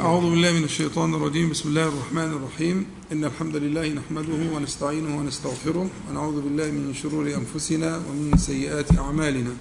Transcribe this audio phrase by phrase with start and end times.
[0.00, 1.50] أعوذ بالله من الشيطان الرجيم.
[1.50, 2.86] بسم الله الرحمن الرحيم.
[3.12, 9.52] إن الحمد لله نحمده ونستعينه ونستغفره ونعوذ بالله من شرور أنفسنا ومن سيئات أعمالنا.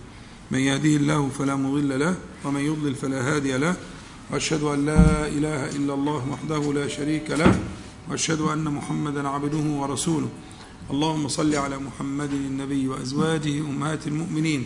[0.51, 2.15] من يهده الله فلا مضل له
[2.45, 3.75] ومن يضلل فلا هادي له.
[4.31, 7.59] وأشهد أن لا إله إلا الله وحده لا شريك له.
[8.09, 10.29] وأشهد أن محمدا عبده ورسوله.
[10.91, 14.65] اللهم صل على محمد النبي وأزواجه أمهات المؤمنين.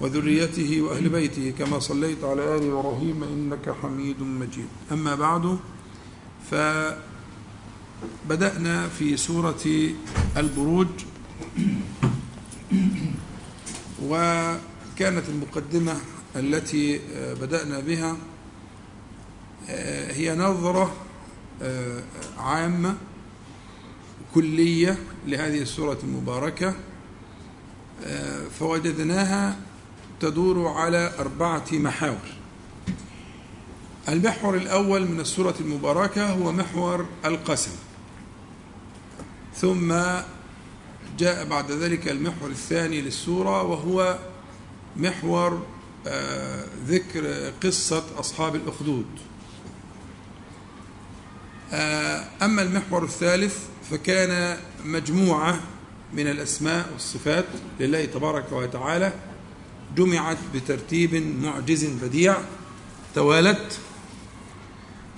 [0.00, 4.68] وذريته وأهل بيته كما صليت على آل إبراهيم إنك حميد مجيد.
[4.92, 5.58] أما بعد
[8.26, 9.64] فبدأنا في سورة
[10.36, 10.86] البروج.
[14.02, 15.96] وكانت المقدمة
[16.36, 17.00] التي
[17.40, 18.16] بدأنا بها
[20.10, 20.92] هي نظرة
[22.38, 22.96] عامة
[24.34, 26.74] كلية لهذه السورة المباركة
[28.58, 29.56] فوجدناها
[30.20, 32.28] تدور على أربعة محاور.
[34.08, 37.70] المحور الأول من السورة المباركة هو محور القسم.
[39.54, 39.94] ثم
[41.18, 44.18] جاء بعد ذلك المحور الثاني للسورة وهو
[44.96, 45.66] محور
[46.86, 49.06] ذكر قصة أصحاب الأخدود.
[52.42, 53.58] أما المحور الثالث
[53.90, 55.60] فكان مجموعة
[56.12, 57.44] من الأسماء والصفات
[57.80, 59.12] لله تبارك وتعالى
[59.96, 62.36] جمعت بترتيب معجز بديع
[63.14, 63.78] توالت.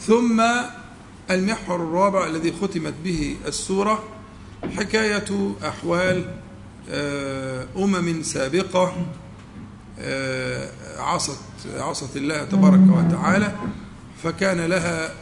[0.00, 0.42] ثم
[1.30, 4.04] المحور الرابع الذي ختمت به السورة
[4.76, 6.34] حكاية أحوال
[7.76, 9.06] أمم سابقة
[10.98, 11.40] عصت
[11.76, 13.56] عصت الله تبارك وتعالى
[14.22, 15.14] فكان لها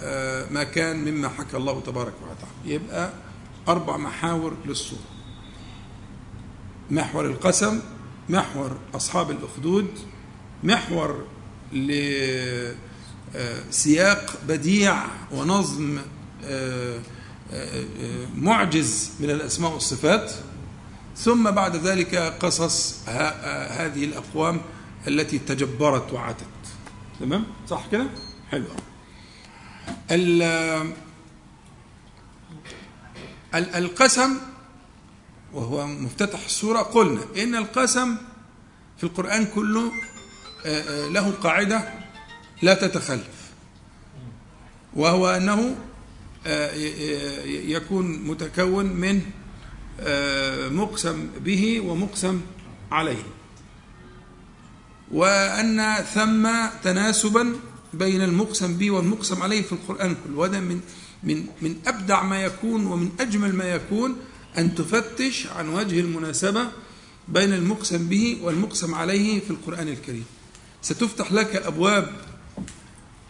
[0.50, 2.74] ما كان مما حكى الله تبارك وتعالى.
[2.74, 3.10] يبقى
[3.69, 5.00] أربع محاور للسورة.
[6.91, 7.80] محور القسم
[8.29, 9.87] محور أصحاب الأخدود
[10.62, 11.27] محور
[13.73, 15.98] لسياق بديع ونظم
[18.34, 20.33] معجز من الأسماء والصفات.
[21.17, 23.09] ثم بعد ذلك قصص
[23.78, 24.61] هذه الأقوام
[25.09, 26.44] التي تجبرت وعتت
[27.21, 28.06] تمام؟ صح كده؟
[28.50, 28.65] حلو.
[33.55, 34.37] القسم
[35.53, 38.16] وهو مفتتح السورة قلنا إن القسم
[38.98, 39.92] في القرآن كله
[41.09, 41.88] له قاعدة
[42.62, 43.38] لا تتخلف.
[44.97, 45.76] وهو أنه
[47.47, 49.22] يكون متكون من
[50.76, 52.41] مقسم به ومقسم
[52.92, 53.22] عليه.
[55.12, 56.48] وأن ثم
[56.82, 57.56] تناسبا
[57.94, 60.37] بين المقسم به والمقسم عليه في القرآن كله.
[60.37, 60.81] وهذا من
[61.22, 64.16] من من أبدع ما يكون ومن أجمل ما يكون
[64.59, 66.69] أن تفتش عن وجه المناسبة
[67.28, 70.25] بين المقسم به والمقسم عليه في القرآن الكريم.
[70.82, 72.12] ستفتح لك أبواب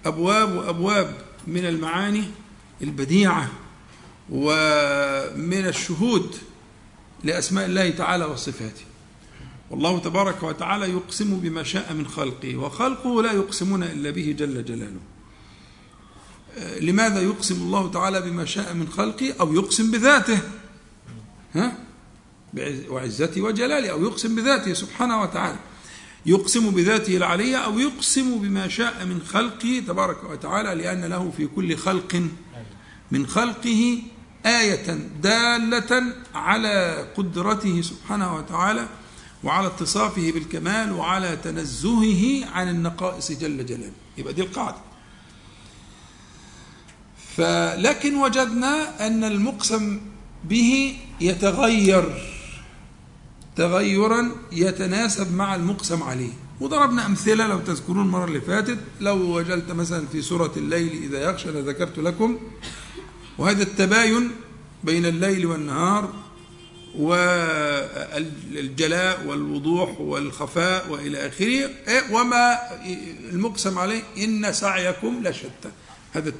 [0.07, 2.25] أبواب وأبواب من المعاني
[2.83, 3.51] البديعة
[4.31, 6.37] ومن الشهود
[7.25, 8.83] لأسماء الله تعالى وصفاته.
[9.71, 15.01] والله تبارك وتعالى يقسم بما شاء من خلقه وخلقه لا يقسمون إلا به جل جلاله.
[16.81, 20.39] لماذا يقسم الله تعالى بما شاء من خلقه؟ أو يقسم بذاته؟
[21.55, 21.73] ها؟
[22.89, 25.59] وعزته وجلاله أو يقسم بذاته سبحانه وتعالى.
[26.27, 31.77] يقسم بذاته العلية أو يقسم بما شاء من خلقه تبارك وتعالى لأن له في كل
[31.77, 32.23] خلق
[33.11, 34.03] من خلقه
[34.47, 34.93] آية
[35.23, 36.03] دالة
[36.35, 38.89] على قدرته سبحانه وتعالى
[39.45, 43.93] وعلى اتصافه بالكمال وعلى تنزهه عن النقائص جل جلاله.
[44.19, 44.77] يبقى دي القاعدة.
[47.37, 50.01] فلكن وجدنا أن المقسم
[50.45, 52.05] به يتغير
[53.57, 56.33] تغيرا يتناسب مع المقسم عليه.
[56.61, 61.51] وضربنا أمثلة لو تذكرون المرة اللي فاتت لو وجلت مثلا في سورة الليل إذا يغشى
[61.51, 62.39] أنا ذكرت لكم.
[63.39, 64.31] وهذا التباين
[64.85, 66.13] بين الليل والنهار
[68.19, 71.71] والجلاء والوضوح والخفاء وإلى آخره.
[72.11, 72.59] وما
[73.33, 75.71] المقسم عليه إن سعيكم لشتى.
[76.13, 76.33] هذا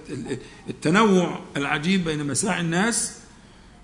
[0.69, 3.13] التنوع العجيب بين مساعي الناس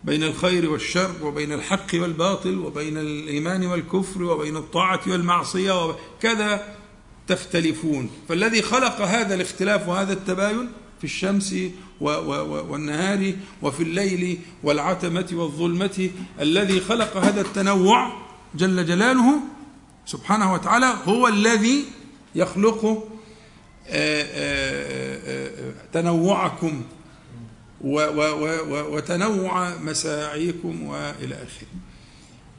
[0.04, 6.76] بين الخير والشر وبين الحق والباطل وبين الإيمان والكفر وبين الطاعة والمعصية وكذا
[7.28, 8.10] تختلفون.
[8.28, 10.68] فالذي خلق هذا الاختلاف وهذا التباين
[10.98, 11.54] في الشمس
[12.00, 16.10] والنهار وفي الليل والعتمة والظلمة
[16.40, 18.12] الذي خلق هذا التنوع
[18.54, 19.40] جل جلاله
[20.06, 21.84] سبحانه وتعالى هو الذي
[22.34, 23.08] يخلق
[25.92, 26.82] تنوعكم.
[27.80, 31.68] وتنوع مساعيكم وإلى آخره.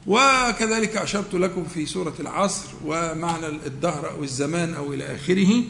[0.06, 5.64] وكذلك أشرت لكم في سورة العصر ومعنى الدهر أو الزمان أو إلى آخره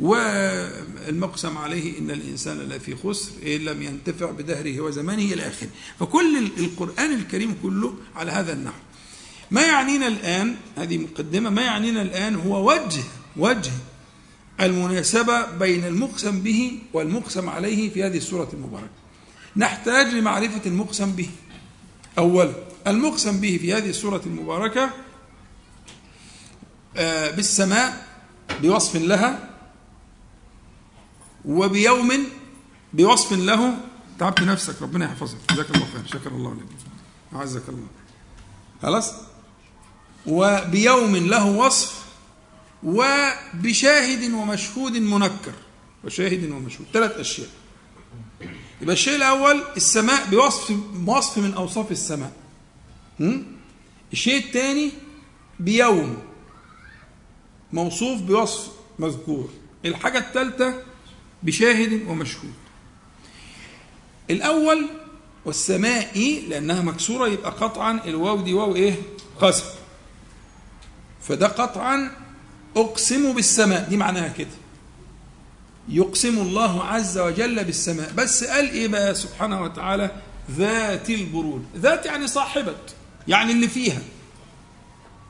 [0.00, 5.68] والمقسم عليه إن الإنسان لفي خسر إن لم ينتفع بدهره وزمانه إلى آخره
[6.00, 8.78] فكل القرآن الكريم كله على هذا النحو
[9.50, 13.02] ما يعنينا الآن هذه مقدمة ما يعنينا الآن هو وجه
[13.36, 13.72] وجه
[14.60, 18.90] المناسبة بين المقسم به والمقسم عليه في هذه السورة المباركة.
[19.56, 21.30] نحتاج لمعرفة المقسم به.
[22.18, 22.54] أولا
[22.86, 24.90] المقسم به في هذه السورة المباركة
[26.96, 28.06] آه، بالسماء
[28.62, 29.50] بوصف لها
[31.44, 32.10] وبيوم
[32.92, 33.76] بوصف له.
[34.18, 35.38] تعبت نفسك ربنا يحفظك.
[35.50, 36.06] جزاك الله خير.
[36.06, 36.66] شكر الله لك.
[37.36, 37.86] أعزك الله.
[38.82, 39.12] خلاص؟
[40.26, 42.03] وبيوم له وصف
[42.84, 45.52] وبشاهد ومشهود منكر.
[46.04, 46.86] وشاهد ومشهود.
[46.92, 47.48] ثلاث أشياء.
[48.82, 50.76] يبقى الشيء الأول السماء بوصف
[51.06, 52.32] وصف من أوصاف السماء.
[54.12, 54.90] الشيء الثاني
[55.60, 56.18] بيوم.
[57.72, 59.50] موصوف بوصف مذكور.
[59.84, 60.82] الحاجة الثالثة
[61.42, 62.54] بشاهد ومشهود.
[64.30, 64.86] الأول
[65.44, 68.94] والسماء لأنها مكسورة يبقى قطعا الواو دي واو إيه؟
[69.40, 69.64] قسم
[71.22, 72.23] فده قطعا
[72.76, 74.48] أقسم بالسماء دي معناها كده.
[75.88, 78.12] يقسم الله عز وجل بالسماء.
[78.12, 80.10] بس قال إيه بقى سبحانه وتعالى؟
[80.50, 82.74] ذات البروج ذات يعني صاحبة
[83.28, 84.02] يعني اللي فيها.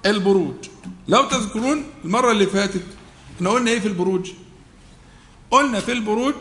[0.06, 0.54] البروج
[1.08, 2.82] لو تذكرون المرة اللي فاتت
[3.36, 4.30] إحنا قلنا إيه في البروج؟
[5.50, 6.34] قلنا في البروج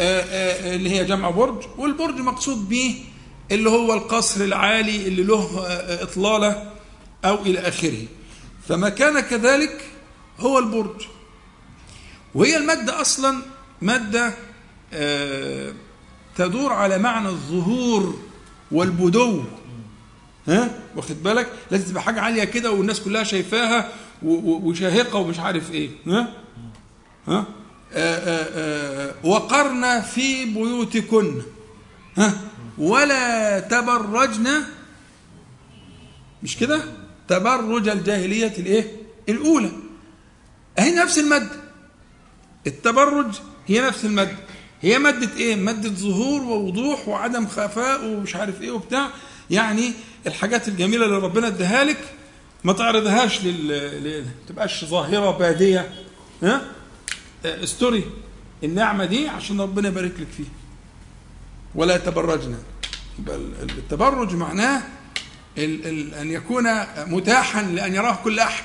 [0.00, 0.24] آآ
[0.70, 1.62] آآ اللي هي جمع برج.
[1.78, 3.04] والبرج مقصود به
[3.50, 5.48] اللي هو القصر العالي اللي له
[6.02, 6.70] إطلالة
[7.24, 8.02] أو إلى آخره.
[8.68, 9.84] فما كان كذلك
[10.40, 11.06] هو البرج.
[12.34, 13.42] وهي المادة أصلا
[13.82, 14.34] مادة
[16.36, 18.18] تدور على معنى الظهور
[18.72, 19.44] والبدو.
[20.48, 23.92] ها؟ واخد بالك؟ لازم تبقى حاجة عالية كده والناس كلها شايفاها
[24.22, 25.90] وشاهقة ومش عارف إيه.
[26.06, 26.28] ها؟
[27.28, 27.44] ها؟
[29.24, 31.42] وقرنا في بيوتكن.
[32.18, 32.40] ها؟
[32.78, 34.62] ولا تبرجن.
[36.42, 36.82] مش كده؟
[37.28, 38.96] تبرج الجاهلية الإيه؟
[39.28, 39.70] الأولى.
[40.78, 41.50] أهي نفس الماده
[42.66, 43.34] التبرج
[43.66, 44.36] هي نفس الماده
[44.80, 49.08] هي ماده إيه؟ ماده ظهور ووضوح وعدم خفاء ومش عارف إيه وبتاع.
[49.50, 49.92] يعني
[50.26, 52.14] الحاجات الجميلة اللي ربنا اداها لك
[52.64, 55.94] ما تعرضهاش لل تبقاش ظاهرة بادية.
[56.42, 56.62] ها؟
[57.44, 58.04] استوري.
[58.64, 60.46] النعمة دي عشان ربنا يبارك لك فيها.
[61.74, 62.58] ولا تبرجنا.
[63.18, 64.82] يبقى التبرج معناه
[65.58, 66.64] ال ال أن يكون
[67.06, 68.64] متاحا لأن يراه كل أحد.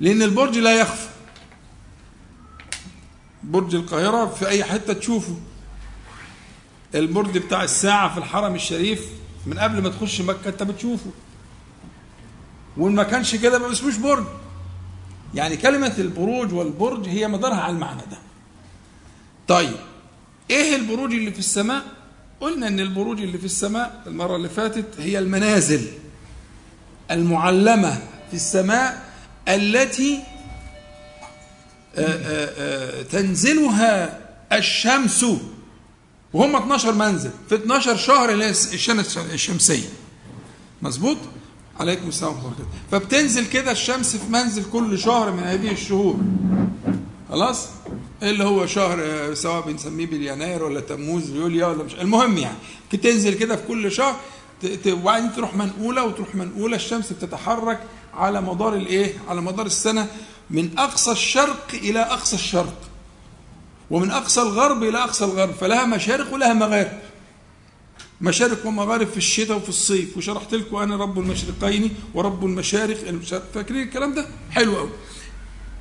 [0.00, 1.08] لأن البرج لا يخفى.
[3.44, 5.36] برج القاهرة في أي حتة تشوفه.
[6.94, 9.06] البرج بتاع الساعة في الحرم الشريف
[9.46, 11.10] من قبل ما تخش مكة أنت بتشوفه.
[12.76, 14.24] وإن ما كانش كده ما اسموش برج.
[15.34, 18.18] يعني كلمة البروج والبرج هي مدارها على المعنى ده.
[19.48, 19.76] طيب
[20.50, 21.82] إيه البروج اللي في السماء؟
[22.40, 25.86] قلنا إن البروج اللي في السماء المرة اللي فاتت هي المنازل
[27.10, 27.92] المعلمة
[28.30, 29.12] في السماء
[29.48, 30.22] التي
[33.10, 34.20] تنزلها
[34.52, 35.26] الشمس.
[36.32, 37.30] وهم 12 منزل.
[37.48, 39.88] في 12 شهر الشمس الشمسية.
[40.82, 41.16] مظبوط؟
[41.80, 46.16] عليكم السلام ورحمة الله فبتنزل كده الشمس في منزل كل شهر من هذه الشهور.
[47.28, 47.68] خلاص؟
[48.22, 52.56] اللي هو شهر سواء بنسميه باليناير ولا تموز يوليا ولا مش المهم يعني
[53.02, 54.16] تنزل كده في كل شهر
[54.86, 57.80] وبعدين تروح منقولة وتروح منقولة الشمس بتتحرك
[58.14, 60.06] على مدار الإيه؟ على مدار السنة
[60.50, 62.74] من أقصى الشرق إلى أقصى الشرق
[63.90, 66.92] ومن أقصى الغرب إلى أقصى الغرب فلها مشارق ولها مغارب.
[68.20, 72.96] مشارق ومغارب في الشتاء وفي الصيف وشرحت لكم أنا رب المشرقين ورب المشارق
[73.54, 74.90] فاكرين الكلام ده؟ حلو قوي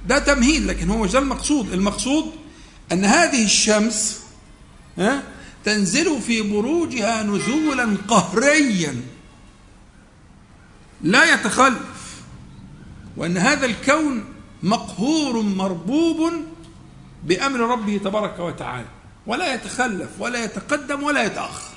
[0.08, 1.74] ده تمهيد لكن هو مش ده المقصود.
[1.74, 2.32] المقصود
[2.92, 4.20] أن هذه الشمس
[4.98, 5.24] ها
[5.66, 9.02] تنزل في بروجها نزولا قهريا
[11.02, 12.16] لا يتخلف
[13.18, 14.24] وأن هذا الكون
[14.64, 16.32] مقهور مربوب
[17.24, 18.88] بأمر ربه تبارك وتعالى
[19.28, 21.76] ولا يتخلف ولا يتقدم ولا يتأخر.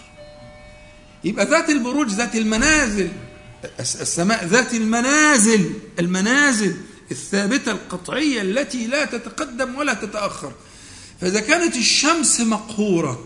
[1.24, 3.08] يبقى ذات البروج ذات المنازل
[3.80, 6.76] السماء ذات المنازل المنازل
[7.10, 10.52] الثابتة القطعية التي لا تتقدم ولا تتأخر
[11.20, 13.24] فإذا كانت الشمس مقهورة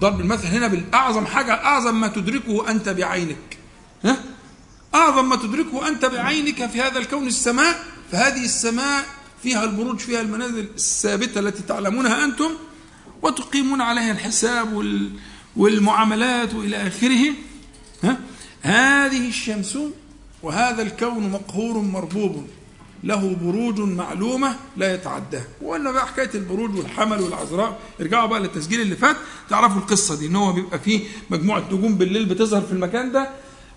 [0.00, 3.58] ضرب المثل هنا بالأعظم حاجة أعظم ما تدركه أنت بعينك
[4.04, 4.24] ها؟
[4.94, 9.04] أعظم ما تدركه أنت بعينك في هذا الكون السماء فهذه السماء
[9.42, 12.50] فيها البروج فيها المنازل الثابتة التي تعلمونها أنتم
[13.22, 14.84] وتقيمون عليها الحساب
[15.56, 17.32] والمعاملات وإلى آخره
[18.02, 18.18] ها؟
[18.62, 19.78] هذه الشمس
[20.44, 22.46] وهذا الكون مقهور مربوب
[23.04, 27.78] له بروج معلومة لا يتعداها وقلنا بقى حكاية البروج والحمل والعذراء.
[28.00, 29.16] ارجعوا بقى للتسجيل اللي فات.
[29.50, 33.28] تعرفوا القصة دي إن هو بيبقى فيه مجموعة نجوم بالليل بتظهر في المكان ده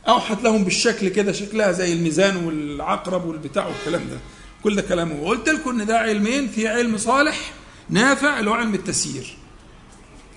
[0.08, 4.18] أوحت لهم بالشكل كده شكلها زي الميزان والعقرب والبتاع والكلام ده.
[4.64, 7.52] كل ده كلامه وقلت لكم إن ده علمين في علم صالح
[7.90, 9.38] نافع اللي هو علم التسيير.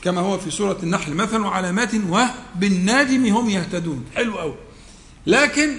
[0.02, 4.04] كما هو في سورة النحل مثل وعلامات وبالناجم هم يهتدون.
[4.14, 4.54] حلو قوي
[5.26, 5.76] لكن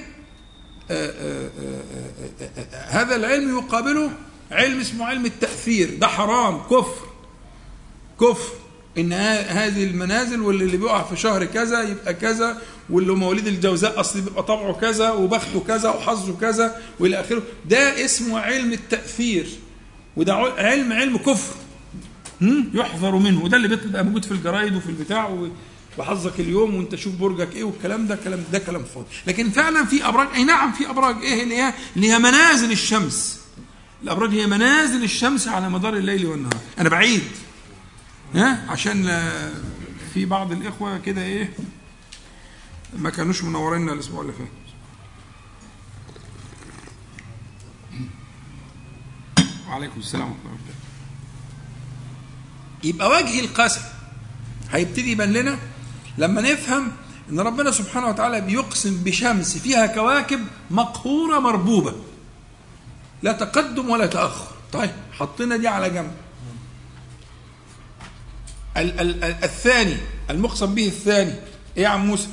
[2.88, 4.12] هذا العلم يقابله
[4.51, 5.98] علم اسمه علم التأثير.
[6.00, 7.05] ده حرام كفر.
[8.21, 8.53] كفر.
[8.98, 14.43] إن هذه المنازل واللي بيقع في شهر كذا يبقى كذا واللي مواليد الجوزاء أصل بيبقى
[14.43, 17.43] طبعه كذا وبخته كذا وحظه كذا والى آخره.
[17.69, 19.48] ده اسمه علم التأثير.
[20.17, 21.55] وده علم علم كفر.
[22.74, 23.43] يحذر منه.
[23.43, 25.48] وده اللي بيبقى موجود في الجرايد وفي البتاع
[25.98, 29.07] وحظك اليوم وانت شوف برجك إيه والكلام ده كلام ده كلام فاضي.
[29.27, 33.41] لكن فعلا في ابراج أي نعم في أبراج إيه؟ اللي هي اللي هي منازل الشمس.
[34.03, 36.57] الأبراج هي منازل الشمس على مدار الليل والنهار.
[36.79, 37.24] أنا بعيد.
[38.36, 39.29] ها؟ عشان
[40.13, 41.53] في بعض الإخوة كده إيه؟
[42.98, 44.48] ما كانوش منورينا الأسبوع اللي فات.
[49.69, 50.57] وعليكم السلام ورحمة الله
[52.83, 53.81] يبقى وجه القسم
[54.71, 55.60] هيبتدي يبان لنا
[56.18, 56.91] لما نفهم
[57.30, 60.39] إن ربنا سبحانه وتعالى بيقسم بشمس فيها كواكب
[60.72, 61.94] مقهورة مربوبة.
[63.24, 64.48] لا تقدم ولا تأخر.
[64.74, 66.12] طيب حطينا دي على جنب.
[68.77, 69.98] ال- ال- ال- الثاني
[70.30, 71.34] المقسم به الثاني.
[71.77, 72.27] إيه يا عم موسى؟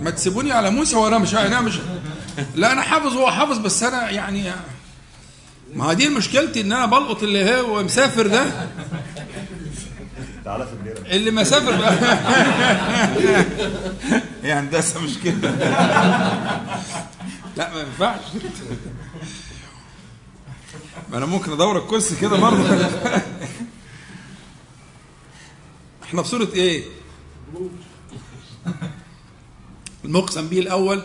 [0.00, 1.78] ما تسيبوني على موسى وأنا مش أنا مش
[2.54, 4.52] لا أنا حافظ هو حافظ بس أنا يعني
[5.74, 8.68] ما دي مشكلتي إن أنا بلقط اللي هو مسافر ده.
[11.06, 11.94] اللي مسافر بقى.
[14.42, 15.50] يا هندسه مش كده
[17.56, 18.20] لا ما ينفعش.
[21.10, 22.64] ما أنا ممكن أدور الكرسي كده برضه.
[26.04, 26.84] إحنا في سوره إيه؟
[30.04, 31.02] المقسم به الأول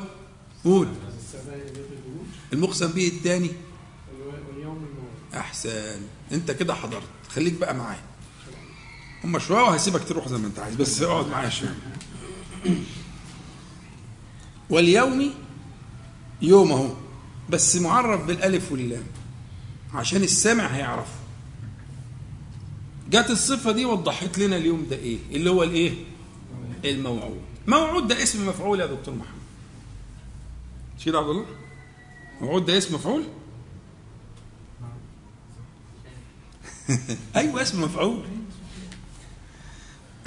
[0.65, 0.87] قول.
[2.53, 3.51] المقسم به الثاني
[5.35, 6.01] أحسن.
[6.31, 7.03] أنت كده حضرت.
[7.35, 8.08] خليك بقى معايا.
[9.23, 11.75] هم شوية وهسيبك تروح زي ما انت عايز بس اقعد معايا شوية.
[14.69, 15.33] واليوم
[16.41, 16.89] يوم اهو
[17.49, 19.03] بس معرف بالالف واللام
[19.93, 21.19] عشان السامع هيعرفه
[23.09, 25.93] جت الصفة دي وضحت لنا اليوم ده إيه؟ اللي هو الايه؟
[26.85, 27.41] الموعود.
[27.67, 29.39] موعود ده اسم مفعول يا دكتور محمد.
[31.07, 31.45] يا عبد الله.
[32.41, 33.23] موعود ده اسم مفعول؟
[37.35, 38.23] أيوه اسم مفعول.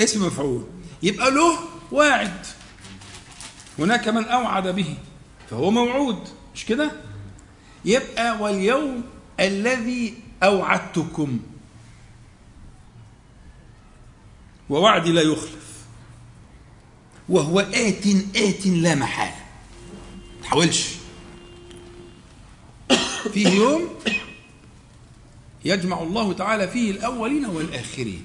[0.05, 0.65] اسم مفعول.
[1.03, 1.59] يبقى له
[1.91, 2.47] واعد.
[3.79, 4.95] هناك من أوعد به
[5.51, 6.29] فهو موعود.
[6.55, 6.93] مش كده؟
[7.85, 9.03] يبقى واليوم
[9.41, 11.41] الذي أوعدتكم.
[14.71, 15.73] ووعدي لا يخلف.
[17.29, 18.07] وهو آت
[18.37, 19.45] آت لا محالة
[20.43, 20.89] تحاولش.
[23.33, 23.89] فيه يوم
[25.65, 28.25] يجمع الله تعالى فيه الأولين والآخرين.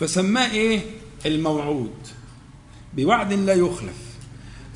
[0.00, 0.80] فسماه إيه؟
[1.26, 1.94] الموعود.
[2.96, 3.96] بوعد لا يخلف.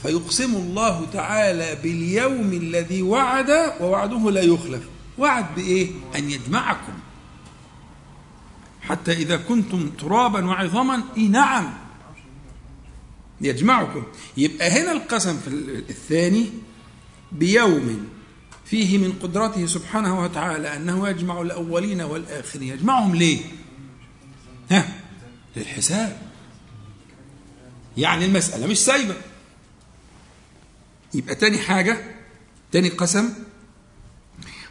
[0.03, 3.51] فيقسم الله تعالى باليوم الذي وعد
[3.81, 4.83] ووعده لا يخلف.
[5.19, 6.93] وعد بإيه؟ أن يجمعكم.
[8.81, 11.75] حتى إذا كنتم ترابا وعظاما إيه نعم
[13.41, 14.03] يجمعكم.
[14.37, 15.49] يبقى هنا القسم في
[15.91, 16.51] الثاني
[17.33, 18.09] بيوم
[18.65, 22.69] فيه من قدرته سبحانه وتعالى أنه يجمع الأولين والآخرين.
[22.69, 23.39] يجمعهم ليه؟
[24.71, 25.02] ها؟
[25.57, 26.23] للحساب.
[27.97, 29.15] يعني المسألة مش سايبة.
[31.15, 32.15] يبقى تاني حاجة
[32.73, 33.35] تاني قسم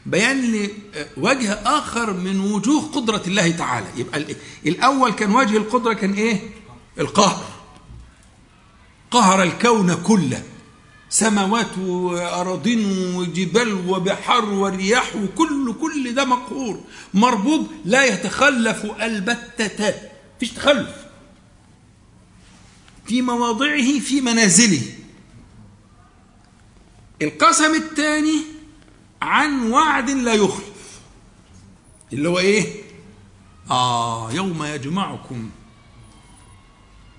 [0.05, 0.69] بيان
[1.17, 3.88] لوجه آخر من وجوه قدرة الله تعالى.
[3.97, 4.25] يبقى
[4.65, 6.39] الأول كان وجه القدرة كان إيه؟
[7.00, 7.45] القهر.
[9.11, 10.43] قهر الكون كله.
[11.09, 16.79] سماوات وأراضين وجبال وبحار ورياح وكل كل ده مقهور.
[17.13, 20.10] مربوب لا يتخلف البتة.
[20.41, 20.95] فيش تخلف.
[23.05, 24.81] في مواضعه في منازله.
[27.21, 28.41] القسم الثاني
[29.21, 31.00] عن وعد لا يخلف.
[32.13, 32.83] اللي هو إيه؟
[33.71, 35.50] آه يوم يجمعكم.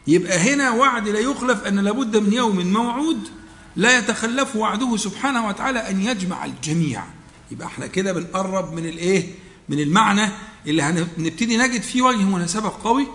[0.06, 3.28] يبقى هنا وعد لا يخلف أن لابد من يوم موعود
[3.76, 7.04] لا يتخلف وعده سبحانه وتعالى أن يجمع الجميع.
[7.50, 9.34] يبقى إحنا كده بنقرب من الإيه؟
[9.68, 10.30] من المعنى
[10.66, 13.06] اللي هنبتدي نجد فيه وجه مناسبة قوي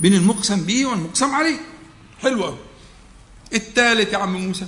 [0.00, 1.60] بين المقسم به والمقسم عليه.
[2.22, 2.58] حلو قوي
[3.54, 4.66] الثالث يا عم موسى.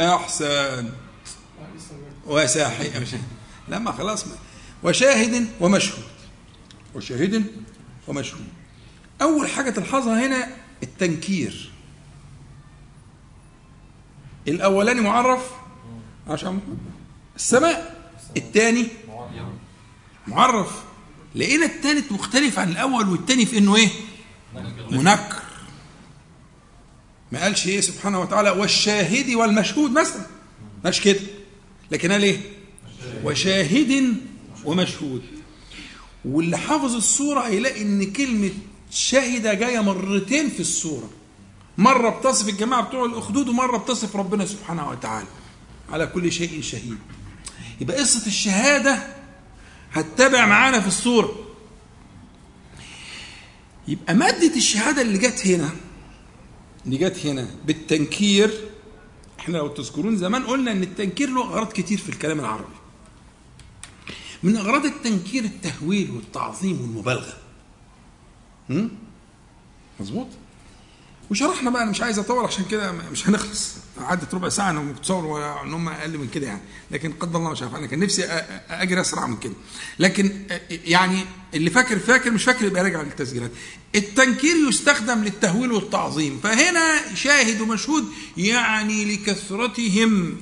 [0.00, 0.92] أحسن.
[2.26, 3.08] وساحي مش
[3.68, 4.34] لا ما خلاص ما.
[4.82, 6.04] وشاهد ومشهود.
[6.94, 7.46] وشاهد
[8.08, 8.48] ومشهود.
[9.22, 10.48] أول حاجة تلحظها هنا
[10.82, 11.70] التنكير.
[14.48, 15.50] الأولاني معرف.
[16.28, 16.60] عشان
[17.36, 17.99] السماء.
[18.36, 18.86] الثاني
[20.26, 20.82] معرف.
[21.34, 23.88] لقينا الثالث مختلف عن الأول والثاني في إنه إيه؟
[24.90, 25.42] منكر.
[27.32, 30.26] ما قالش إيه سبحانه وتعالى؟ والشاهد والمشهود مثلا.
[30.84, 31.20] مش كده.
[31.90, 32.40] لكن قال إيه؟
[33.24, 34.14] وشاهد
[34.64, 35.22] ومشهود.
[36.24, 38.50] واللي حافظ الصورة هيلاقي إن كلمة
[38.90, 41.10] شهد جاية مرتين في الصورة.
[41.78, 45.26] مرة بتصف الجماعة بتوع الأخدود ومرة بتصف ربنا سبحانه وتعالى.
[45.90, 46.98] على كل شيء شهيد.
[47.80, 49.16] يبقى قصة الشهادة
[49.92, 51.46] هتتابع معانا في الصورة.
[53.88, 55.70] يبقى مادة الشهادة اللي جت هنا
[56.86, 58.50] اللي جت هنا بالتنكير
[59.40, 62.74] إحنا لو تذكرون زمان قلنا إن التنكير له أغراض كتير في الكلام العربي.
[64.42, 67.36] من أغراض التنكير التهويل والتعظيم والمبالغة.
[70.00, 70.26] مظبوط؟
[71.30, 73.74] وشرحنا بقى أنا مش عايز أطول عشان كده مش هنخلص.
[74.02, 76.60] عدت ربع ساعة أنا متصور ان هم أقل من كده يعني.
[76.90, 78.24] لكن قدر الله ما شاء أنا كان نفسي
[78.70, 79.52] أجري أسرع من كده.
[79.98, 83.50] لكن يعني اللي فاكر فاكر مش فاكر يبقى راجع للتسجيلات.
[83.94, 86.40] التنكير يستخدم للتهويل والتعظيم.
[86.42, 88.04] فهنا شاهد ومشهود
[88.36, 90.36] يعني لكثرتهم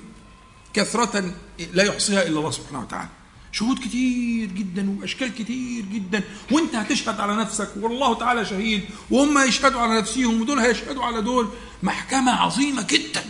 [0.75, 1.35] كثرة
[1.73, 3.09] لا يحصيها إلا الله سبحانه وتعالى.
[3.53, 6.23] شهود كتير جدا وأشكال كتير جدا.
[6.51, 8.83] وأنت هتشهد على نفسك والله تعالى شهيد.
[9.11, 11.49] وهم يشهدوا على نفسهم ودول هيشهدوا على دول.
[11.83, 13.25] محكمة عظيمة جدا.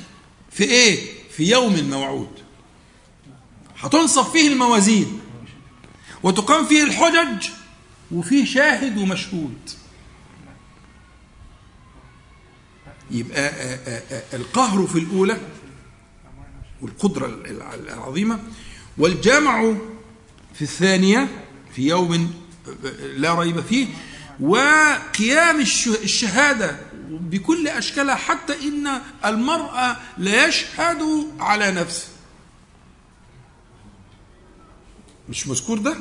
[0.58, 2.30] في إيه؟ في يوم موعود.
[3.80, 5.20] هتنصف فيه الموازين.
[6.22, 7.48] وتقام فيه الحجج
[8.12, 9.70] وفيه شاهد ومشهود.
[13.10, 13.52] يبقى
[14.32, 15.40] القهر في الأولى
[16.82, 17.26] والقدرة
[17.92, 18.38] العظيمة
[18.98, 19.74] والجمع
[20.54, 21.28] في الثانية
[21.74, 22.34] في يوم
[23.16, 23.86] لا ريب فيه
[24.40, 26.80] وقيام الشهادة
[27.20, 31.02] بكل أشكالها حتى إن المرأة لا يشهد
[31.40, 32.08] على نفسه.
[35.28, 35.96] مش مذكور ده؟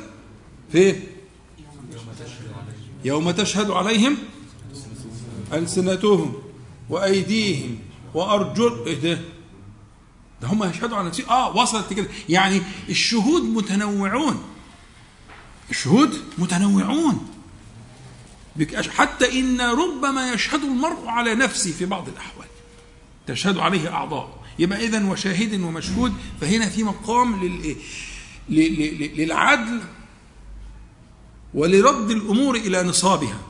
[0.72, 1.06] فين
[3.04, 4.16] يوم تشهد عليهم
[5.52, 6.34] ألسنتهم
[6.90, 7.78] وأيديهم
[8.14, 9.20] وأرجل إيه ده؟
[10.42, 11.28] ده هم يشهدوا على نفسهم.
[11.28, 12.08] آه وصلت كده.
[12.28, 14.42] يعني الشهود متنوعون.
[15.70, 17.28] الشهود متنوعون.
[18.90, 22.46] حتى إن ربما يشهد المرء على نفسه في بعض الأحوال.
[23.26, 24.38] تشهد عليه أعضاء.
[24.58, 27.76] يبقى اذا وشاهد ومشهود فهنا في مقام للايه
[29.16, 29.80] للعدل
[31.54, 33.40] ولرد الأمور إلى نصابها.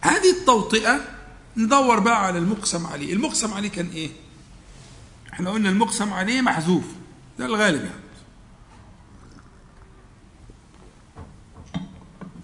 [0.00, 1.00] هذه التوطئة
[1.56, 3.12] ندور بقى على المقسم عليه.
[3.12, 4.10] المقسم عليه كان إيه؟
[5.32, 6.84] إحنا قلنا المقسم عليه محذوف.
[7.38, 8.07] ده الغالب يعني.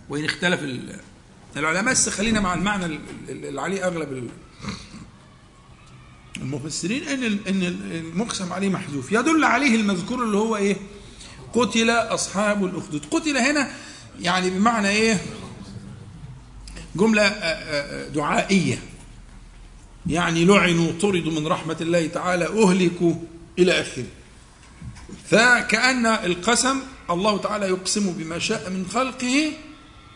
[0.09, 0.61] وإن اختلف
[1.57, 4.31] العلماء بس خلينا مع المعنى اللي عليه أغلب
[6.37, 9.13] المفسرين إن إن المقسم عليه محذوف.
[9.13, 10.77] يدل عليه المذكور اللي هو إيه؟
[11.53, 13.07] قتل أصحاب الأخدود.
[13.11, 13.71] قتل هنا
[14.21, 15.21] يعني بمعنى إيه؟
[16.97, 17.29] جملة
[18.15, 18.79] دعائية.
[20.07, 23.15] يعني لعنوا طردوا من رحمة الله تعالى أهلكوا
[23.59, 24.07] إلى آخره.
[25.29, 29.53] فكأن القسم الله تعالى يقسم بما شاء من خلقه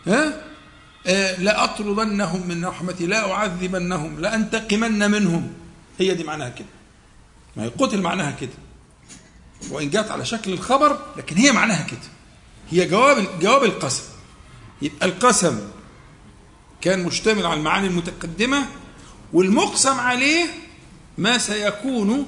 [0.09, 5.53] آه لأطردنهم من رحمتي لا أعذبنهم لأنتقمن منهم.
[5.99, 6.67] هي دي معناها كده.
[7.57, 8.51] ما هي قتل معناها كده.
[9.71, 11.99] وإن جاءت على شكل الخبر لكن هي معناها كده.
[12.71, 14.03] هي جواب جواب القسم.
[14.83, 15.61] يبقى القسم
[16.81, 18.67] كان مشتمل على المعاني المتقدمة
[19.33, 20.47] والمقسم عليه
[21.19, 22.27] ما سيكون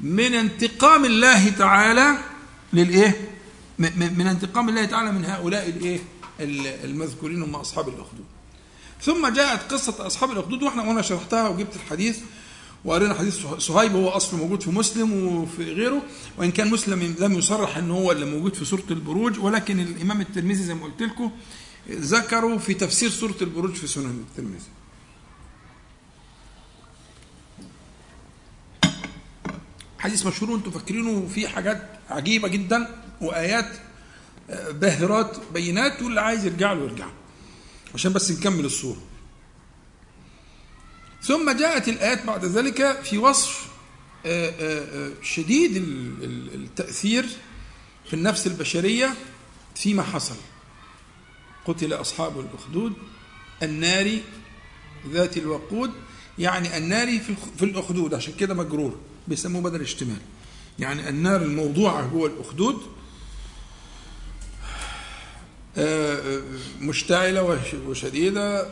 [0.00, 2.18] من انتقام الله تعالى
[2.72, 3.28] للإيه؟
[4.18, 5.98] من انتقام الله تعالى من هؤلاء الإيه؟
[6.40, 8.24] المذكورين هم أصحاب الأخدود.
[9.02, 12.18] ثم جاءت قصة أصحاب الأخدود وإحنا وأنا شرحتها وجبت الحديث
[12.84, 16.02] وقرينا حديث صهيب هو اصله موجود في مسلم وفي غيره
[16.38, 20.62] وإن كان مسلم لم يصرح إن هو اللي موجود في سورة البروج ولكن الإمام الترمذي
[20.62, 21.30] زي ما قلت لكم
[21.90, 24.68] ذكروا في تفسير سورة البروج في سنن الترمذي.
[29.98, 33.76] حديث مشهور أنتم فاكرينه فيه حاجات عجيبة جدا وآيات
[34.50, 37.08] آه، باهرات بينات واللي عايز يرجع له يرجع.
[37.94, 39.00] عشان بس نكمل الصورة.
[41.22, 43.68] ثم جاءت الآيات بعد ذلك في وصف
[44.26, 45.76] آه، آه، شديد
[46.54, 47.26] التأثير
[48.06, 49.14] في النفس البشرية
[49.74, 50.36] فيما حصل.
[51.66, 52.92] قتل أصحاب الأخدود
[53.62, 54.18] النار
[55.12, 55.90] ذات الوقود.
[56.38, 57.18] يعني النار
[57.58, 60.20] في الأخدود عشان كده مجرور بيسموه بدل اشتمال
[60.78, 62.82] يعني النار الموضوعه جوه الأخدود
[65.78, 66.40] آه، آه،
[66.80, 68.60] مشتعلة وش- وشديدة.
[68.60, 68.66] آه،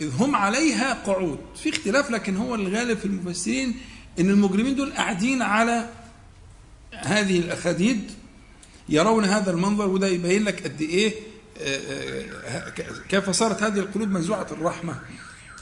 [0.00, 1.38] إذ هم عليها قعود.
[1.62, 3.74] في اختلاف لكن هو الغالب في المفسرين
[4.20, 5.88] إن المجرمين دول قاعدين على
[6.92, 8.10] هذه الأخاديد
[8.88, 10.80] يرون هذا المنظر وده يبين لك قد
[12.76, 15.00] ك- كيف صارت هذه القلوب منزوعه الرحمة.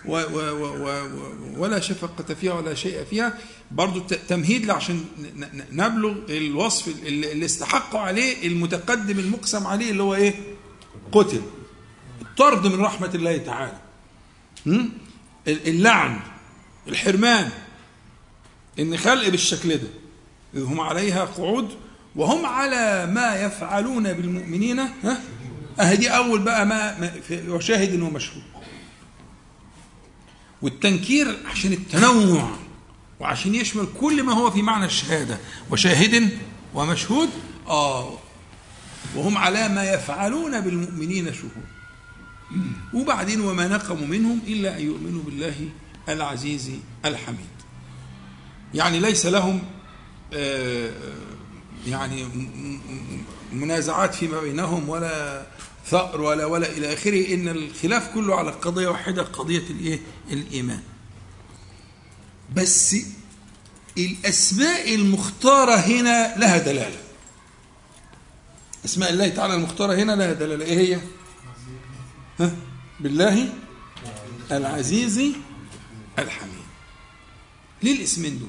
[0.07, 3.39] و و و و ولا شفقة فيها ولا شيء فيها.
[3.71, 5.05] برضو تمهيد عشان
[5.73, 10.35] نبلغ الوصف اللي استحقوا عليه المتقدم المقسم عليه اللي هو إيه؟
[11.13, 11.43] قتل.
[12.23, 13.79] الطرد من رحمة الله تعالى.
[15.47, 16.21] اللعن
[16.89, 17.51] الحرمان
[18.79, 19.89] إن خلق بالشكل ده.
[20.55, 21.69] هم عليها قعود.
[22.17, 25.23] وهم على ما يفعلون بالمؤمنين ها؟
[25.81, 27.13] أهدي أول بقى ما,
[27.49, 28.43] وشاهد ومشهود
[30.63, 32.51] والتنكير عشان التنوع
[33.21, 35.39] وعشان يشمل كل ما هو في معنى الشهادة.
[35.71, 36.39] وشاهد
[36.75, 37.29] ومشهود؟
[37.69, 38.19] آه.
[39.17, 41.67] وهم على ما يفعلون بالمؤمنين شهود.
[42.95, 45.69] وبعدين وما نقموا منهم إلا أن يؤمنوا بالله
[46.09, 46.71] العزيز
[47.05, 47.39] الحميد.
[48.75, 49.63] يعني ليس لهم
[50.33, 50.91] آه،
[51.87, 52.27] يعني
[53.53, 55.47] منازعات فيما بينهم ولا
[55.87, 60.83] ثأر ولا ولا إلى آخره إن الخلاف كله على قضية واحدة قضية الإيه؟ الإيمان
[62.57, 62.97] بس
[63.99, 66.99] الأسماء المختارة هنا لها دلالة
[68.85, 71.01] أسماء الله تعالى المختارة هنا لها دلالة إيه هي؟
[72.41, 72.53] ها؟
[73.01, 73.53] بالله
[74.53, 75.21] العزيز
[76.19, 76.53] الحميد
[77.83, 78.49] ليه الاسمين دول؟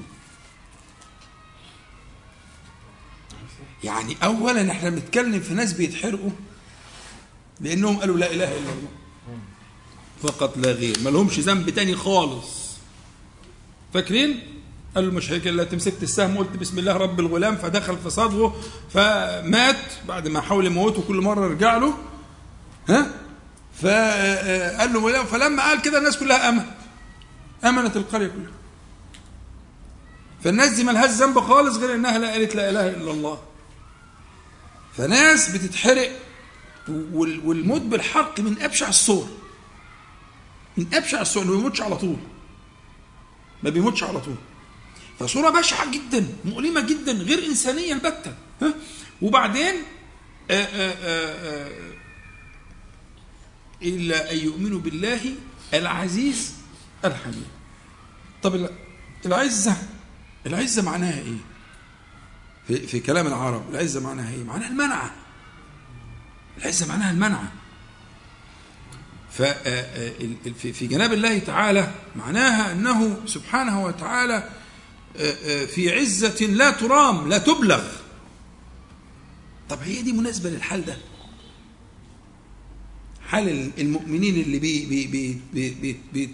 [3.84, 6.30] يعني اولا إحنا بنتكلم في ناس بيتحرقوا
[7.60, 8.88] لأنهم قالوا لا إله إلا الله.
[10.22, 10.96] فقط لا غير.
[11.04, 12.76] ما لهمش ذنب تاني خالص.
[13.94, 14.40] فاكرين؟
[14.94, 17.56] قالوا مش هيك الا تمسكت السهم وقلت بسم الله رب الغلام.
[17.56, 18.56] فدخل في صدره.
[18.94, 19.76] فمات
[20.08, 21.04] بعد ما حاول يموته.
[21.08, 21.94] كل مرة رجع له.
[22.88, 23.10] ها؟
[23.82, 26.66] فقال له فلما قال كده الناس كلها أمنت.
[27.64, 28.52] أمنت القرية كلها.
[30.44, 33.38] فالناس دي ملهاش ذنب خالص غير إنها لا قالت لا إله إلا الله.
[34.96, 36.10] فناس بتتحرق.
[36.88, 39.28] والموت بالحرق من ابشع الصور.
[40.76, 42.16] من ابشع الصور ما بيموتش على طول.
[43.62, 44.34] ما بيموتش على طول.
[45.18, 48.34] فصورة بشعة جدا مؤلمة جدا غير إنسانية البتة.
[48.62, 48.74] ها؟
[49.22, 49.74] وبعدين
[50.50, 51.70] آآ آآ آآ
[53.82, 55.20] إلا أن يؤمنوا بالله
[55.74, 56.52] العزيز
[57.04, 57.46] الحميد.
[58.42, 58.70] طب ال-
[59.26, 59.76] العزة
[60.46, 61.36] العزة معناها إيه؟
[62.66, 65.14] في, في كلام العرب العزة معناها إيه؟ معناها المنعة.
[66.58, 67.52] العزه معناها المنعه
[69.30, 70.12] ف آه، آه،
[70.58, 74.48] في- جناب الله تعالى معناها أنه سبحانه وتعالى
[75.16, 77.84] آه، في عزة لا ترام لا تبلغ.
[79.68, 80.96] طب هي دي مناسبة للحال ده؟
[83.28, 85.70] حال المؤمنين اللي بي بي بي بي
[86.12, 86.30] بي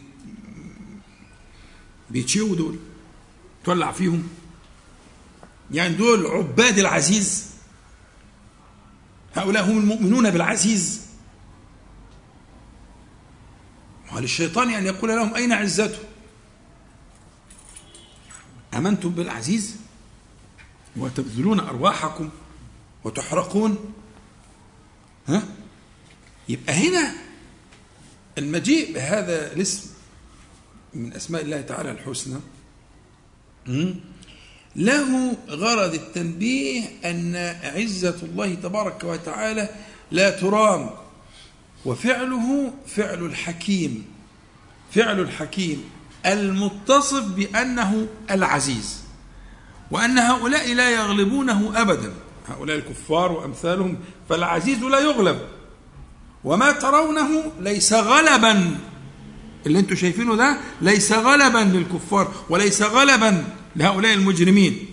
[2.10, 2.22] بي
[2.54, 2.78] دول
[3.64, 4.28] تولع فيهم.
[5.70, 7.49] يعني دول عباد العزيز.
[9.34, 11.06] هؤلاء هم المؤمنون بالعزيز.
[14.12, 15.98] وللشيطان أن يقول لهم أين عزته؟
[18.74, 19.76] أمنتم بالعزيز؟
[20.96, 22.30] وتبذلون أرواحكم؟
[23.04, 23.92] وتحرقون؟
[25.28, 25.42] ها؟
[26.48, 27.12] يبقى هنا
[28.38, 29.90] المجيء بهذا الاسم
[30.94, 32.40] من أسماء الله تعالى الحسنى?
[34.76, 39.68] له غرض التنبيه أن عزة الله تبارك وتعالى
[40.10, 40.90] لا ترام
[41.84, 44.04] وفعله فعل الحكيم
[44.94, 45.84] فعل الحكيم
[46.26, 49.00] المتصف بأنه العزيز
[49.90, 52.12] وأن هؤلاء لا يغلبونه أبدا
[52.48, 55.38] هؤلاء الكفار وأمثالهم فالعزيز لا يغلب
[56.44, 58.76] وما ترونه ليس غلبا
[59.66, 63.44] اللي أنتم شايفينه ده ليس غلبا للكفار وليس غلبا
[63.76, 64.86] لهؤلاء المجرمين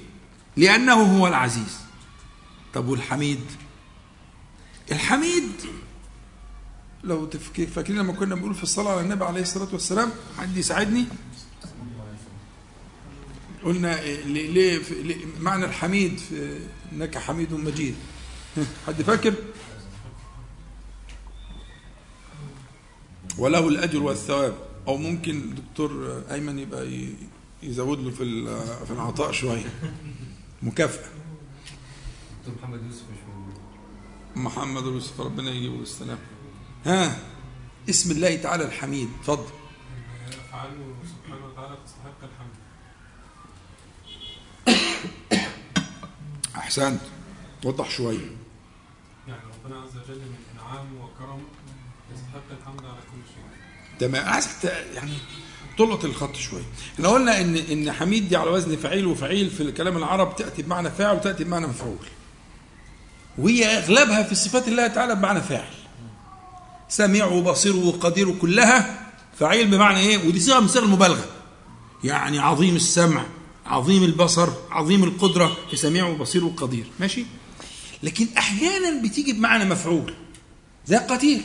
[0.57, 1.77] لأنه هو العزيز.
[2.73, 3.39] طب والحميد؟
[4.91, 5.51] الحميد
[7.03, 7.29] لو
[7.75, 11.05] فاكرين لما كنا بنقول في الصلاة على النبي عليه الصلاة والسلام حد يساعدني؟
[13.63, 16.59] قلنا إيه، ليه ليه ليه- معنى الحميد في
[16.91, 17.95] إنك حميد مجيد؟
[18.87, 19.33] حد فاكر؟
[23.37, 24.55] وله الأجر والثواب.
[24.87, 26.83] أو ممكن دكتور أيمن يبقى
[27.63, 28.45] يزود له في
[28.85, 29.65] في العطاء شوية.
[30.61, 31.09] مكافأة.
[32.47, 33.61] محمد يوسف مش موجود.
[34.35, 36.17] محمد يوسف ربنا يجيبه بالسلام
[36.85, 37.19] ها
[37.89, 39.09] اسم الله تعالى الحميد.
[39.19, 39.51] اتفضل.
[40.49, 42.57] أفعاله سبحانه وتعالى تستحق الحمد.
[46.55, 47.01] أحسنت.
[47.65, 48.31] وضح شوية.
[49.27, 51.41] يعني ربنا عز وجل من إنعامه وكرمه
[52.13, 53.43] يستحق الحمد على كل شيء.
[53.99, 54.29] تمام.
[54.29, 54.63] عايزك
[54.95, 55.13] يعني
[55.77, 56.63] تلقط الخط شوية
[56.95, 60.91] إحنا قلنا ان إن حميد دي على وزن فعيل وفعيل في الكلام العرب تأتي بمعنى
[60.91, 61.97] فاعل وتأتي بمعنى مفعول.
[63.37, 65.73] وهي أغلبها في صفات الله تعالى بمعنى فاعل.
[66.89, 69.09] سميع وبصير وقدير كلها
[69.39, 71.25] فعيل بمعنى إيه؟ ودي صيغة من صيغ المبالغة.
[72.03, 73.25] يعني عظيم السمع
[73.65, 76.85] عظيم البصر عظيم القدرة في سميع وبصير وقدير.
[76.99, 77.25] ماشي؟
[78.03, 80.13] لكن أحيانا بتيجي بمعنى مفعول.
[80.85, 81.41] زي قتيل.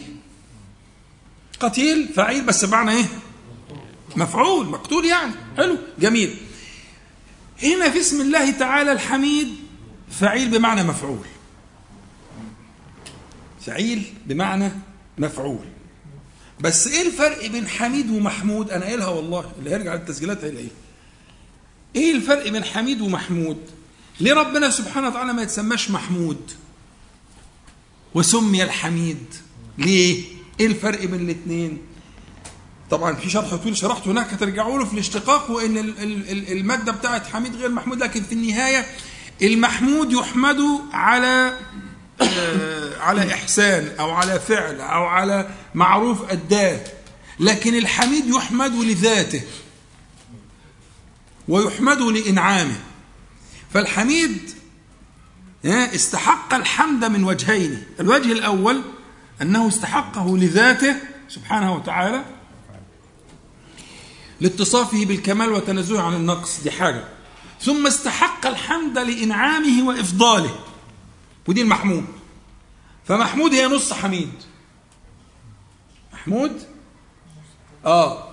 [1.60, 3.04] قتيل فعيل بس بمعنى إيه؟
[4.16, 5.32] مفعول مقتول يعني.
[5.56, 6.36] حلو جميل.
[7.62, 9.48] هنا في اسم الله تعالى الحميد
[10.10, 11.26] فعيل بمعنى مفعول.
[13.66, 14.70] فعيل بمعنى
[15.18, 15.64] مفعول.
[16.60, 20.70] بس إيه الفرق بين حميد ومحمود؟ أنا قايلها والله اللي هيرجع للتسجيلات هيلاقيها.
[21.96, 23.58] إيه الفرق بين حميد ومحمود؟
[24.20, 26.52] ليه ربنا سبحانه وتعالى ما يتسماش محمود؟
[28.14, 29.34] وسمي الحميد.
[29.78, 30.24] ليه؟
[30.60, 31.78] إيه الفرق بين الاثنين
[32.92, 36.92] طبعا في شرح طويل شرحته هناك هترجعوا له في الاشتقاق وان ال- ال- ال- المادة
[36.92, 38.86] بتاعت حميد غير محمود لكن في النهاية
[39.42, 40.58] المحمود يحمد
[40.92, 41.58] على
[42.22, 46.80] آه، على إحسان أو على فعل أو على معروف أداة
[47.40, 49.42] لكن الحميد يحمد لذاته
[51.48, 52.76] ويحمد لإنعامه.
[53.74, 54.50] فالحميد
[55.64, 58.82] ها، استحق الحمد من وجهين الوجه الأول
[59.42, 60.96] أنه استحقه لذاته
[61.28, 62.24] سبحانه وتعالى
[64.42, 66.60] لاتصافه بالكمال وتنزهه عن النقص.
[66.60, 67.04] دي حاجة.
[67.60, 70.58] ثم استحق الحمد لإنعامه وإفضاله.
[71.48, 72.04] ودي المحمود.
[73.04, 74.32] فمحمود هي نص حميد.
[76.12, 76.62] محمود؟
[77.86, 78.28] آه.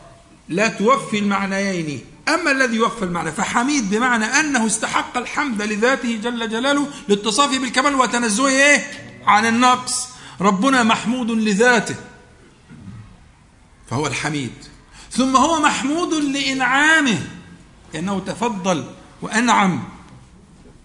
[0.49, 2.05] لا توفي المعنيين.
[2.27, 8.47] أما الذي يوفى المعنى فحميد بمعنى أنه استحق الحمد لذاته جل جلاله لاتصافه بالكمال وتنزهه
[8.47, 8.87] إيه؟
[9.25, 10.07] عن النقص.
[10.41, 11.95] ربنا محمود لذاته.
[13.89, 14.53] فهو الحميد.
[15.11, 17.27] ثم هو محمود لإنعامه
[17.93, 18.85] لأنه تفضل
[19.21, 19.83] وأنعم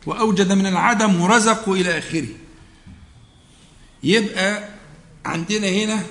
[0.06, 2.28] وأوجد من العدم ورزق إلى آخره.
[4.02, 4.68] يبقى
[5.24, 6.02] عندنا هنا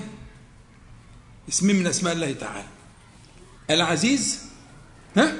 [1.48, 2.66] اسمين من أسماء الله تعالى.
[3.70, 4.40] العزيز
[5.16, 5.36] ها؟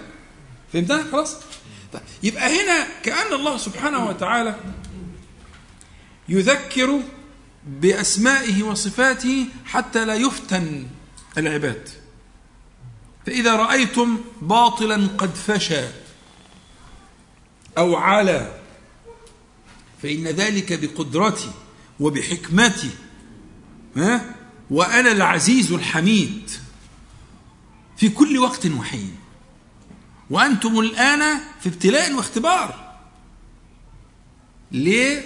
[0.72, 1.36] فهمتها؟ خلاص؟
[1.92, 4.56] طيب يبقى هنا كأن الله سبحانه وتعالى
[6.28, 7.00] يذكر
[7.66, 10.86] بأسمائه وصفاته حتى لا يفتن
[11.38, 11.88] العباد.
[13.26, 15.84] فإذا رأيتم باطلا قد فشى
[17.78, 18.52] أو علا
[20.02, 21.50] فإن ذلك بقدرتي
[22.00, 22.90] وبحكمتي
[23.96, 24.34] ها؟
[24.70, 26.50] وأنا العزيز الحميد.
[27.96, 29.16] في كل وقت وحين.
[30.30, 32.94] وأنتم الآن في ابتلاء واختبار.
[34.72, 35.22] ليه؟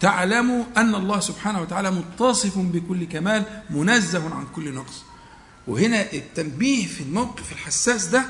[0.00, 5.02] تعلموا أن الله سبحانه وتعالى متصف بكل كمال منزه عن كل نقص.
[5.66, 8.26] وهنا التنبيه في الموقف الحساس ده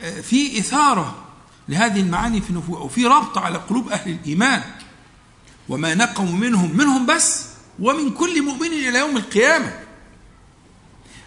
[0.00, 1.24] آه، في إثارة
[1.68, 4.62] لهذه المعاني في النفوس وفي ربط على قلوب أهل الإيمان.
[5.68, 7.46] وما نقموا منهم منهم بس
[7.78, 9.78] ومن كل مؤمن إلى يوم القيامة.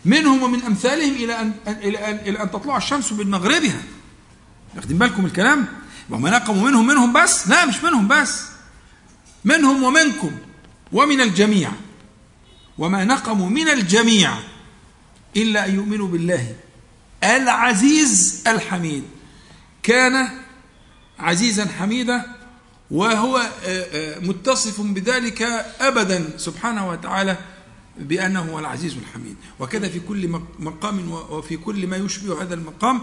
[0.05, 3.81] منهم ومن أمثالهم إلى ان إلى ان إلى أن تطلع الشمس من مغربها.
[4.75, 5.67] واخدين بالكم الكلام؟
[6.09, 7.47] وما نقموا منهم منهم بس.
[7.47, 8.41] لا مش منهم بس.
[9.45, 10.31] منهم ومنكم
[10.91, 11.71] ومن الجميع.
[12.77, 14.33] وما نقموا من الجميع.
[15.37, 16.55] إلا أن يؤمنوا بالله.
[17.23, 19.03] العزيز الحميد.
[19.83, 20.29] كان
[21.19, 22.25] عزيزا حميدا
[22.91, 25.41] وهو آه، آه، متصف بذلك
[25.81, 27.37] ابدا سبحانه وتعالى
[27.99, 29.35] بأنه هو العزيز الحميد.
[29.59, 33.01] وكذا في كل مق- مقام وفي كل ما يشبه هذا المقام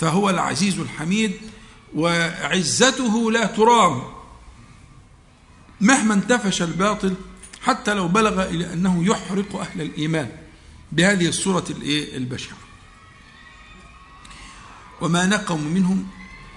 [0.00, 1.32] فهو العزيز الحميد
[1.94, 4.02] وعزته لا ترام.
[5.80, 7.14] مهما انتفش الباطل
[7.62, 10.28] حتى لو بلغ إلى أنه يحرق أهل الإيمان.
[10.94, 12.56] بهذه الصورة الإيه؟ البشعة
[15.00, 16.06] وما نقموا منهم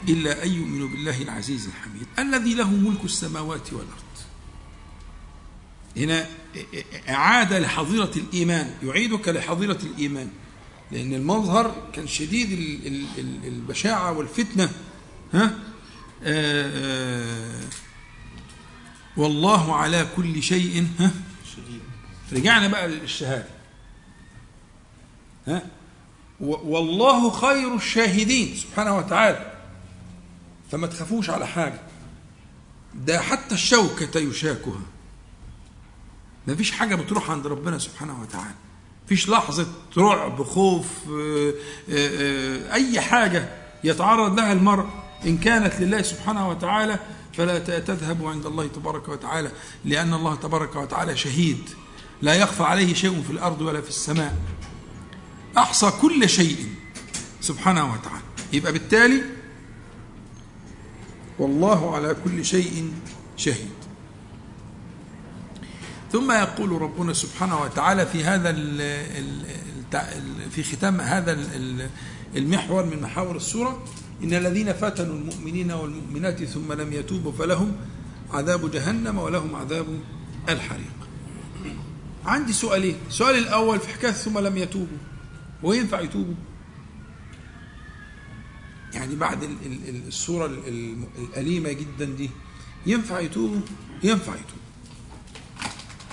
[0.09, 3.97] إلا أن يؤمنوا بالله العزيز الحميد الذي له ملك السماوات والأرض.
[5.97, 6.29] هنا
[7.09, 10.29] إعادة لحظيرة الإيمان يعيدك لحظيرة الإيمان
[10.91, 14.69] لأن المظهر كان شديد ال- ال- ال- البشاعة والفتنة.
[15.33, 15.51] ها؟ آه،
[16.23, 17.61] آه،
[19.17, 21.11] والله على كل شيء ها؟
[22.31, 23.56] رجعنا بقى للشهادة.
[25.47, 25.61] ها؟
[26.39, 29.53] والله خير الشاهدين سبحانه وتعالى.
[30.71, 31.79] فما تخافوش على حاجة.
[32.95, 34.81] ده حتى الشوكة يشاكها.
[36.47, 38.55] ما فيش حاجة بتروح عند ربنا سبحانه وتعالى.
[39.07, 41.53] فيش لحظة رعب خوف آه، آه،
[41.89, 43.49] آه، أي حاجة
[43.83, 44.85] يتعرض لها المرء.
[45.25, 46.99] إن كانت لله سبحانه وتعالى
[47.33, 49.51] فلا تذهب عند الله تبارك وتعالى
[49.85, 51.69] لأن الله تبارك وتعالى شهيد.
[52.21, 54.35] لا يخفى عليه شيء في الأرض ولا في السماء.
[55.57, 56.65] أحصى كل شيء.
[57.41, 58.23] سبحانه وتعالى.
[58.53, 59.21] يبقى بالتالي
[61.39, 62.91] والله على كل شيء
[63.37, 63.71] شهيد.
[66.11, 68.51] ثم يقول ربنا سبحانه وتعالى في هذا
[70.49, 71.89] في ختام هذا ال- ال-
[72.35, 73.83] المحور من محاور السورة
[74.23, 77.75] إن الذين فتنوا المؤمنين والمؤمنات ثم لم يتوبوا فلهم
[78.33, 79.85] عذاب جهنم ولهم عذاب
[80.49, 80.97] الحريق.
[82.25, 82.95] عندي سؤالين.
[83.07, 84.97] السؤال الأول في حكاية ثم لم يتوبوا.
[85.63, 86.33] وينفع يتوبوا.
[88.93, 92.29] يعني بعد ال- ال- ال- الصورة ال- ال- الأليمة جدا دي
[92.85, 93.61] ينفع يتوبوا؟
[94.03, 94.57] ينفع يتوبوا.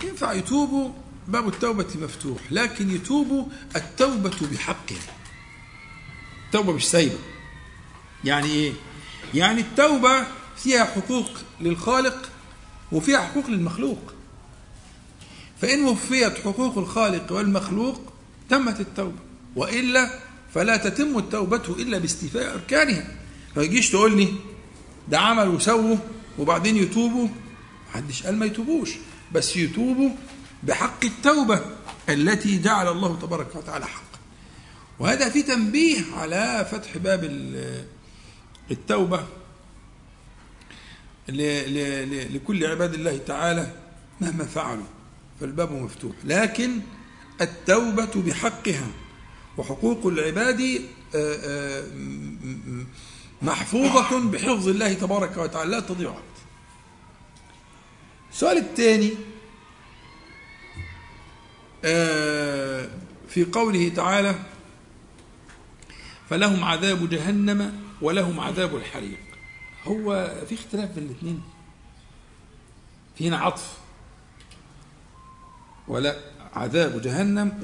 [0.04, 0.90] ينفع يتوبوا؟
[1.28, 3.44] باب التوبة مفتوح لكن يتوبوا
[3.76, 4.98] التوبة بحقها.
[6.46, 7.18] التوبة مش سايبة.
[8.24, 8.72] يعني إيه؟
[9.34, 10.26] يعني التوبة
[10.56, 11.30] فيها حقوق
[11.60, 12.30] للخالق
[12.92, 14.12] وفيها حقوق للمخلوق.
[15.60, 18.12] فإن وفيت حقوق الخالق والمخلوق
[18.50, 19.18] تمت التوبة.
[19.56, 20.10] وإلا
[20.54, 23.06] فلا تتم التوبة إلا باستيفاء أركانها.
[23.56, 24.28] ما يجيش تقول لي
[25.08, 25.96] ده عمل وسووا
[26.38, 27.28] وبعدين يتوبوا.
[27.88, 28.90] محدش قال ما يتوبوش
[29.32, 30.10] بس يتوبوا
[30.62, 31.60] بحق التوبة
[32.08, 34.04] التي جعل الله تبارك وتعالى حق
[34.98, 37.84] وهذا في تنبيه على فتح باب ال-
[38.70, 39.24] التوبة
[41.28, 41.32] ل-
[41.74, 43.72] ل- ل- لكل عباد الله تعالى
[44.20, 44.84] مهما فعلوا
[45.40, 46.12] فالباب مفتوح.
[46.24, 46.70] لكن
[47.40, 48.86] التوبة بحقها
[49.58, 50.60] وحقوق العباد
[51.14, 51.84] آه، آه،
[53.42, 56.22] محفوظة بحفظ الله تبارك وتعالى لا تضيع أبدا
[58.32, 59.12] السؤال الثاني
[61.84, 62.88] آه،
[63.28, 64.34] في قوله تعالى
[66.30, 69.18] فلهم عذاب جهنم ولهم عذاب الحريق.
[69.84, 71.42] هو في اختلاف بين الاثنين.
[73.18, 73.78] في هنا عطف
[75.88, 76.16] ولا
[76.54, 77.60] عذاب جهنم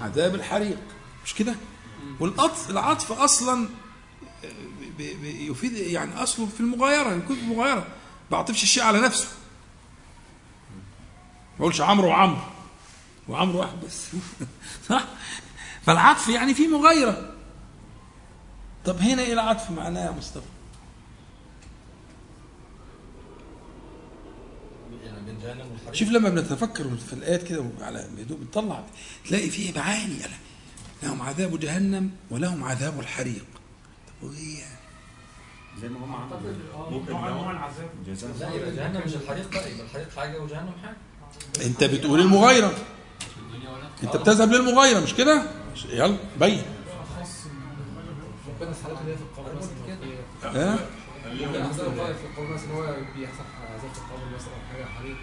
[0.00, 0.78] وعذاب الحريق.
[1.24, 1.54] مش كده؟
[2.20, 3.68] والعطف العطف أصلا
[4.98, 7.86] ب- يفيد يعني أصله في المغايرة يكون في المغايره
[8.30, 9.28] بعطفش الشيء على نفسه.
[11.58, 12.38] ما أقولش عمرو وعمرو.
[13.28, 14.06] وعمرو واحد بس.
[14.88, 15.04] صح؟
[15.86, 17.34] فالعطف يعني في مغايرة.
[18.84, 20.46] طب هنا إيه العطف معناه يا مصطفى
[25.04, 25.31] يعني بين جهنم والحريق
[25.92, 28.84] شوف لما بنتفكر في الآيات كده على بدون بنطلع
[29.28, 30.18] تلاقي فيه معاني.
[31.02, 33.44] لهم عذاب جهنم ولهم عذاب الحريق.
[34.06, 34.76] طب وايه يعني؟
[35.80, 37.90] زي ما هم أعتقد عملوا آه ممكن نوع العذاب.
[38.06, 38.30] جزاء.
[38.40, 40.96] لا يبقى جهنم مش الحريق بقى يبقى الحريق حاجة وجهنم حاجة.
[41.66, 42.72] أنت بتقول المغايرة.
[44.02, 45.42] أنت بتذهب للمغايرة مش كده؟
[45.88, 46.62] يلا بين.
[48.48, 49.72] ربنا سبحانه وتعالى في القبر مثلا.
[50.42, 50.78] ها؟
[51.26, 55.16] ممكن عذاب الطائف في القبر مثلا هو بيحصل عذاب في القبر مثلا حاجة حريق.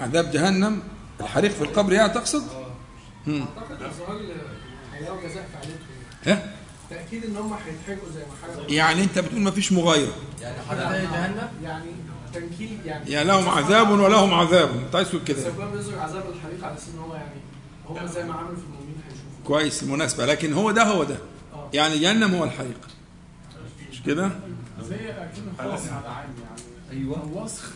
[0.00, 0.82] عذاب جهنم
[1.20, 2.42] الحريق في القبر يعني تقصد؟
[3.28, 3.40] آه.
[3.58, 3.92] أعتقد
[4.94, 5.78] هيلاقوا جزاء فعلتهم
[6.26, 6.52] ها
[6.90, 10.12] تأكيد إن هم هيتحرقوا زي ما حرقوا يعني أنت بتقول ما فيش مغايرة.
[10.40, 11.90] يعني حريق زي جهنم؟ يعني
[12.34, 14.70] تنكيل يعني يعني لهم عذاب ولهم عذاب.
[14.86, 17.40] أنت عايز تقول كده؟ سبب بيذكر عذاب الحريق على أساس إن هو يعني
[17.88, 19.46] هم زي ما عملوا في المؤمنين هيشوفوا.
[19.46, 21.16] كويس المناسبه لكن هو ده هو ده.
[21.54, 21.68] آه.
[21.72, 22.80] يعني جهنم هو الحريق.
[23.92, 24.30] مش كده؟
[24.88, 27.72] زي أكيد خاص على عام يعني أيوه وصف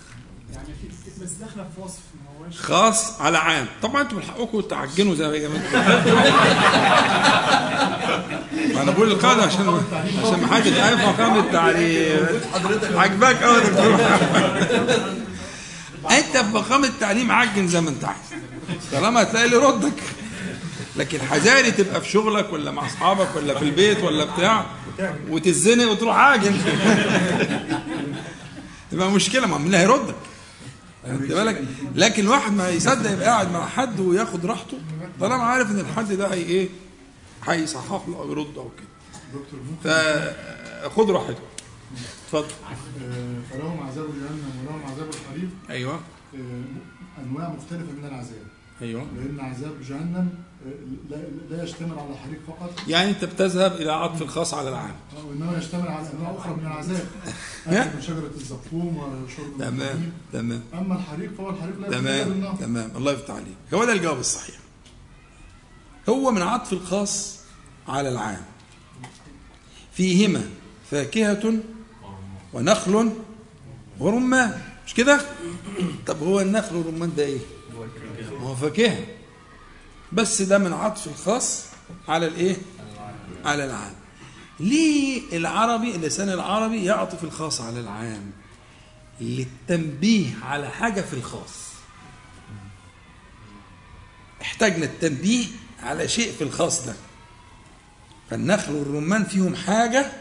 [0.56, 3.66] يعني في بس داخله في وصف ما هوش؟ خاص على عام.
[3.82, 5.62] طبعا أنتوا من حقكم تعجنوا زي ما جماعة
[8.74, 9.80] ما أنا بقول القاعدة عشان
[10.24, 12.26] عشان ما حدش عارف مقام التعليم
[12.94, 14.00] عجبك آه يا دكتور
[16.10, 18.18] أنت في مقام التعليم عجن زي ما أنت عايز.
[18.92, 20.02] طالما هتلاقي اللي يردك
[20.96, 24.66] لكن حذاري تبقى في شغلك ولا مع أصحابك ولا في البيت ولا بتاع
[25.28, 26.56] وتزنق وتروح عاجن.
[28.92, 29.46] تبقى مشكلة.
[29.46, 30.14] ما مين اللي هيردك
[31.06, 31.64] خدت بالك.
[31.94, 34.78] لكن الواحد ما يصدق يبقى قاعد مع حد وياخد راحته
[35.20, 36.68] طالما عارف إن الحد ده هي إيه؟
[37.44, 38.86] هيصحح له أو يرد أو كده.
[40.84, 41.36] فخد راحتك.
[42.26, 42.44] اتفضل.
[43.02, 45.94] آه، فلهم عذاب جهنم ولهم عذاب الحريق أيوه.
[46.34, 48.46] آه، أنواع مختلفة من العذاب.
[48.82, 49.06] أيوه.
[49.16, 50.28] لأن عذاب جهنم
[51.50, 52.70] لا, يشتمل على الحريق فقط.
[52.88, 54.94] يعني انت بتذهب إلى عطف الخاص على العام.
[55.16, 57.06] آه، وإنما يشتمل على أنواع أخرى من العذاب.
[57.66, 60.12] أكل من شجرة الزقوم وشرب تمام.
[60.32, 60.62] تمام.
[60.74, 62.90] أما الحريق فهو الحريق لا تمام تمام.
[62.96, 63.56] الله يفتح عليك.
[63.74, 64.56] هو ده الجواب الصحيح.
[66.08, 67.38] هو من عطف الخاص
[67.88, 68.42] على العام.
[69.92, 70.42] فيهما
[70.90, 71.54] فاكهة
[72.52, 73.12] ونخل
[74.00, 74.60] ورمان.
[74.86, 75.20] مش كده؟
[76.06, 77.38] طب هو النخل والرمان ده إيه؟
[78.40, 78.98] ما هو فاكهة.
[80.12, 81.64] بس ده من عطف الخاص
[82.08, 82.56] على الايه؟
[83.44, 83.94] على العام
[84.60, 88.30] ليه العربي اللسان العربي يعطف الخاص على العام
[89.20, 91.66] للتنبيه على حاجة في الخاص.
[94.42, 95.46] احتاجنا التنبيه
[95.82, 96.94] على شيء في الخاص ده.
[98.30, 100.12] فالنخل والرمان فيهم حاجة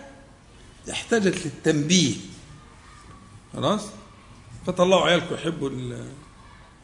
[0.91, 2.15] احتاجت للتنبيه.
[3.53, 3.81] خلاص؟
[4.67, 6.11] فطلعوا عيالكم يحبوا ال-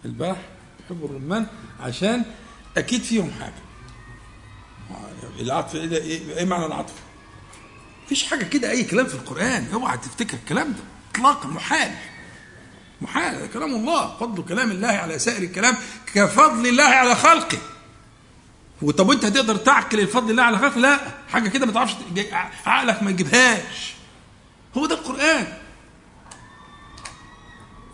[0.05, 0.37] البلح
[0.85, 1.45] يحبوا الرمان
[1.79, 2.23] عشان
[2.77, 3.53] أكيد فيهم حاجة.
[5.39, 6.93] العطف إيه؟ إيه إيه معنى العطف؟
[8.05, 9.67] مفيش حاجة كده أي كلام في القرآن.
[9.73, 10.79] أوعى تفتكر الكلام ده
[11.11, 11.91] اطلاقا محال.
[13.01, 14.17] محال هذا كلام الله.
[14.17, 15.75] فضل كلام الله على سائر الكلام
[16.13, 17.57] كفضل الله على خلقه.
[18.81, 20.99] وطب وأنت هتقدر تعقل الفضل الله على خلقه؟ لا.
[21.29, 21.95] حاجة كده ما تعرفش
[22.65, 23.93] عقلك ما يجيبهاش.
[24.77, 25.57] هو ده القرآن.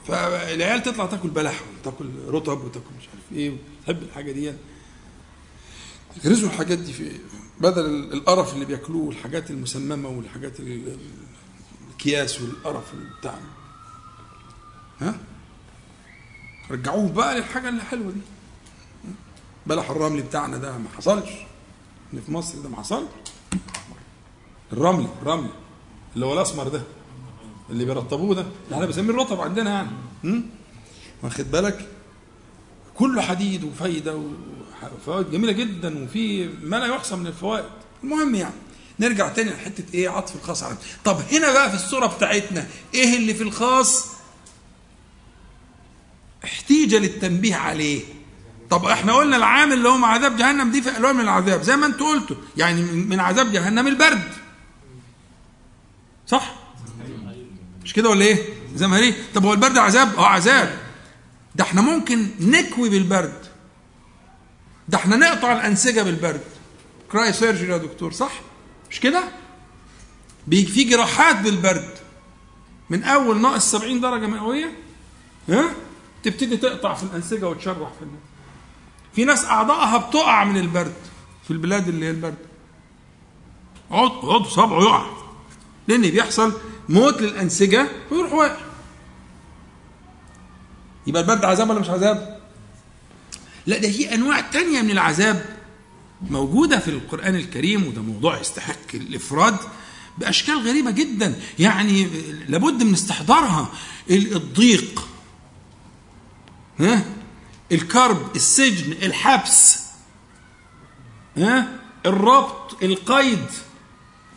[0.08, 3.58] فالعيال تطلع تاكل بلح وتاكل رطب وتاكل مش عارف إيه.
[3.90, 4.54] وتحب الحاجة دي.
[6.24, 7.12] يغرزوا الحاجات دي في
[7.62, 10.98] بدل القرف اللي بياكلوه والحاجات المسممة والحاجات ال-
[11.92, 13.36] الكياس والقرف بتاع
[15.02, 15.16] ها؟
[16.72, 18.22] رجعوه بقى للحاجة اللي حلوة دي.
[19.68, 21.30] بلح الرمل بتاعنا ده ما حصلش.
[22.12, 23.08] اللي في مصر ده ما حصلش.
[24.74, 25.50] الرمل الرمل.
[26.16, 26.82] اللي هو الأسمر ده.
[27.70, 28.42] اللي بيرطبوه ده.
[28.42, 29.70] اللي إحنا بنسميه الرطب عندنا
[30.24, 30.42] يعني?
[31.24, 31.90] واخد بالك؟
[32.98, 34.20] كله حديد وفايدة
[34.96, 37.66] وفوائد جميلة جدا وفي ما لا يحصى من الفوائد.
[38.04, 38.54] المهم يعني
[39.00, 40.76] نرجع تاني لحتة إيه عطف الخاص على
[41.06, 44.06] طب هنا بقى في الصورة بتاعتنا إيه اللي في الخاص؟
[46.44, 48.02] احتيج للتنبيه عليه.
[48.70, 51.62] طب إحنا قلنا العام اللي هو عذاب جهنم دي في الوان من العذاب.
[51.62, 52.36] زي ما انت قلتوا.
[52.58, 54.32] يعني من عذاب جهنم البرد.
[56.28, 56.54] صح؟
[57.84, 58.38] مش كده ولا إيه؟
[58.76, 60.87] زي ما هي طب هو البرد عذاب؟ آه عذاب.
[61.58, 63.46] ده إحنا ممكن نكوي بالبرد.
[64.90, 66.42] ده إحنا نقطع الأنسجة بالبرد.
[67.12, 68.32] cryosurgery يا دكتور صح؟
[68.92, 69.24] مش كده؟
[70.48, 71.90] بي- في جراحات بالبرد.
[72.90, 74.72] من أول ناقص 70 درجة مئوية
[75.50, 75.72] ها؟
[76.24, 78.20] تبتدي تقطع في الأنسجة وتشرح في الناس.
[79.14, 80.94] في ناس أعضائها بتقع من البرد
[81.44, 82.38] في البلاد اللي هي البرد.
[83.92, 85.06] عضو عضو صبعه يقع.
[85.88, 86.54] لأن بيحصل
[86.90, 88.58] موت للأنسجة ويروح واقع
[91.08, 92.40] يبقى البرد عذاب ولا مش عذاب؟
[93.66, 95.46] لا ده في أنواع تانية من العذاب
[96.30, 99.56] موجودة في القرآن الكريم وده موضوع يستحق الإفراد
[100.18, 101.36] بأشكال غريبة جدا.
[101.60, 102.08] يعني
[102.48, 103.70] لابد من استحضارها.
[104.10, 105.08] ال- الضيق.
[106.80, 107.04] ها؟
[107.72, 109.80] الكرب السجن الحبس.
[111.38, 111.68] ها؟
[112.06, 113.46] الربط القيد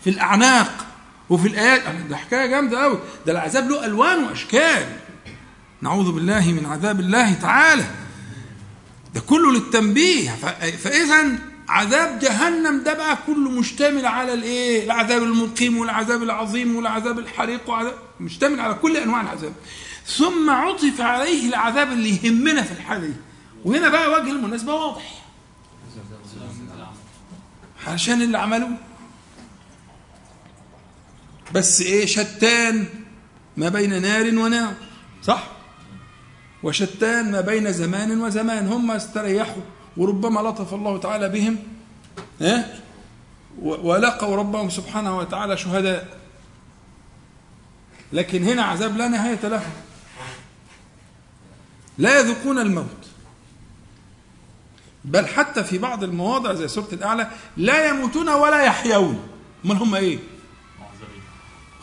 [0.04, 0.86] في الأعناق
[1.30, 2.98] وفي الآيات ده حكاية جامدة أوي.
[3.26, 4.96] ده العذاب له ألوان وأشكال.
[5.82, 7.84] نعوذ بالله من عذاب الله تعالى.
[9.14, 10.30] ده كله للتنبيه.
[10.78, 17.70] فاذا عذاب جهنم ده بقى كله مشتمل على الإيه؟ العذاب المقيم والعذاب العظيم والعذاب الحريق
[17.70, 19.52] وعذاب مشتمل على كل أنواع العذاب.
[20.06, 23.14] ثم عطف عليه العذاب اللي يهمنا في الحالة دي.
[23.64, 25.24] وهنا بقى وجه المناسبة واضح.
[27.86, 28.76] عشان اللي عملوه
[31.54, 32.86] بس إيه؟ شتان
[33.56, 34.74] ما بين نار ونار.
[35.22, 35.59] صح؟
[36.62, 38.68] وشتان ما بين زمان وزمان.
[38.68, 39.62] هم استريحوا
[39.96, 41.56] وربما لطف الله تعالى بهم
[42.40, 42.80] ها
[43.62, 46.18] و- ولقوا ربهم سبحانه وتعالى شهداء.
[48.12, 49.62] لكن هنا عذاب لا نهاية له.
[51.98, 52.86] لا يذوقون الموت.
[55.04, 59.28] بل حتى في بعض المواضع زي سورة الأعلى لا يموتون ولا يحيون.
[59.64, 60.18] امال هم إيه؟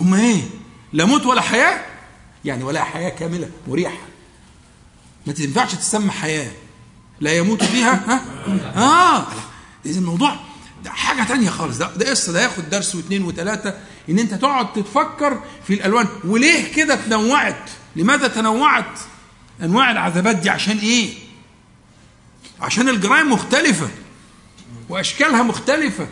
[0.01, 0.41] هم إيه؟
[0.93, 1.85] لا موت ولا حياة؟
[2.45, 3.97] يعني ولا حياة كاملة مريحة.
[5.27, 6.51] ما تنفعش تسمى حياة.
[7.19, 8.21] لا يموت فيها ها؟
[8.75, 9.27] آه.
[9.85, 10.35] اذا الموضوع
[10.83, 11.77] ده حاجة تانية خالص.
[11.77, 13.77] ده ده قصة ده ياخد درس واثنين وثلاثة
[14.09, 16.07] إن أنت تقعد تتفكر في الألوان.
[16.23, 18.99] وليه كده تنوعت؟ لماذا تنوعت
[19.63, 21.13] أنواع العذابات دي؟ عشان إيه؟
[22.61, 23.89] عشان الجرائم مختلفة
[24.89, 26.07] وأشكالها مختلفة.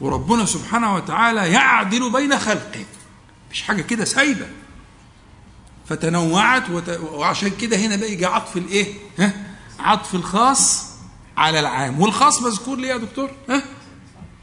[0.00, 2.84] وربنا سبحانه وتعالى يعدل بين خلقه.
[3.52, 4.46] مش حاجة كده سايبة.
[5.88, 6.88] فتنوعت وت...
[6.88, 9.32] وعشان كده هنا بقى يجي عطف الايه؟ ها؟
[9.78, 10.86] عطف الخاص
[11.36, 13.62] على العام والخاص مذكور ليه يا دكتور؟ ها؟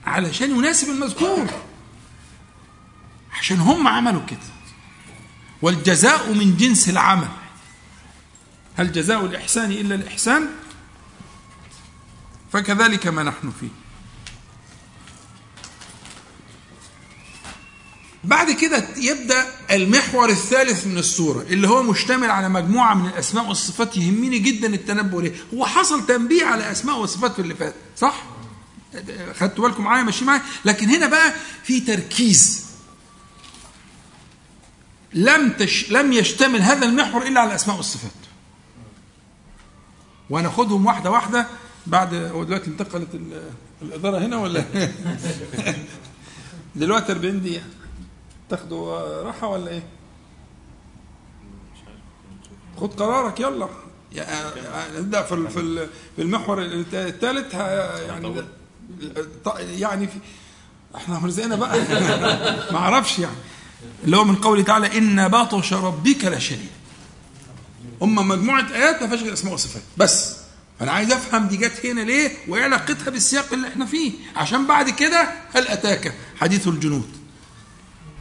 [0.06, 1.48] علشان يناسب المذكور
[3.40, 4.40] عشان هم عملوا كده
[5.62, 7.28] والجزاء من جنس العمل
[8.78, 10.50] هل جزاء الإحسان إلا الإحسان؟
[12.54, 13.68] فكذلك ما نحن فيه
[18.24, 23.98] بعد كده يبدأ المحور الثالث من السورة اللي هو مشتمل على مجموعة من الأسماء والصفات
[23.98, 28.24] يهمني جدا التنبؤ ليه؟ هو حصل تنبيه على أسماء وصفات في اللي فات صح؟
[29.36, 32.66] خدتوا بالكم معايا؟ ماشي معايا؟ لكن هنا بقى في تركيز.
[35.14, 35.92] لم تش...
[35.92, 38.12] لم يشتمل هذا المحور إلا على الأسماء والصفات.
[40.30, 41.48] وناخدهم واحدة واحدة
[41.88, 43.52] بعد هو دلوقتي انتقلت ال-
[43.82, 44.66] الإدارة هنا ولا؟
[46.76, 47.64] دلوقتي 40 دقيقة.
[48.56, 49.84] تاخدوا راحة ولا إيه؟
[52.78, 53.68] خد قرارك يلا.
[54.98, 58.38] نبدا في في في المحور الثالث يعني
[59.80, 60.18] يعني في
[60.96, 61.80] إحنا مرزقنا بقى.
[62.74, 63.36] ما أعرفش يعني.
[64.04, 66.70] اللي هو من قوله تعالى إن بطش ربك لشديد.
[68.02, 69.84] هم مجموعة آيات ما فيهاش غير أسماء وصفات.
[69.98, 70.36] بس.
[70.80, 74.90] فانا عايز أفهم دي جت هنا ليه؟ وإيه علاقتها بالسياق اللي إحنا فيه؟ عشان بعد
[74.90, 77.23] كده هل أتاك حديث الجنود.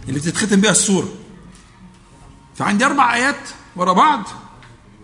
[0.09, 1.09] اللي بتتختم بها السوره
[2.57, 4.23] فعندي أربع آيات ورا بعض.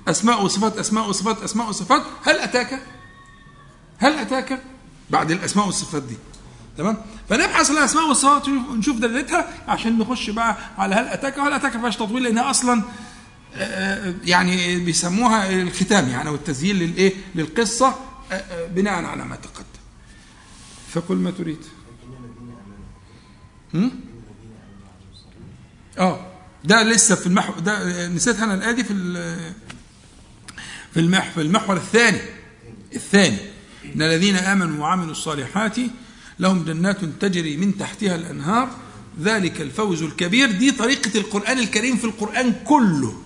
[0.08, 2.02] أسماء وصفات أسماء وصفات أسماء وصفات.
[2.24, 2.82] هل أتاك؟
[3.98, 4.62] هل أتاك؟
[5.10, 6.16] بعد الأسماء والصفات دي.
[6.78, 6.96] تمام؟
[7.28, 11.74] فنبحث عن الأسماء والصفات ونشوف دلالتها عشان نخش بقى على هل أتاك وهل أتاك.
[11.76, 12.82] ما فيهاش تطويل لأنها أصلا
[13.54, 19.64] آه، يعني بيسموها الختام يعني أو التسجيل للإيه؟ للقصة آه، آه، بناء على ما تقدم.
[20.92, 21.64] فقل ما تريد.
[23.74, 24.07] هم؟
[25.98, 26.26] آه
[26.64, 28.94] ده لسه في المحور ده نسيت أنا الآية دي في
[30.94, 32.20] في المح في المحور الثاني
[32.94, 33.38] الثاني.
[33.94, 35.76] إن الذين آمنوا وعملوا الصالحات
[36.38, 38.68] لهم جنات تجري من تحتها الأنهار.
[39.20, 40.50] ذلك الفوز الكبير.
[40.50, 43.22] دي طريقة القرآن الكريم في القرآن كله.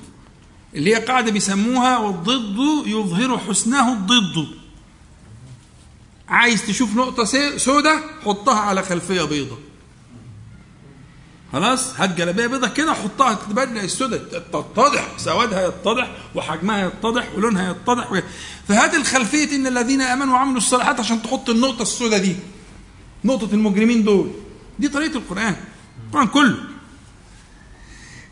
[0.75, 4.49] اللي هي قاعدة بيسموها والضد يظهر حسنه الضد.
[6.29, 7.25] عايز تشوف نقطة
[7.57, 9.59] سودة حطها على خلفية بيضة.
[11.53, 18.23] خلاص هات جلابية بيضة كده حطها تبان السودة تتضح سوادها يتضح وحجمها يتضح ولونها يتضح.
[18.69, 22.37] فهات الخلفية إن الذين آمنوا وعملوا الصالحات عشان تحط النقطة السوداء دي
[23.25, 24.31] نقطة المجرمين دول
[24.79, 25.57] دي طريقة القرآن
[26.09, 26.57] القرآن كله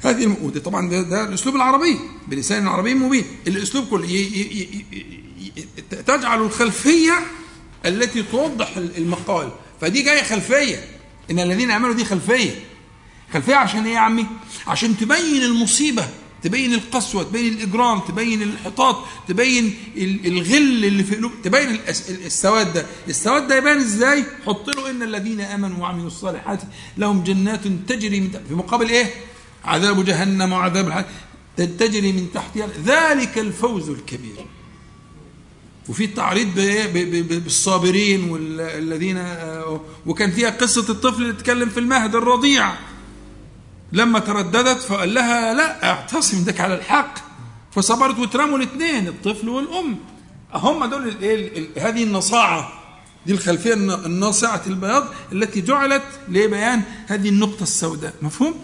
[0.01, 1.99] هذه ودي طبعا ده, ده الأسلوب العربي
[2.29, 4.07] بلسان عربي مبين الأسلوب كله.
[4.07, 4.15] ي...
[4.15, 4.85] ي...
[4.93, 5.55] ي...
[5.57, 5.65] ي...
[6.07, 7.13] تجعل الخلفية
[7.87, 9.49] التي توضح المقال
[9.81, 10.85] فدي جاية خلفية
[11.31, 12.51] إن الذين آمنوا دي خلفية
[13.33, 14.27] خلفيه عشان إيه يا عمي؟
[14.67, 16.09] عشان تبين المصيبة
[16.43, 18.97] تبين القسوة تبين الإجرام تبين الانحطاط
[19.29, 22.87] تبين ال- الغل اللي في قلوب تبين السواد ده.
[23.09, 26.61] السواد ده يبان إزاي؟ حط له إن الذين آمنوا وعملوا الصالحات
[26.99, 29.07] لهم جنات تجري من في مقابل إيه؟
[29.65, 31.07] عذاب جهنم وعذاب الحريق
[31.57, 34.47] تجري من تحتها ذلك الفوز الكبير.
[35.89, 36.49] وفي تعريض
[37.45, 42.73] بالصابرين والذين آه، وكان فيها قصة الطفل اللي اتكلم في المهد الرضيع.
[43.93, 47.15] لما ترددت فقال لها لا اعتصم دك على الحق.
[47.73, 49.99] فصبرت وترموا الاثنين الطفل والأم.
[50.55, 51.11] هم دول
[51.77, 52.73] هذه النصاعة.
[53.27, 58.15] دي الخلفية الن- الناصعة البياض التي جعلت لبيان هذه النقطة السوداء.
[58.23, 58.55] مفهوم؟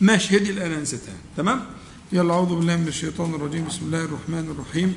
[0.00, 1.14] ماشي هذه الآن أنستها.
[1.36, 1.66] تمام؟
[2.12, 3.64] يلا أعوذ بالله من الشيطان الرجيم.
[3.64, 4.96] بسم الله الرحمن الرحيم.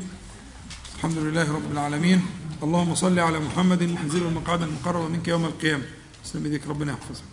[0.98, 2.26] الحمد لله رب العالمين.
[2.64, 5.84] اللهم صل على محمد انزل المقعد المقرب منك يوم القيامة.
[6.26, 7.33] اسلم بيديك ربنا يحفظك.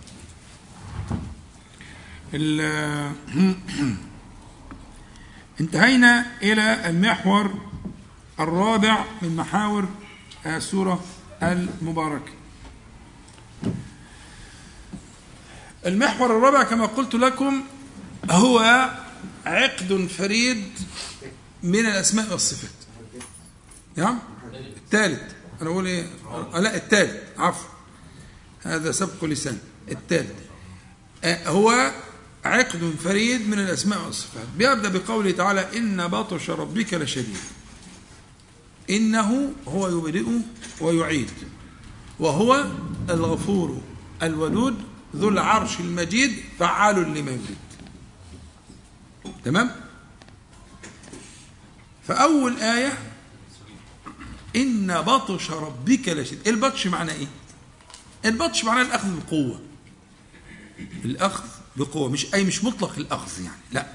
[5.60, 7.54] انتهينا إلى المحور
[8.40, 9.88] الرابع من محاور
[10.46, 11.04] السورة
[11.42, 12.32] المباركة.
[15.86, 17.64] المحور الرابع كما قلت لكم
[18.30, 18.90] هو
[19.46, 20.64] عقد فريد
[21.62, 22.70] من الأسماء والصفات.
[23.96, 24.18] نعم؟
[24.54, 25.22] الثالث.
[25.62, 26.06] أنا أقول إيه؟
[26.54, 27.38] آه، لا الثالث.
[27.38, 27.70] عفوا.
[28.62, 29.58] هذا سبق لسان
[29.90, 30.34] الثالث.
[31.24, 31.92] آه، هو
[32.44, 34.46] عقد فريد من الأسماء والصفات.
[34.58, 37.36] بيبدأ بقوله تعالى إن بطش ربك لشديد.
[38.90, 40.26] إنه هو يبدئ
[40.80, 41.30] ويعيد.
[42.18, 42.66] وهو
[43.10, 43.80] الغفور
[44.22, 44.82] الودود
[45.16, 47.56] ذو العرش المجيد فعال لما يريد.
[49.44, 49.70] تمام؟
[52.08, 52.98] فأول آية
[54.56, 56.48] إن بطش ربك لشديد.
[56.48, 57.26] البطش معناه إيه؟
[58.24, 59.60] البطش معناه الأخذ بقوة
[61.04, 61.44] الأخذ
[61.76, 62.08] بقوة.
[62.08, 63.86] مش أي مش مطلق الأخذ يعني لا.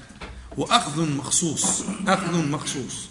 [0.56, 3.08] وأخذ مخصوص أخذ مخصوص.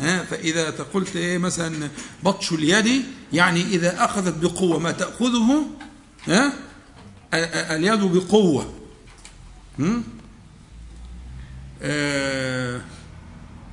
[0.00, 1.90] ها فإذا قلت إيه مثلا
[2.22, 5.66] بطش اليد يعني إذا أخذت بقوة ما تأخذه
[6.26, 6.52] ها
[7.76, 8.74] اليد بقوة؟
[11.82, 12.80] آه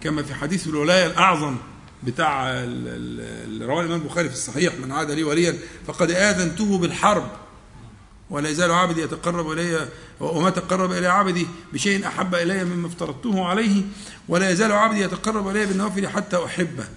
[0.02, 1.58] كما في حديث الولاية الأعظم
[2.04, 2.43] بتاع
[3.62, 7.32] رواه الإمام البخاري في الصحيح من عاد لي وليا فقد آذنته بالحرب.
[8.30, 13.82] ولا يزال عبدي يتقرب إلي وما تقرب إلي عبدي بشيء أحب إلي مما افترضته عليه
[14.28, 16.88] ولا يزال عبدي يتقرب إلي بالنوافل حتى أحبه.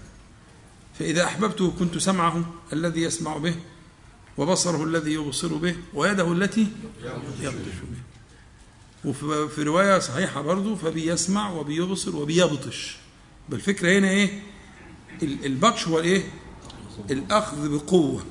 [0.99, 3.55] فإذا أحببته كنت سمعه الذي يسمع به
[4.39, 6.67] وبصره الذي يبصر به ويده التي
[7.41, 7.99] يبطش به.
[9.11, 12.97] وفي في رواية صحيحة برضه فبيسمع وبيبصر وبيبطش
[13.49, 14.29] بالفكرة هنا
[15.23, 16.23] ال- البطش هو الإيه؟
[17.11, 18.23] الأخذ بقوة.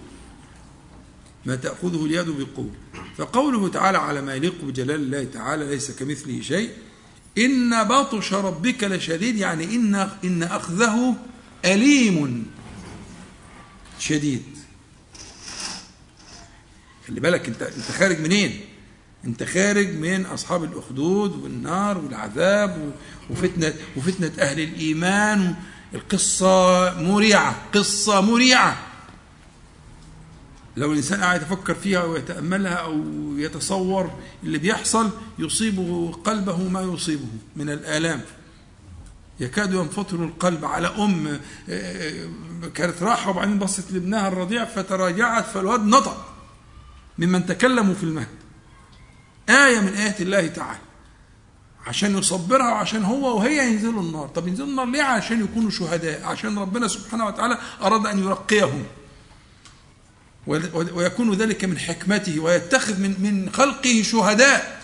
[1.45, 2.69] ما تأخذه اليد بقوه
[3.17, 6.69] فقوله تعالى على ما يليق بجلال الله تعالى ليس كمثله شيء.
[7.37, 11.15] إن بطش ربك لشديد يعني إن إن أخذه
[11.65, 12.45] أليم.
[13.99, 14.43] شديد.
[17.07, 18.59] خلي بالك أنت أنت خارج منين؟
[19.25, 25.55] أنت خارج من أصحاب الأخدود والنار والعذاب و- وفتنة وفتنة أهل الإيمان.
[25.93, 28.90] القصة مريعة قصة مريعة.
[30.81, 33.03] لو الإنسان قاعد يتفكر فيها ويتأملها أو
[33.37, 34.11] يتصور
[34.43, 35.09] اللي بيحصل
[35.39, 38.21] يصيبه قلبه ما يصيبه من الآلام.
[39.39, 42.25] يكاد ينفطر القلب على أم آه،
[42.75, 46.33] كانت راحة وبعدين بصت لابنها الرضيع فتراجعت فالواد نطق
[47.17, 48.27] ممن تكلموا في المهد.
[49.49, 50.79] آية من آيات الله تعالى.
[51.87, 54.27] عشان يصبرها وعشان هو وهي ينزلوا النار.
[54.27, 58.83] طب ينزلوا النار ليه؟ عشان يكونوا شهداء عشان ربنا سبحانه وتعالى أراد أن يرقيهم.
[60.47, 64.81] ويكون ذلك من حكمته ويتخذ من من خلقه شهداء.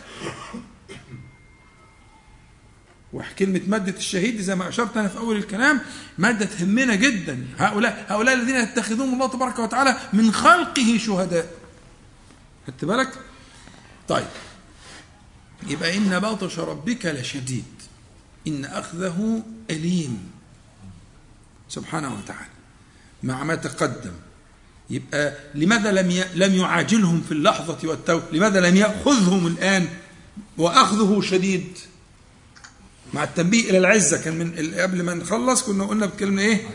[3.14, 5.82] وكلمة مادة الشهيد زي ما أشرت أنا في أول الكلام
[6.18, 7.48] مادة تهمنا جدا.
[7.58, 11.54] هؤلاء هؤلاء الذين يتخذون الله تبارك وتعالى من خلقه شهداء.
[12.68, 13.14] خدت بالك؟
[14.08, 14.28] طيب.
[15.68, 17.66] يبقى إن بطش ربك لشديد.
[18.48, 20.32] إن أخذه أليم.
[21.70, 22.50] سبحانه وتعالى.
[23.24, 24.14] مع ما تقدم.
[24.90, 26.24] يبقى لماذا لم.
[26.36, 29.88] لم يعاجلهم في اللحظة والتو لماذا لم يأخذهم الآن
[30.58, 31.78] وأخذه شديد؟
[33.14, 34.18] مع التنبيه إلى العزة.
[34.18, 36.68] كان من قبل ما نخلص كنا قلنا بكلمة إيه؟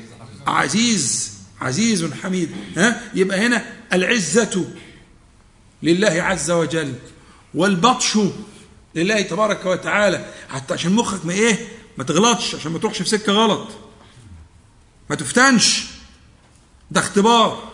[0.46, 1.32] عزيز.
[1.60, 2.50] عزيز حميد.
[2.76, 4.66] ها؟ يبقى هنا العزة
[5.82, 6.94] لله عز وجل
[7.54, 8.18] والبطش
[8.94, 10.32] لله تبارك وتعالى.
[10.48, 13.68] حتى عشان مخك ما إيه؟ ما تغلطش عشان ما تروحش في سكة غلط.
[15.10, 15.84] ما تفتنش.
[16.90, 17.71] ده اختبار.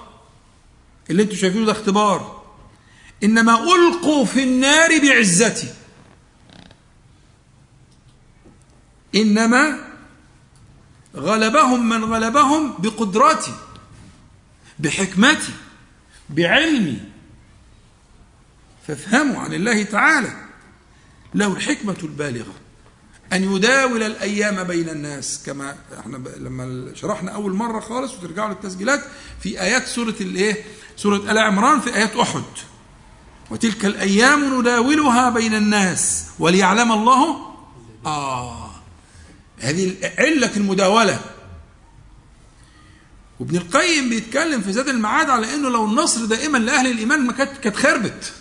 [1.11, 2.43] اللي أنتوا شايفينه ده اختبار.
[3.25, 5.75] إنما ألقوا في النار بعزتي.
[9.15, 9.79] إنما
[11.17, 13.55] غلبهم من غلبهم بقدرتي
[14.79, 15.53] بحكمتي
[16.31, 17.01] بعلمي.
[18.89, 20.33] فافهموا عن الله تعالى.
[21.35, 22.55] له الحكمة البالغة.
[23.33, 29.01] أن يداول الأيام بين الناس كما إحنا لما شرحنا أول مرة خالص وترجعوا للتسجيلات
[29.43, 30.65] في آيات سورة الإيه؟
[30.99, 32.43] سورة آل عمران في آيات أحد.
[33.51, 37.55] وتلك الأيام نداولها بين الناس وليعلم الله.
[38.07, 38.71] آه.
[39.59, 41.21] هذه علة المداولة.
[43.41, 47.59] وابن القيم بيتكلم في زاد المعاد على إنه لو النصر دائما لأهل الإيمان ما كانت
[47.59, 48.33] كانت خربت.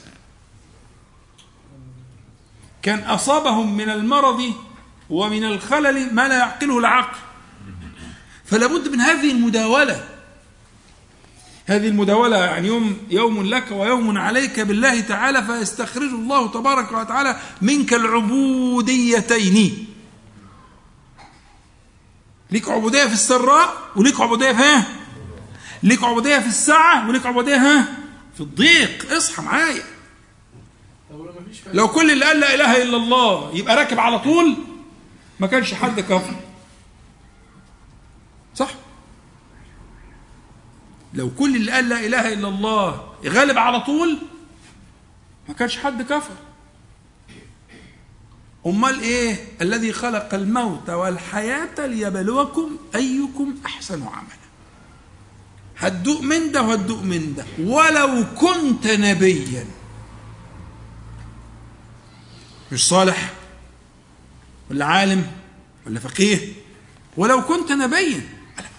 [2.81, 4.53] كان أصابهم من المرض
[5.09, 7.17] ومن الخلل ما لا يعقله العقل.
[8.45, 10.16] فلا بد من هذه المداولة.
[11.67, 17.93] هذه المداولة يعني يوم يوم لك ويوم عليك بالله تعالى فيستخرج الله تبارك وتعالى منك
[17.93, 19.87] العبوديتين.
[22.51, 24.85] ليك عبودية في السراء وليك عبودية في ها
[25.83, 27.87] ليك عبودية في الساعة وليك عبودية ها
[28.35, 29.13] في الضيق.
[29.13, 29.83] اصحى معايا.
[31.73, 34.55] لو كل اللي قال لا إله إلا الله يبقى راكب على طول
[35.39, 36.35] ما كانش حد كفر
[38.55, 38.69] صح
[41.17, 44.17] لو كل اللي قال لا إله إلا الله غالب على طول
[45.47, 46.33] ما كانش حد كفر.
[48.65, 54.47] أمال إيه؟ الذي خلق الموت والحياة ليبلوكم أيكم أحسن عملا.
[55.77, 57.45] هتدوق من ده وهتدوق من ده.
[57.59, 59.65] ولو كنت نبيا.
[62.71, 63.33] مش صالح؟
[64.71, 65.31] ولا عالم؟
[65.87, 66.53] ولا فقيه؟
[67.17, 68.21] ولو كنت نبيا.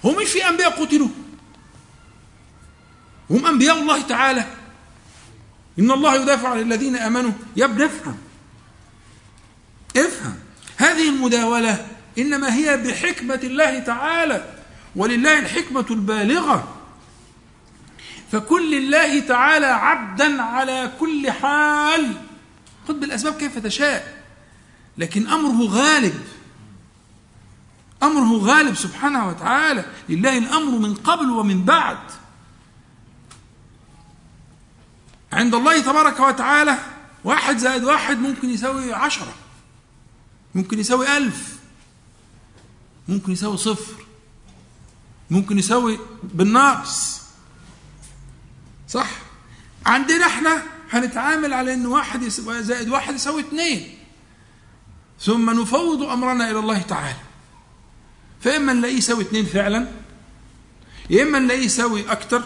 [0.05, 1.09] هو مش في أنبياء قتلوا.
[3.31, 4.47] هم أنبياء الله تعالى.
[5.79, 7.33] إن الله يدافع عن الذين آمنوا.
[7.57, 8.18] يا ابن افهم.
[9.97, 10.35] افهم.
[10.76, 11.87] هذه المداولة
[12.18, 14.55] إنما هي بحكمة الله تعالى
[14.97, 16.74] ولله الحكمة البالغة.
[18.33, 22.12] فكن لله تعالى عبدا على كل حال.
[22.89, 24.22] خذ بالأسباب كيف تشاء.
[24.99, 26.14] لكن أمره غالب.
[28.03, 29.85] أمره غالب سبحانه وتعالى.
[30.09, 31.99] لله الأمر من قبل ومن بعد.
[35.33, 36.79] عند الله تبارك وتعالى
[37.24, 39.35] واحد زائد واحد ممكن يساوي عشرة
[40.55, 41.59] ممكن يساوي ألف
[43.09, 43.95] ممكن يساوي صفر
[45.31, 47.20] ممكن يساوي بالناقص.
[48.89, 49.11] صح؟
[49.87, 53.99] عندنا إحنا هنتعامل على إن واحد زائد واحد يساوي اثنين.
[55.20, 57.18] ثم نفوض أمرنا إلى الله تعالى.
[58.41, 59.89] فإما نلاقيه يساوي اثنين فعلا
[61.11, 62.43] يا إما نلاقيه يساوي أكتر.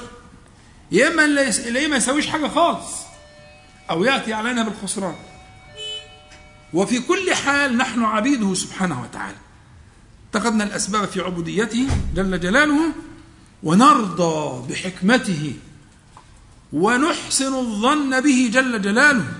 [0.92, 2.86] يا إما نلاقيه ما يساويش حاجة خالص
[3.90, 5.14] أو يأتي علينا بالخسران.
[6.72, 9.36] وفي كل حال نحن عبيده سبحانه وتعالى.
[10.30, 12.92] اتخذنا الأسباب في عبوديته جل جلاله
[13.62, 15.54] ونرضى بحكمته
[16.72, 19.32] ونحسن الظن به جل جلاله.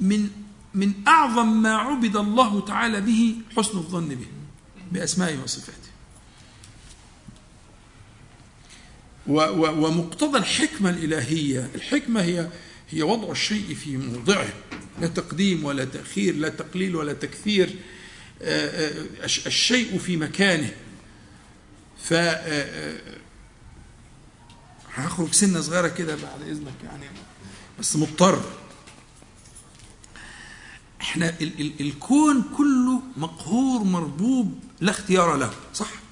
[0.00, 0.30] من
[0.74, 4.26] من أعظم ما عبد الله تعالى به حسن الظن به
[4.92, 5.85] بأسمائه وصفاته.
[9.28, 11.70] ومقتضى الحكمة الإلهية.
[11.74, 12.48] الحكمة هي
[12.90, 14.48] هي وضع الشيء في موضعه.
[15.00, 17.76] لا تقديم ولا تأخير لا تقليل ولا تكثير.
[18.42, 18.88] آه،
[19.22, 20.70] آه، الشيء في مكانه.
[22.02, 22.98] ف آه،
[24.94, 27.04] هخرج سنة صغيرة كده بعد إذنك يعني
[27.78, 28.42] بس مضطر.
[31.00, 36.05] إحنا ال ال الكون كله مقهور مربوب لا اختيار له صح؟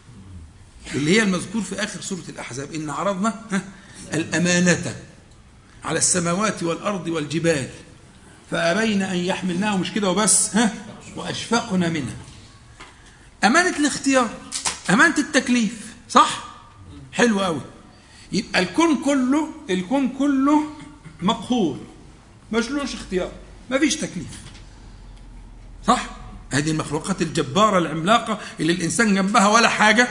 [0.94, 2.72] اللي هي المذكور في آخر سورة الأحزاب.
[2.74, 3.44] إن عرضنا
[4.14, 4.96] الأمانة
[5.84, 7.68] على السماوات والأرض والجبال
[8.50, 10.74] فابين أن يحملناه مش كده وبس ها
[11.16, 12.16] وأشفقنا منها.
[13.44, 14.30] أمانة الاختيار
[14.90, 16.44] أمانة التكليف صح؟
[17.12, 17.60] حلو قوي
[18.32, 20.64] يبقى الكون كله الكون كله
[21.22, 21.78] مقهور
[22.52, 23.32] مشلوش اختيار
[23.70, 24.26] ما فيش تكليف.
[25.86, 26.06] صح؟
[26.50, 30.08] هذه المخلوقات الجبارة العملاقة اللي الإنسان جنبها ولا حاجة.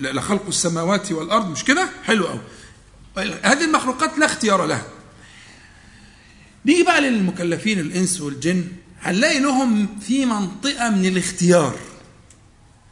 [0.00, 2.40] لخلق السماوات والأرض مش كده؟ حلو قوي
[3.42, 4.86] هذه المخلوقات لا اختيار لها.
[6.66, 8.64] نيجي بقى للمكلفين الإنس والجن.
[9.02, 11.76] هنلاقي لهم في منطقة من الاختيار.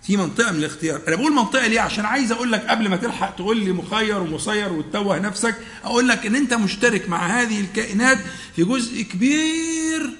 [0.02, 1.00] في منطقة من الاختيار.
[1.08, 4.72] أنا بقول منطقة ليه؟ عشان عايز أقول لك قبل ما تلحق تقول لي مخير ومسير
[4.72, 8.18] وتتوه نفسك أقول لك إن أنت مشترك مع هذه الكائنات
[8.56, 10.10] في جزء كبير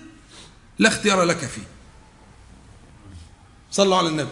[0.78, 1.79] لا اختيار لك فيه.
[3.70, 4.30] صلوا على النبي.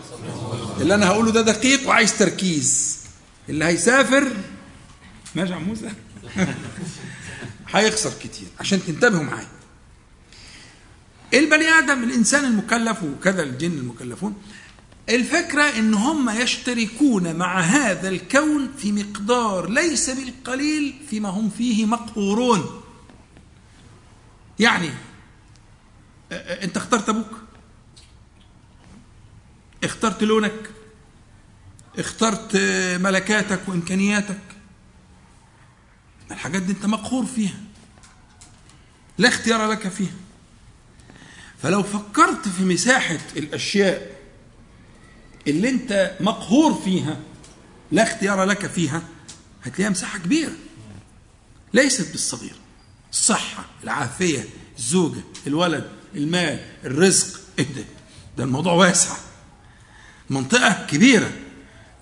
[0.81, 2.99] اللي أنا هقوله ده دقيق وعايز تركيز.
[3.49, 4.33] اللي هيسافر
[5.35, 5.91] ماشي يا موسى؟
[7.75, 9.49] هيخسر كتير عشان تنتبهوا معايا.
[11.35, 14.35] البني آدم الإنسان المكلف وكذا الجن المكلفون؟
[15.09, 22.81] الفكرة إن هم يشتركون مع هذا الكون في مقدار ليس بالقليل فيما هم فيه مقهورون.
[24.59, 24.91] يعني
[26.33, 27.48] أنت اخترت أبوك؟
[29.85, 30.71] اخترت لونك
[31.99, 32.57] اخترت
[33.01, 34.39] ملكاتك وإمكانياتك.
[36.31, 37.61] الحاجات دي انت مقهور فيها
[39.19, 40.15] لا اختيار لك فيها.
[41.63, 44.19] فلو فكرت في مساحة الأشياء
[45.47, 47.21] اللي انت مقهور فيها
[47.93, 49.03] لا اختيار لك فيها
[49.65, 50.53] هتلاقيها مساحة كبيرة.
[51.75, 52.57] ليست بالصغير.
[53.13, 54.45] الصحة العافية
[54.79, 57.85] الزوجة الولد المال الرزق إيه ده؟
[58.39, 59.17] ده الموضوع واسع.
[60.31, 61.33] منطقة كبيرة.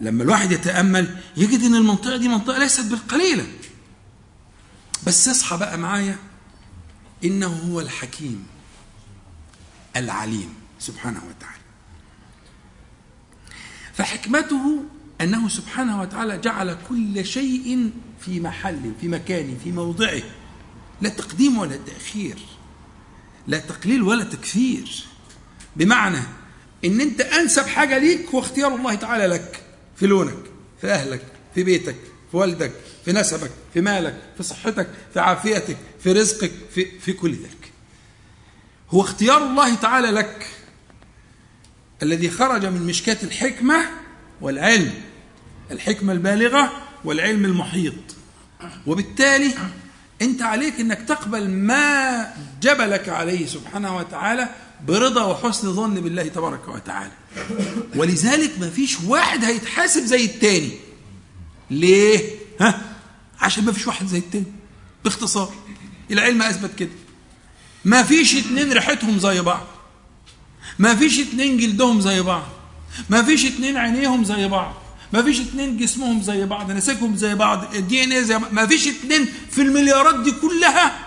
[0.01, 3.47] لما الواحد يتأمل يجد إن المنطقة دي منطقة ليست بالقليلة.
[5.07, 6.16] بس اصحى بقى معايا.
[7.24, 8.47] إنه هو الحكيم
[9.97, 11.62] العليم سبحانه وتعالى.
[13.95, 14.85] فحكمته
[15.20, 20.22] أنه سبحانه وتعالى جعل كل شيء في محل في مكان في موضعه.
[21.01, 22.39] لا تقديم ولا تأخير.
[23.47, 25.05] لا تقليل ولا تكثير
[25.77, 26.22] بمعنى
[26.85, 29.61] إن أنت أنسب حاجة ليك هو اختيار الله تعالى لك
[29.97, 30.39] في لونك
[30.81, 31.22] في أهلك
[31.55, 31.97] في بيتك
[32.31, 32.72] في والدك
[33.05, 37.72] في نسبك في مالك في صحتك في عافيتك في رزقك في, في كل ذلك.
[38.91, 40.47] هو اختيار الله تعالى لك
[42.03, 43.77] الذي خرج من مشكاة الحكمة
[44.41, 44.95] والعلم
[45.70, 46.72] الحكمة البالغة
[47.05, 47.95] والعلم المحيط.
[48.87, 49.55] وبالتالي
[50.22, 54.49] أنت عليك أنك تقبل ما جبلك عليه سبحانه وتعالى
[54.85, 57.12] برضا وحسن ظن بالله تبارك وتعالى.
[57.97, 60.72] ولذلك ما فيش واحد هيتحاسب زي التاني.
[61.70, 62.83] ليه؟ ها؟
[63.41, 64.45] عشان ما فيش واحد زي التاني.
[65.05, 65.55] باختصار
[66.11, 66.91] العلم أثبت كده.
[67.85, 69.66] ما فيش اتنين ريحتهم زي بعض.
[70.79, 72.47] ما فيش اتنين جلدهم زي بعض.
[73.11, 74.74] ما فيش اتنين عينيهم زي بعض.
[75.12, 78.53] ما فيش اتنين جسمهم زي بعض نسيجهم زي بعض ال DNA زي بعض.
[78.53, 80.99] ما فيش اتنين في المليارات دي كلها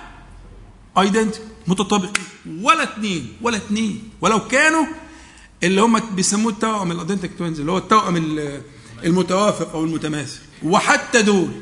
[0.98, 1.36] ident
[1.68, 2.26] متطابقين.
[2.62, 4.10] ولا اتنين ولا اتنين.
[4.22, 4.86] ولو كانوا
[5.64, 8.16] اللي هم بيسموه التوأم ال identic twins اللي هو التوأم
[9.04, 11.62] المتوافق أو المتماثل وحتى دول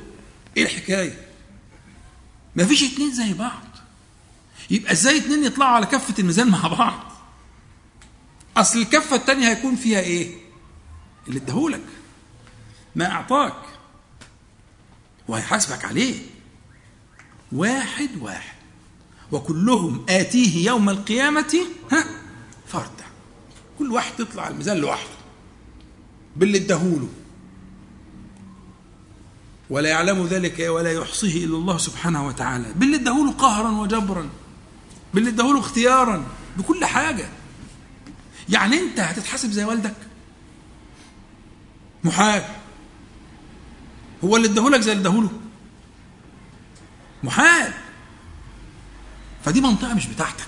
[0.57, 1.27] إيه الحكاية؟
[2.55, 3.63] ما فيش اتنين زي بعض.
[4.69, 7.11] يبقى إزاي اتنين يطلعوا على كفة الميزان مع بعض؟
[8.57, 10.35] أصل الكفة التانية هيكون فيها إيه؟
[11.27, 11.83] اللي اداهولك
[12.95, 13.55] ما أعطاك.
[15.27, 16.15] وهيحاسبك عليه.
[17.51, 18.56] واحد واحد.
[19.31, 21.55] وكلهم آتيه يوم القيامة
[21.91, 22.05] ها
[22.67, 23.05] فردا.
[23.79, 25.17] كل واحد تطلع على الميزان لوحده.
[26.35, 27.09] باللي اداهوله.
[29.69, 32.73] ولا يعلم ذلك ولا يحصيه إلا الله سبحانه وتعالى.
[32.73, 34.29] باللي اداهوله قهرا وجبرا.
[35.13, 36.23] باللي اداهوله اختيارا.
[36.57, 37.29] بكل حاجة.
[38.49, 39.95] يعني انت هتتحاسب زي والدك؟
[42.03, 42.43] محال
[44.23, 45.29] هو اللي اداهولك زي اللي اداهوله.
[47.23, 47.73] محال
[49.47, 50.47] فدي منطقة مش بتاعتك.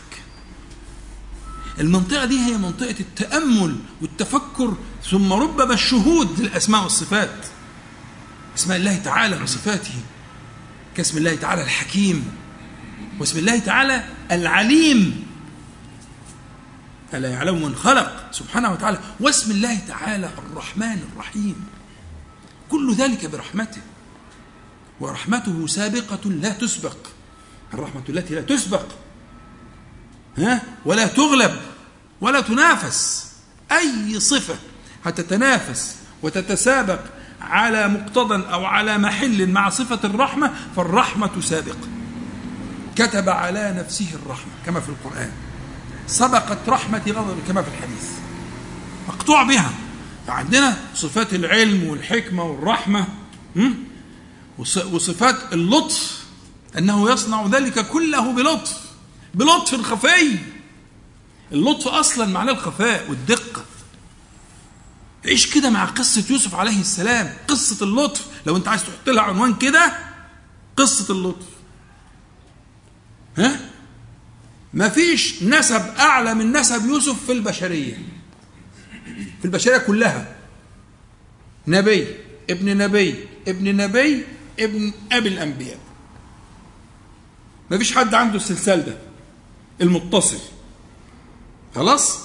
[1.80, 4.78] المنطقة دي هي منطقة التأمل والتفكر
[5.10, 7.46] ثم ربما الشهود للأسماء والصفات.
[8.58, 9.94] اسماء الله تعالى وصفاته.
[10.96, 12.32] كاسم الله تعالى الحكيم.
[13.20, 15.28] واسم الله تعالى العليم.
[17.14, 19.00] ألا يعلم من خلق سبحانه وتعالى.
[19.20, 21.66] واسم الله تعالى الرحمن الرحيم.
[22.70, 23.82] كل ذلك برحمته.
[25.00, 26.98] ورحمته سابقة لا تسبق.
[27.74, 28.86] الرحمة التي لا تسبق.
[30.38, 31.60] ها؟ ولا تغلب
[32.22, 33.30] ولا تنافس.
[33.72, 34.56] أي صفة
[35.06, 37.00] هتتنافس وتتسابق
[37.42, 41.88] على مقتضى أو على محل مع صفة الرحمة فالرحمة سابقة.
[42.96, 45.32] كتب على نفسه الرحمة كما في القرآن.
[46.08, 48.10] سبقت رحمة غضب كما في الحديث.
[49.08, 49.72] مقطوع بها.
[50.28, 53.08] فعندنا صفات العلم والحكمة والرحمة
[54.92, 56.24] وصفات اللطف
[56.78, 58.78] أنه يصنع ذلك كله بلطف
[59.34, 60.38] بلطف خفي.
[61.52, 63.66] اللطف أصلا معناه الخفاء والدقة.
[65.26, 68.26] عيش كده مع قصة يوسف عليه السلام قصة اللطف.
[68.46, 69.94] لو أنت عايز تحط لها عنوان كده
[70.78, 71.46] قصة اللطف.
[73.38, 73.60] ها؟
[74.74, 77.98] ما فيش نسب أعلى من نسب يوسف في البشرية.
[79.40, 80.36] في البشرية كلها.
[81.68, 82.08] نبي
[82.50, 84.26] ابن نبي ابن نبي
[84.60, 85.80] ابن أبي الأنبياء.
[87.72, 88.98] ما فيش حد عنده السلسال ده
[89.82, 90.40] المتصل.
[91.76, 92.20] خلاص؟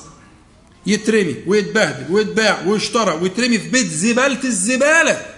[0.86, 5.34] يترمي ويتبهدل ويتباع ويشترى ويترمي في بيت زبالة الزبالة.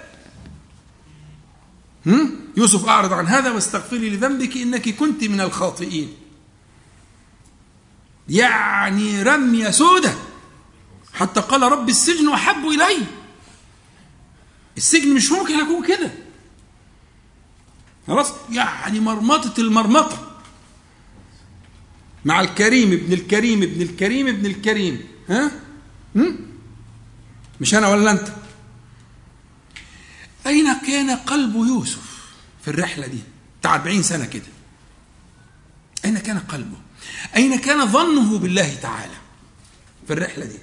[2.07, 6.14] هم؟ يوسف أعرض عن هذا واستغفري لذنبك إنك كنت من الخاطئين.
[8.28, 10.14] يعني رمية سودة.
[11.14, 13.07] حتى قال رب السجن أحب إلي.
[14.76, 16.26] السجن مش ممكن يكون كده.
[18.07, 20.32] خلاص؟ يعني مرمطة المرمطة.
[22.24, 25.00] مع الكريم ابن الكريم ابن الكريم ابن الكريم.
[25.28, 25.50] ها؟
[26.16, 26.38] هم؟
[27.61, 28.28] مش أنا ولا أنت؟
[30.46, 32.02] أين كان قلب يوسف
[32.62, 33.18] في الرحلة دي؟
[33.61, 34.42] بتاع 40 سنة كده.
[36.04, 36.76] أين كان قلبه؟
[37.36, 39.14] أين كان ظنه بالله تعالى
[40.07, 40.59] في الرحلة دي؟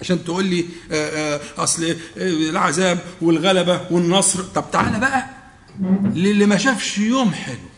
[0.00, 4.42] عشان تقول لي آه، آه، أصل آه، العذاب والغلبة والنصر.
[4.42, 5.33] طب تعالى بقى.
[6.14, 7.68] للي ما شافش يوم حلو.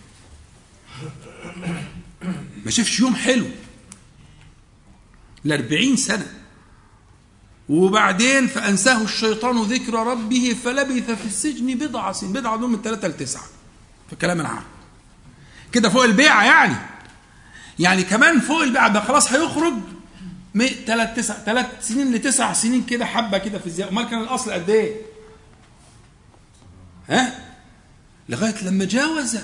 [2.65, 3.47] ما شافش يوم حلو.
[5.47, 6.27] الأربعين سنة.
[7.69, 12.33] وبعدين فأنساه الشيطان ذكر ربه فلبث في السجن بضع سنين.
[12.33, 13.45] بضع دول من ثلاثة لتسعة.
[14.07, 14.63] في الكلام العام.
[15.73, 16.77] كده فوق البيعة يعني.
[17.79, 18.89] يعني كمان فوق البيعة.
[18.89, 19.75] ده خلاص هيخرج
[20.87, 24.71] ثلاث تسع ثلاث سنين لتسع سنين كده حبة كده في الزيادة أمال كان الأصل قد
[24.71, 24.97] إيه؟
[27.09, 27.46] ها؟
[28.29, 29.39] لغاية لما جاوز.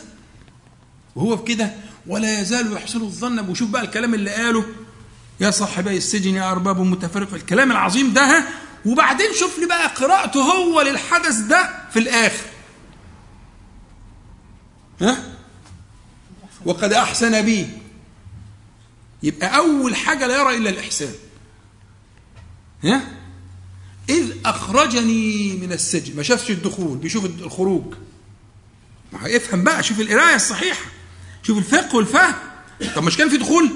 [1.17, 1.75] وهو بكده
[2.07, 3.49] ولا يزال يحسن الظن.
[3.49, 4.65] وشوف بقى الكلام اللي قاله.
[5.41, 8.49] يا صاحبي السجن يا أرباب متفرقة الكلام العظيم ده ها؟
[8.87, 12.47] وبعدين شوف لي بقى قراءته هو للحدث ده في الآخر.
[15.01, 15.37] ها؟
[16.65, 17.69] وقد أحسن بي.
[19.23, 21.13] يبقى أول حاجة لا يرى إلا الإحسان.
[22.85, 23.03] ها؟
[24.09, 26.17] إذ أخرجني من السجن.
[26.17, 27.95] ما شافش الدخول بيشوف الخروج.
[29.13, 30.85] ما هيفهم بقى شوف القراية الصحيحة
[31.43, 32.35] شوف الفقه والفهم.
[32.97, 33.71] طب مش كان في دخول؟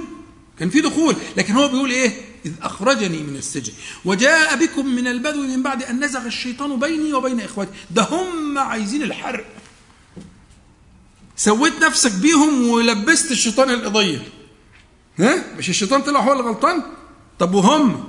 [0.59, 2.13] كان في دخول لكن هو بيقول إيه؟
[2.47, 3.73] إذ أخرجني من السجن.
[4.05, 9.03] وجاء بكم من البدو من بعد أن نزغ الشيطان بيني وبين إخواتي ده هم عايزين
[9.03, 9.47] الحرق
[11.37, 14.29] سويت نفسك بيهم ولبست الشيطان القضية.
[15.19, 16.83] ها؟ مش الشيطان طلع هو اللي غلطان؟
[17.39, 18.05] طب وهم؟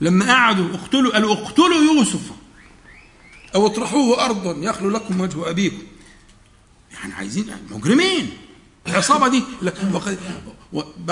[0.00, 2.20] لما قعدوا اقتلوا قالوا اقتلوا يوسف.
[3.54, 5.82] أو اطرحوه ارضا يخلو لكم وجه أبيكم.
[7.00, 8.30] يعني عايزين مجرمين.
[8.86, 9.42] العصابة دي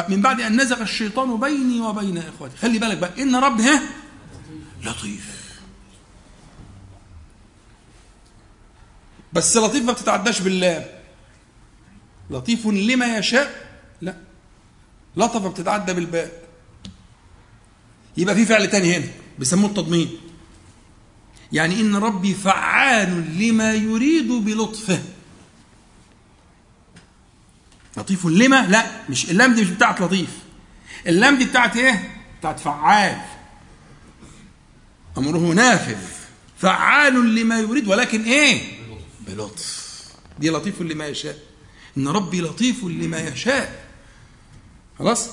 [0.08, 2.56] من بعد أن نزغ الشيطان بيني وبين إخواتي.
[2.56, 3.82] خلي بالك بقى إن رب ها
[4.82, 5.44] لطيف.
[9.32, 10.84] بس لطيف ما بتتعداش باللام
[12.30, 13.78] لطيف لما يشاء.
[14.00, 14.16] لا.
[15.16, 16.44] لطف بتتعدى بالباء.
[18.16, 19.06] يبقى في فعل تاني هنا
[19.38, 20.10] بيسموه التضمين.
[21.52, 25.02] يعني إن ربي فعال لما يريد بلطفه.
[27.96, 28.26] لطيف.
[28.26, 30.30] لما؟ لا مش اللام دي مش بتاعت لطيف.
[31.06, 33.20] اللام دي بتاعت إيه؟ بتاعت فعال.
[35.18, 35.98] أمره نافذ.
[36.58, 38.78] فعال لما يريد ولكن إيه؟
[39.20, 39.84] بلطف.
[40.38, 41.38] دي لطيف لما يشاء.
[41.96, 43.84] إن ربي لطيف لما يشاء.
[44.98, 45.28] خلاص؟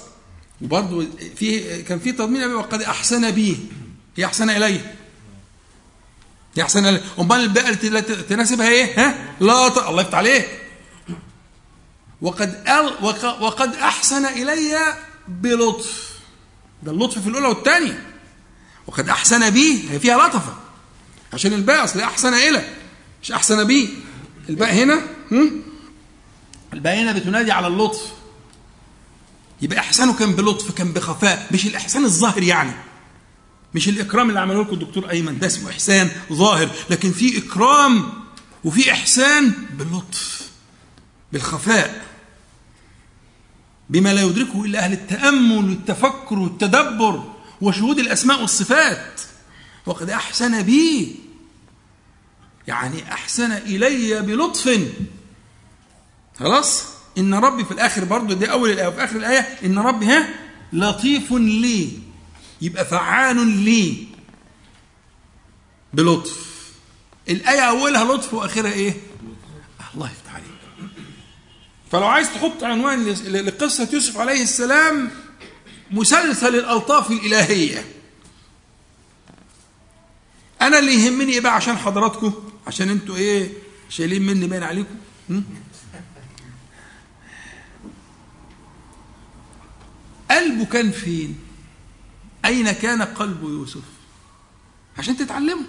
[0.62, 3.57] وبرضه في كان في تضمين أبي وقد أحسن بي.
[4.18, 4.95] هي أحسن اليه
[6.55, 9.89] هي أحسن اليه أمال التي تناسبها إيه؟ ها؟ لا.
[9.89, 10.61] الله يفتح عليك.
[12.22, 12.63] وقد.
[13.39, 14.78] وقد أحسن إلي
[15.28, 16.11] بلطف.
[16.84, 18.07] ده اللطف في الأولى والثانيه
[18.88, 20.53] وقد أحسن بي هي فيها لطفه
[21.34, 22.67] عشان الباء أصل أحسن إلى.
[23.24, 23.89] مش أحسن بي.
[24.49, 25.01] الباء هنا؟
[26.74, 28.01] الباء هنا بتنادي على اللطف.
[29.61, 31.47] يبقى إحسانه كان بلطف كان بخفاء.
[31.51, 32.72] مش الإحسان الظاهر يعني.
[33.74, 35.39] مش الإكرام اللي عمله لكم الدكتور أيمن.
[35.39, 36.69] ده اسمه إحسان ظاهر.
[36.89, 38.13] لكن في إكرام
[38.63, 40.41] وفي إحسان باللطف
[41.32, 42.11] بالخفاء.
[43.92, 47.24] بما لا يدركه إلا أهل التأمل والتفكر والتدبر
[47.62, 49.22] وشهود الأسماء والصفات.
[49.86, 51.16] وقد أحسن بي.
[52.68, 54.80] يعني أحسن إلي بلطف.
[56.39, 56.84] خلاص؟
[57.18, 60.28] إن ربي في الآخر برضه دي أول الآية وفي آخر الآية إن ربي ها
[60.74, 61.89] لطيف لي.
[62.62, 64.08] يبقى فعال لي.
[65.94, 66.52] بلطف.
[67.30, 68.94] الآية أولها لطف وأخرها إيه؟
[69.96, 70.12] الله
[71.92, 75.12] فلو عايز تحط عنوان لقصة يوسف عليه السلام
[75.92, 77.86] مسلسل الألطاف الإلهية.
[80.62, 82.34] أنا اللي يهمني إيه بقى عشان حضراتكم؟
[82.68, 83.50] عشان أنتوا إيه
[83.89, 84.96] شايلين مني باين عليكم?
[90.32, 91.39] قلبه كان فين؟
[92.46, 93.82] أين كان قلب يوسف؟
[94.98, 95.64] عشان تتعلموا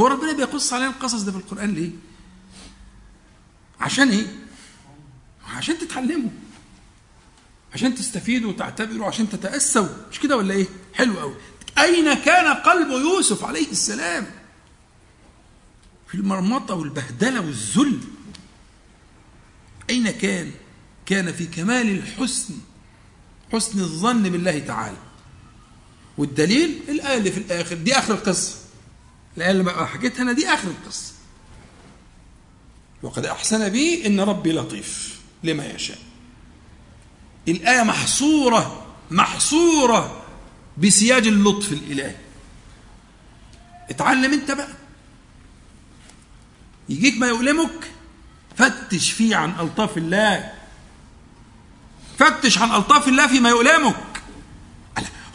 [0.00, 1.90] هو ربنا بيقص علينا القصص ده في القرآن ليه؟
[3.80, 4.26] عشان إيه؟
[5.56, 6.30] عشان تتعلموا.
[7.74, 9.88] عشان تستفيدوا وتعتبروا عشان تتأسوا.
[10.10, 11.34] مش كده ولا إيه؟ حلو قوي
[11.78, 14.26] أين كان قلب يوسف عليه السلام؟
[16.08, 18.00] في المرمطة والبهدلة والذل.
[19.90, 20.50] أين كان؟
[21.06, 22.54] كان في كمال الحسن
[23.52, 24.96] حسن الظن بالله تعالى.
[26.18, 27.76] والدليل؟ الآية اللي في الآخر.
[27.76, 28.56] دي آخر القصة.
[29.36, 31.12] الآية اللي بقى حكيتها أنا دي آخر القصة.
[33.02, 35.11] وقد أحسن بي إن ربي لطيف.
[35.44, 35.98] لما يشاء.
[37.48, 40.22] الآية محصورة محصورة
[40.78, 42.16] بسياج اللطف الإلهي.
[43.90, 44.68] اتعلم انت بقى.
[46.88, 47.90] يجيك ما يؤلمك
[48.56, 50.52] فتش فيه عن ألطاف الله.
[52.18, 54.22] فتش عن ألطاف الله فيما يؤلمك.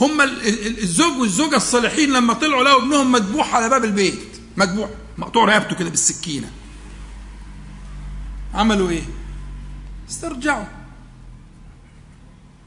[0.01, 4.19] هم الزوج والزوجة الصالحين لما طلعوا لقوا ابنهم مذبوح على باب البيت.
[4.57, 6.51] مذبوح مقطوع رقبته كده بالسكينة.
[8.53, 9.03] عملوا إيه؟
[10.09, 10.65] استرجعوا.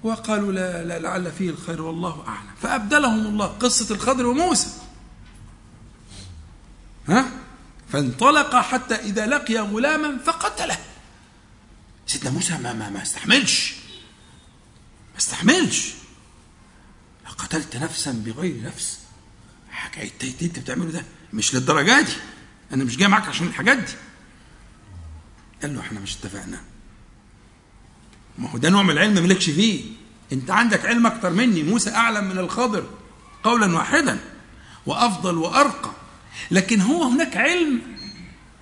[0.03, 2.55] وقالوا لا, لا لعل فيه الخير والله أعلم.
[2.62, 4.68] فأبدلهم الله قصة الخضر وموسى.
[7.09, 7.30] ها؟
[7.93, 10.78] فانطلق حتى إذا لقي غلاما فقتله.
[12.07, 13.74] سيدنا موسى ما, ما, ما استحملش.
[15.12, 15.95] ما استحملش.
[17.38, 18.99] قتلت نفسا بغير نفس
[19.70, 20.12] حكاية
[20.43, 22.12] انت بتعمله ده مش للدرجة دي.
[22.72, 23.93] أنا مش جاي معاك عشان الحاجات دي.
[25.62, 26.61] قال له إحنا مش اتفقنا.
[28.41, 29.84] ما هو ده نوع من العلم مالكش فيه.
[30.32, 31.62] انت عندك علم أكتر مني.
[31.62, 32.84] موسى أعلم من الخضر
[33.45, 34.18] قولا واحدا
[34.86, 35.91] وأفضل وأرقى.
[36.51, 37.80] لكن هو هناك علم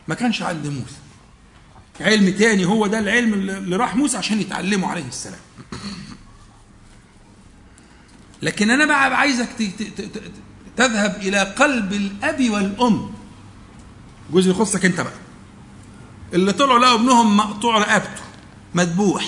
[0.09, 0.97] ما كانش عند موسى.
[2.01, 5.41] علم تاني هو ده العلم اللي راح موسى عشان يتعلمه عليه السلام.
[8.43, 9.49] لكن أنا بقى عايزك
[10.77, 13.13] تذهب إلى قلب الأب والأم.
[14.33, 15.13] جزء يخصك أنت بقى.
[16.35, 18.23] اللي طلعوا لقوا ابنهم مقطوع رقبته
[18.75, 19.25] مذبوح.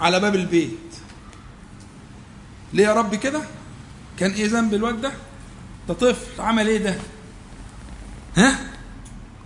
[0.00, 0.78] على باب البيت.
[2.72, 3.42] ليه يا رب كده؟
[4.18, 5.12] كان إيه ذنب الواد ده؟
[5.88, 6.96] ده طفل عمل إيه ده؟
[8.36, 8.58] ها؟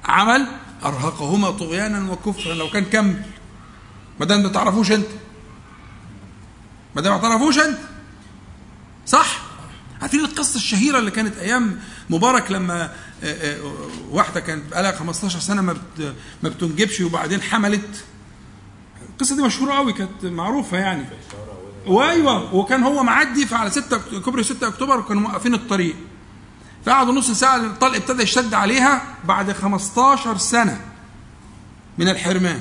[0.04, 0.46] عمل؟
[0.84, 3.22] أرهقهما طغيانا وكفرا لو كان كمل
[4.20, 5.06] ما دام ما تعرفوش أنت.
[6.96, 7.78] ما دام ما تعرفوش أنت.
[9.06, 9.42] صح؟
[10.02, 11.78] عارفين القصة الشهيرة اللي كانت أيام
[12.10, 12.92] مبارك لما
[14.10, 15.76] واحدة كانت بقالها 15 سنة ما
[16.42, 18.04] بتنجبش وبعدين حملت
[19.22, 21.04] القصة دي مشهورة قوي كانت معروفة يعني.
[21.86, 25.96] وأيوة وكان هو معدي فعلى 6 كوبري 6 أكتوبر وكانوا موقفين الطريق.
[26.86, 30.80] فقعدوا نص ساعة الطلق ابتدى يشتد عليها بعد 15 سنة
[31.98, 32.60] من الحرمان.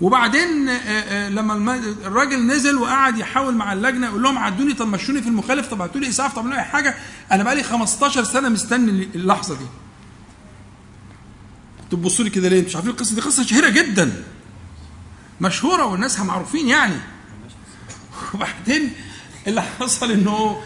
[0.00, 1.68] وبعدين آه، آه، لما الم-
[2.06, 6.00] الراجل نزل وقعد يحاول مع اللجنة يقول لهم عدوني طب مشوني في المخالف طب هاتوا
[6.00, 6.94] لي إسعاف طب أي حاجة.
[7.32, 9.66] أنا بقالي 15 سنة مستني اللحظة دي.
[11.90, 13.20] تبصوا لي كده ليه؟ مش عارفين القصة دي.
[13.20, 14.22] قصة شهيرة جدا.
[15.40, 16.96] مشهورة والناس معروفين يعني
[18.34, 18.92] وبعدين
[19.46, 20.62] اللي حصل إنه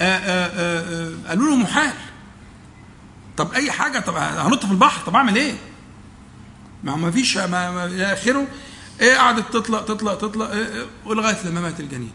[0.00, 1.92] آه، آه، آه، قالوا له محال
[3.36, 5.54] طب أي حاجة طب هنط في البحر طب أعمل إيه؟
[6.84, 8.46] ما ما فيش ما إلى آخره
[9.00, 12.12] إيه قعدت تطلع تطلع تطلع إيه إيه ولغاية لما مات الجنين.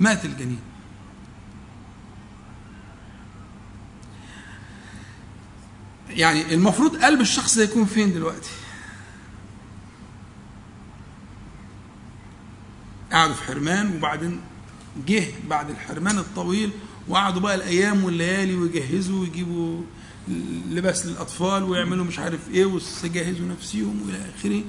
[0.00, 0.60] مات الجنين.
[6.14, 8.50] يعني المفروض قلب الشخص ده يكون فين دلوقتي؟
[13.12, 14.40] قعدوا في حرمان وبعدين
[15.06, 16.70] جه بعد الحرمان الطويل
[17.08, 19.82] وقعدوا بقى الأيام والليالي ويجهزوا ويجيبوا
[20.70, 24.62] لباس للأطفال ويعملوا مش عارف إيه ويجهزوا نفسيهم وإلى آخره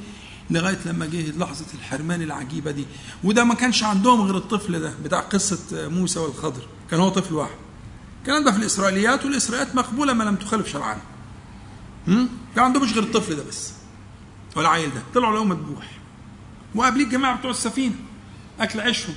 [0.50, 2.86] لغاية لما جه لحظة الحرمان العجيبة دي.
[3.24, 6.68] وده ما كانش عندهم غير الطفل ده بتاع قصة موسى والخضر.
[6.92, 7.56] كان هو طفل واحد.
[8.22, 11.02] الكلام ده في الإسرائيليات والإسرائيليات مقبولة ما لم تخالف شرعنا
[12.08, 13.74] هم؟ كان عندهمش غير الطفل ده بس.
[14.56, 15.02] والعيل ده.
[15.14, 15.92] طلعوا لقوا مذبوح.
[16.76, 17.96] وقابليه الجماعة بتوع السفينة.
[18.60, 19.16] أكل عيشهم.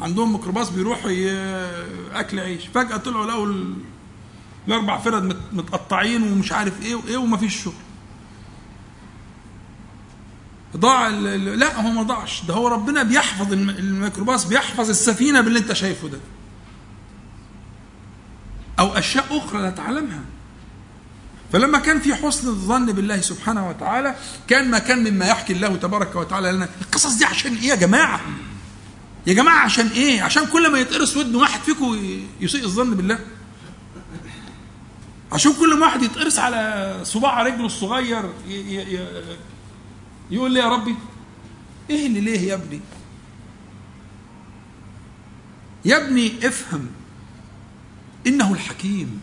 [0.00, 1.10] عندهم ميكروباص بيروحوا
[2.12, 2.66] أكل عيش.
[2.66, 3.74] فجأة طلعوا لقوا ال-
[4.68, 7.74] الأربع فرد مت- متقطعين ومش عارف إيه وايه ومفيش شغل.
[10.76, 12.44] ضاع لا هو ما ضاعش.
[12.44, 16.18] ده هو ربنا بيحفظ الم- الميكروباص بيحفظ السفينة باللي أنت شايفه ده.
[18.78, 20.20] أو أشياء أخرى لا تعلمها.
[21.52, 24.16] فلما كان في حسن الظن بالله سبحانه وتعالى
[24.48, 26.68] كان ما كان مما يحكي الله تبارك وتعالى لنا.
[26.80, 28.20] القصص دي عشان إيه يا جماعة؟
[29.26, 31.98] يا جماعة عشان إيه؟ عشان كل ما يتقرص ودن واحد فيكم
[32.40, 33.18] يسيء الظن بالله.
[35.32, 38.22] عشان كل ما واحد يتقرص على صباع رجله الصغير
[40.30, 40.96] يقول لي يا ربي
[41.90, 42.80] إيه اللي ليه يا ابني؟
[45.84, 46.86] يا ابني افهم
[48.26, 49.20] إنه الحكيم.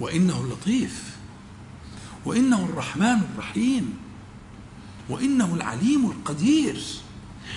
[0.00, 0.92] وإنه اللطيف
[2.24, 3.94] وإنه الرحمن الرحيم
[5.08, 6.80] وإنه العليم القدير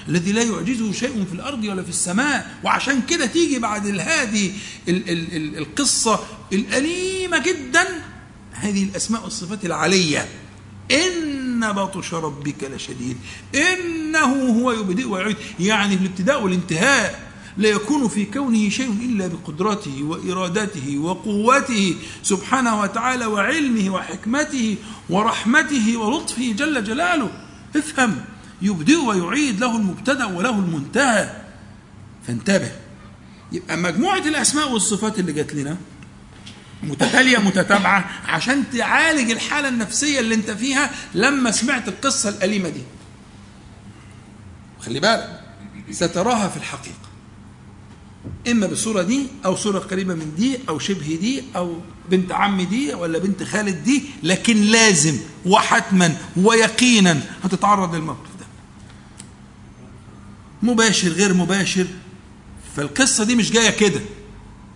[0.10, 4.52] الذي لا يعجزه شيء في الأرض ولا في السماء وعشان كده تيجي بعد هذه
[4.88, 6.20] ال- ال- ال- القصة
[6.54, 7.88] الأليمة جدا
[8.52, 10.28] هذه الأسماء والصفات العلية.
[10.92, 13.18] إن بطش ربك لشديد
[13.56, 17.33] إنه هو يبدئ ويعيد يعني الابتداء والانتهاء.
[17.58, 24.76] لا يكون في كونه شيء إلا بقدرته وإرادته وقوته سبحانه وتعالى وعلمه وحكمته
[25.10, 27.30] ورحمته ولطفه جل جلاله.
[27.76, 28.16] افهم.
[28.62, 31.42] يبدئ ويعيد له المبتدأ وله المنتهى.
[32.28, 32.72] فانتبه.
[33.52, 35.78] يبقى مجموعة الأسماء والصفات اللي جات لنا
[36.84, 42.82] متتالية متتابعة عشان تعالج الحالة النفسية اللي انت فيها لما سمعت القصة الأليمة دي.
[44.80, 45.42] خلي بالك.
[45.92, 47.13] ستراها في الحقيقة.
[48.48, 51.78] إما بالصورة دي أو صورة قريبة من دي أو شبه دي أو
[52.10, 58.46] بنت عم دي ولا بنت خالد دي لكن لازم وحتما ويقينا هتتعرض للموقف ده.
[60.64, 61.88] مباشر غير مباشر
[62.76, 64.02] فالقصة دي مش جاية كده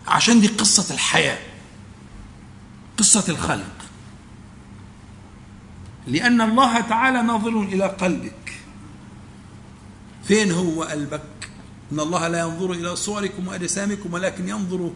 [0.07, 1.39] عشان دي قصة الحياة
[2.97, 3.75] قصة الخلق.
[6.07, 8.53] لأن الله تعالى ناظر إلى قلبك.
[10.28, 11.21] فين هو قلبك؟
[11.92, 14.92] إن الله لا ينظر إلى صوركم وأجسامكم ولكن ينظر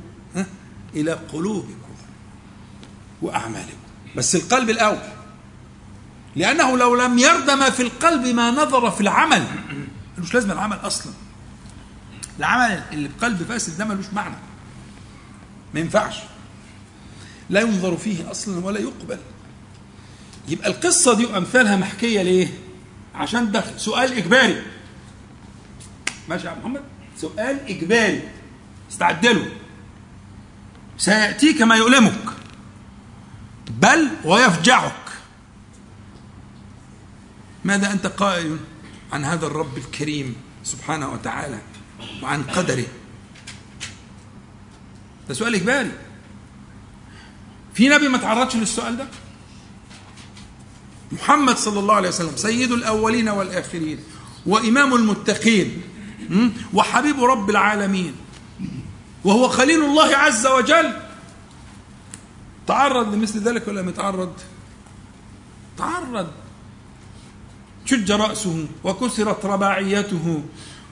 [0.96, 1.76] إلى قلوبكم
[3.22, 3.78] وأعمالكم.
[4.16, 4.98] بس القلب الأول.
[6.36, 9.46] لأنه لو لم يرد ما في القلب ما نظر في العمل
[10.18, 11.14] ملوش لازمة العمل أصلا.
[12.40, 14.36] العمل اللي بقلب فاسد ده ملوش معنى.
[15.74, 16.16] ما ينفعش.
[17.50, 19.18] لا ينظر فيه أصلا ولا يقبل.
[20.48, 22.48] يبقى القصة دي وامثالها محكية ليه؟
[23.16, 24.64] عشان ده سؤال إجباري.
[26.30, 26.84] ماشي يا محمد.
[27.18, 28.30] سؤال إجباري.
[28.92, 29.52] استعد له
[30.98, 32.26] سيأتيك ما يؤلمك.
[33.70, 34.94] بل ويفجعك.
[37.66, 38.58] ماذا أنت قائل
[39.14, 41.60] عن هذا الرب الكريم سبحانه وتعالى
[42.24, 42.86] وعن قدره؟
[45.30, 45.92] ده سؤال إجباري.
[47.74, 49.08] في نبي ما تعرضش للسؤال ده؟
[51.12, 54.00] محمد صلى الله عليه وسلم سيد الأولين والآخرين
[54.46, 55.82] وإمام المتقين?
[56.74, 58.14] وحبيب رب العالمين.
[59.24, 60.94] وهو خليل الله عز وجل.
[62.68, 64.34] تعرض لمثل ذلك ولا متعرض
[65.78, 66.28] تعرض.
[67.86, 70.44] شج رأسه وكسرت رباعيته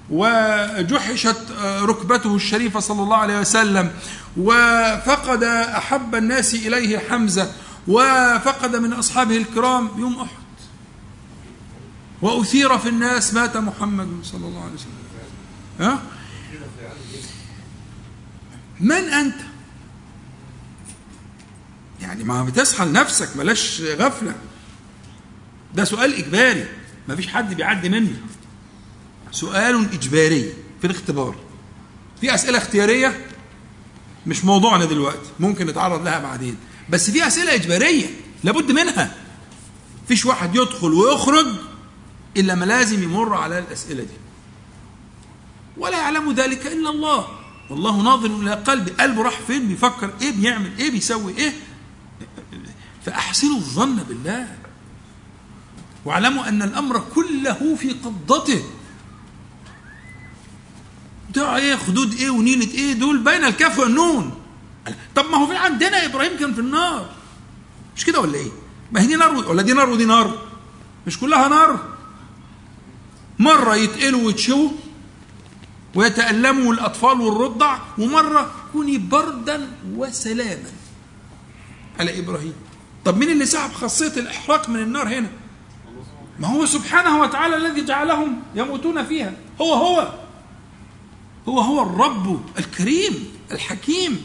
[0.09, 3.91] وجحشت آه، ركبته الشريفة صلى الله عليه وسلم
[4.37, 7.51] وفقد أحب الناس إليه حمزة
[7.87, 10.39] وفقد من أصحابه الكرام يوم أحد.
[12.21, 14.98] وأثير في الناس مات محمد صلى الله عليه وسلم.
[15.79, 16.03] ها؟
[18.79, 19.35] من أنت؟
[22.01, 24.35] يعني ما بتصحى لنفسك بلاش غفلة.
[25.75, 26.65] ده سؤال إجباري
[27.07, 28.15] ما فيش حد بيعدي منه.
[29.31, 31.35] سؤال إجباري في الاختبار.
[32.21, 33.25] في أسئلة اختيارية؟
[34.27, 36.57] مش موضوعنا دلوقتي ممكن نتعرض لها بعدين.
[36.89, 38.07] بس في أسئلة إجبارية
[38.43, 39.15] لابد منها.
[40.07, 41.47] فيش واحد يدخل ويخرج
[42.37, 44.28] إلا ما لازم يمر على الأسئلة دي.
[45.79, 47.27] ولا يعلم ذلك إلا الله.
[47.69, 51.53] والله ناظر إلى قلبه قلبه راح فين؟ بيفكر إيه؟ بيعمل إيه؟ بيسوي إيه؟
[53.05, 54.47] فأحسنوا الظن بالله.
[56.05, 58.63] واعلموا أن الأمر كله في قبضته.
[61.29, 64.31] بتوع إيه؟ خدود إيه؟ ونيلة إيه؟ دول بين الكاف والنون.
[65.15, 67.09] طب ما هو في عندنا إبراهيم كان في النار.
[67.95, 68.51] مش كده ولا إيه؟
[68.91, 70.47] ما هي دي نار ولا دي نار ودي نار؟
[71.07, 71.85] مش كلها نار؟
[73.39, 74.71] مرة يتقلوا ويتشووا
[75.95, 80.71] ويتألموا الأطفال والرضع ومرة كوني بردا وسلاما.
[81.99, 82.53] على إبراهيم
[83.05, 85.29] طب مين اللي سحب خاصية الإحراق من النار هنا؟
[86.39, 89.33] ما هو سبحانه وتعالى الذي جعلهم يموتون فيها.
[89.61, 90.13] هو هو.
[91.47, 94.21] هو هو الرب الكريم الحكيم.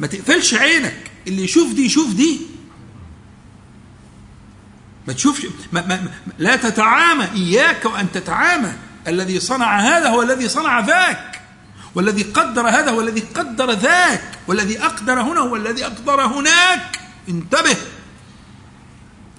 [0.00, 2.40] ما تقفلش عينك اللي يشوف دي يشوف دي.
[5.06, 8.72] ما تشوفش ما ما لا تتعامى إياك وأن تتعامى.
[9.08, 11.40] الذي صنع هذا هو الذي صنع ذاك.
[11.94, 14.38] والذي قدر هذا هو الذي قدر ذاك.
[14.46, 17.00] والذي أقدر هنا هو الذي أقدر هناك.
[17.28, 17.76] انتبه.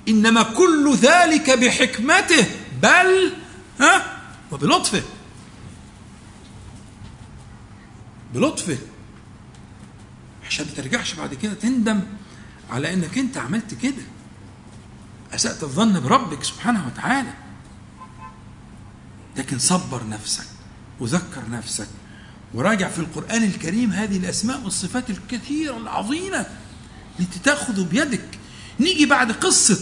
[0.08, 2.46] إنما كل ذلك بحكمته.
[2.82, 3.34] بل
[3.80, 4.22] ها؟
[4.52, 5.02] وبلطفه.
[8.34, 8.78] بلطفه.
[10.48, 12.02] عشان ما ترجعش بعد كده تندم
[12.72, 14.04] على إنك أنت عملت كده.
[15.34, 17.34] أسأت الظن بربك سبحانه وتعالى.
[19.38, 20.48] لكن صبر نفسك
[21.00, 21.88] وذكر نفسك
[22.54, 26.46] وراجع في القرآن الكريم هذه الأسماء والصفات الكثيرة العظيمة
[27.20, 28.40] التي تأخذ بيدك.
[28.80, 29.80] نيجي بعد قصة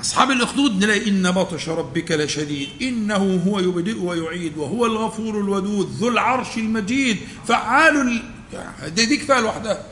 [0.00, 6.08] أصحاب الأخدود نلاقي إن بطش ربك لشديد إنه هو يبدئ ويعيد وهو الغفور الودود ذو
[6.08, 8.22] العرش المجيد فعال.
[8.86, 9.84] دي, دي كفاية لوحدها.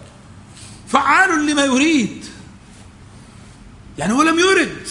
[0.89, 2.25] فعال لما يريد.
[3.99, 4.87] يعني هو لم يرد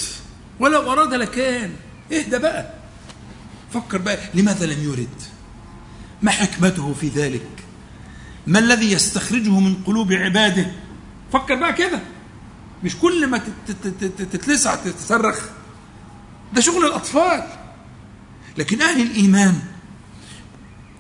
[0.60, 1.74] ولو أراد لكان.
[2.12, 2.77] اهدى بقى.
[3.74, 5.22] فكر بقى لماذا لم يرد؟
[6.22, 7.48] ما حكمته في ذلك؟
[8.48, 10.72] ما الذي يستخرجه من قلوب عباده؟
[11.34, 12.00] فكر بقى كده.
[12.84, 13.42] مش كل ما
[14.32, 15.40] تتلسع تتصرخ.
[16.54, 17.48] ده شغل الأطفال.
[18.58, 19.60] لكن أهل الإيمان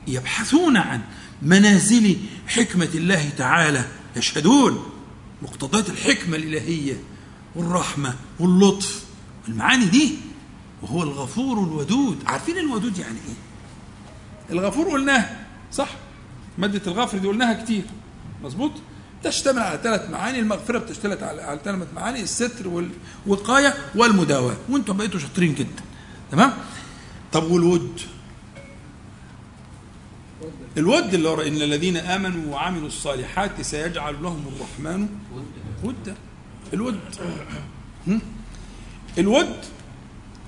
[0.07, 1.02] يبحثون عن
[1.41, 2.18] منازل
[2.48, 3.85] حكمة الله تعالى
[4.15, 4.89] يشهدون
[5.41, 6.98] مقتضيات الحكمة الإلهية
[7.56, 9.03] والرحمة واللطف
[9.48, 10.15] المعاني دي.
[10.81, 12.23] وهو الغفور الودود.
[12.25, 13.35] عارفين الودود يعني إيه؟
[14.55, 15.89] الغفور قلناها صح؟
[16.57, 17.83] مادة الغفر دي قلناها كتير.
[18.43, 18.71] مظبوط؟
[19.23, 22.89] تشتمل على ثلاث معاني المغفرة بتشتمل على على ثلاث معاني الستر
[23.27, 24.55] والوقاية والمداواة.
[24.69, 25.83] وأنتم بقيتوا شاطرين جدا.
[26.31, 26.53] تمام؟
[27.33, 28.01] طب والود؟
[30.77, 35.07] الود اللي هو إن الذين آمنوا وعملوا الصالحات سيجعل لهم الرحمن
[35.83, 36.15] ودا.
[36.73, 36.99] الود؟
[39.17, 39.55] الود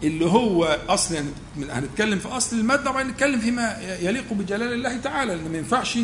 [0.03, 1.27] اللي هو اصل يعني
[1.71, 5.97] هنتكلم في أصل المادة وبعدين نتكلم فيما يليق بجلال الله تعالى لأن ما ينفعش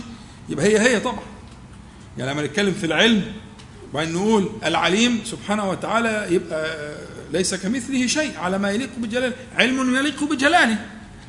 [0.49, 1.23] يبقى هي هي طبعا.
[2.17, 3.33] يعني لما نتكلم في العلم
[3.93, 6.95] وبعدين نقول العليم سبحانه وتعالى يبقى
[7.33, 10.85] ليس كمثله شيء على ما يليق بجلاله علم يليق بجلاله.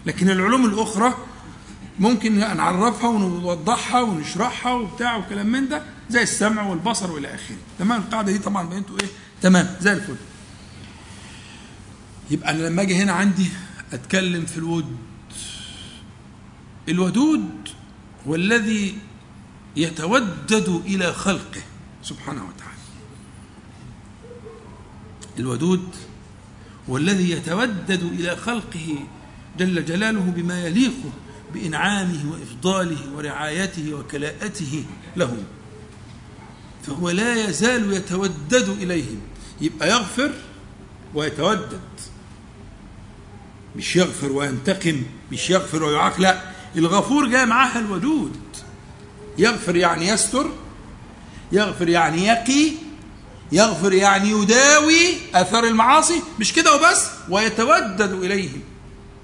[0.06, 1.14] لكن العلوم الأخرى
[1.98, 7.56] ممكن نعرفها ونوضحها ونشرحها وبتاع وكلام من ده زي السمع والبصر والى آخره.
[7.78, 9.08] تمام؟ القاعدة دي طبعا بينتوا إيه؟
[9.42, 10.16] تمام زي الفل.
[12.30, 13.46] يبقى أنا لما أجي هنا عندي
[13.92, 14.96] أتكلم في الود.
[16.88, 17.68] الودود
[18.26, 18.98] هو الذي
[19.76, 21.62] يتودد إلى خلقه
[22.02, 22.76] سبحانه وتعالى.
[25.38, 25.88] الودود
[26.88, 28.98] والذي يتودد إلى خلقه
[29.58, 30.94] جل جلاله بما يليق
[31.54, 34.84] بإنعامه وإفضاله ورعايته وكلاءته
[35.16, 35.44] لهم
[36.86, 39.20] فهو لا يزال يتودد إليهم
[39.60, 40.32] يبقى يغفر
[41.14, 41.80] ويتودد.
[43.76, 46.40] مش يغفر وينتقم مش يغفر ويعاق لا
[46.76, 48.36] الغفور جاء معها الودود.
[49.38, 50.50] يغفر يعني يستر
[51.52, 52.70] يغفر يعني يقي
[53.52, 58.60] يغفر يعني يداوي اثر المعاصي مش كده وبس؟ ويتودد إليهم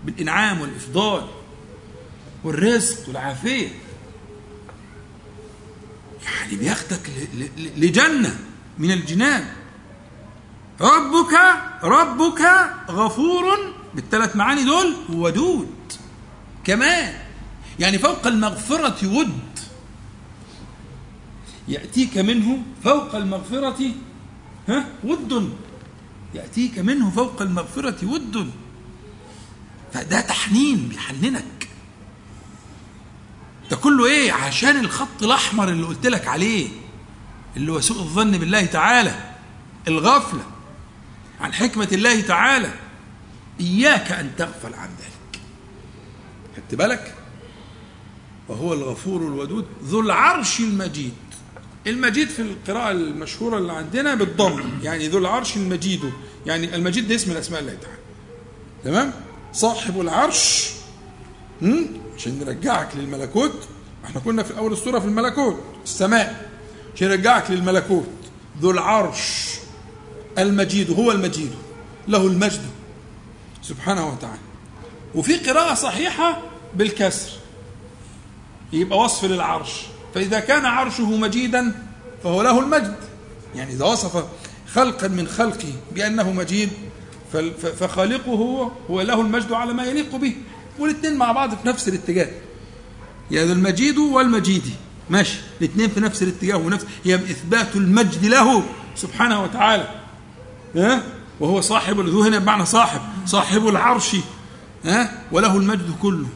[0.05, 1.27] بالإنعام والإفضال
[2.45, 3.69] والرزق والعافية.
[6.25, 7.01] يعني بياخدك
[7.35, 8.39] ل- ل- لجنة
[8.79, 9.45] من الجنان.
[10.83, 11.35] ربك
[11.83, 12.43] ربك
[12.91, 13.45] غفور
[13.95, 15.75] بالثلاث معاني دول ودود.
[16.65, 17.15] كمان
[17.79, 19.59] يعني فوق المغفرة ود
[21.69, 23.91] يأتيك منه فوق المغفرة
[24.69, 25.53] ها ود.
[26.35, 28.51] يأتيك منه فوق المغفرة ود.
[29.93, 31.69] فده تحنين بيحننك.
[33.71, 36.69] ده كله إيه؟ عشان الخط الأحمر اللي قلت لك عليه
[37.57, 39.35] اللي هو سوء الظن بالله تعالى
[39.89, 40.52] الغفلة.
[41.43, 42.71] عن حكمة الله تعالى.
[43.61, 45.43] إياك أن تغفل عن ذلك.
[46.57, 47.15] خدت بالك؟
[48.49, 51.15] وهو الغفور الودود ذو العرش المجيد.
[51.87, 56.13] المجيد في القراءة المشهورة اللي عندنا بالضم يعني ذو العرش المجيد.
[56.47, 57.99] يعني المجيد ده اسم من أسماء الله تعالى
[58.85, 59.13] تمام؟
[59.53, 60.71] صاحب العرش؟
[62.17, 63.69] عشان نرجعك للملكوت.
[64.05, 66.51] إحنا كنا في أول السورة في الملكوت السماء.
[66.95, 68.09] عشان نرجعك للملكوت.
[68.61, 69.53] ذو العرش.
[70.39, 71.53] المجيد هو المجيد
[72.09, 72.63] له المجد
[73.63, 74.39] سبحانه وتعالى.
[75.15, 76.43] وفي قراءة صحيحة
[76.75, 77.31] بالكسر
[78.73, 79.71] يبقى وصف للعرش.
[80.15, 81.75] فإذا كان عرشه مجيدا
[82.25, 82.97] فهو له المجد.
[83.55, 84.25] يعني إذا وصف
[84.73, 86.71] خلقا من خلقه بأنه مجيد
[87.79, 90.37] فخالقه هو له المجد على ما يليق به.
[90.79, 92.29] والاثنين مع بعض في نفس الاتجاه.
[93.31, 94.73] يعني المجيد والمجيدي
[95.11, 95.39] ماشي.
[95.61, 98.63] الاثنين في نفس الاتجاه ونفس هي إثبات المجد له
[98.97, 100.02] سبحانه وتعالى.
[100.77, 101.03] ها؟
[101.41, 104.17] وهو صاحب ذو هنا بمعنى صاحب صاحب العرش
[104.85, 106.27] ها؟ وله المجد كله.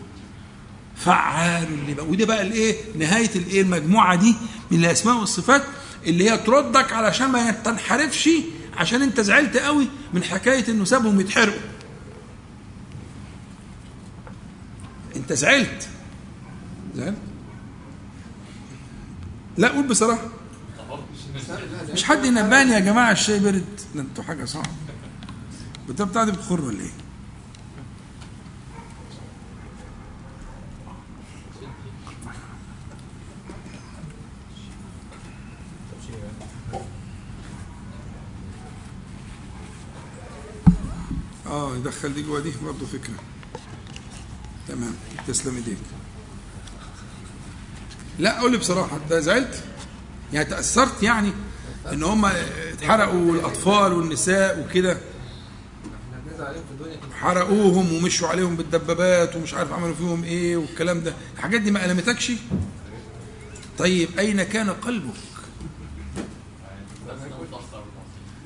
[0.96, 4.34] فعال لما وده بقى الايه؟ نهاية الايه؟ المجموعة دي
[4.70, 5.62] من الأسماء والصفات
[6.06, 8.30] اللي هي تردك علشان ما تنحرفش
[8.76, 11.60] عشان انت زعلت قوي من حكاية انه سابهم يتحرقوا.
[15.16, 15.88] انت زعلت.
[16.94, 17.16] زعلت؟
[19.56, 20.28] لا قول بصراحة.
[21.92, 24.68] مش حد ينباني يا جماعة الشاي برد ده أنتوا حاجة صعبة.
[25.88, 26.90] ده بتاع دي بتخر ولا إيه؟
[41.46, 43.14] آه يدخل دي جوه دي برضه فكرة.
[44.68, 44.94] تمام
[45.28, 45.78] تسلم ايديك.
[48.18, 49.64] لا قول لي بصراحة انت زعلت؟
[50.32, 51.32] يعني تأثرت يعني
[51.93, 54.98] إن هم اتحرقوا الاطفال والنساء وكده.
[57.20, 61.15] حرقوهم ومشوا عليهم بالدبابات ومش عارف عملوا فيهم إيه والكلام ده.
[61.36, 62.32] الحاجات دي ما ألمتكش؟
[63.78, 65.15] طيب أين كان قلبك؟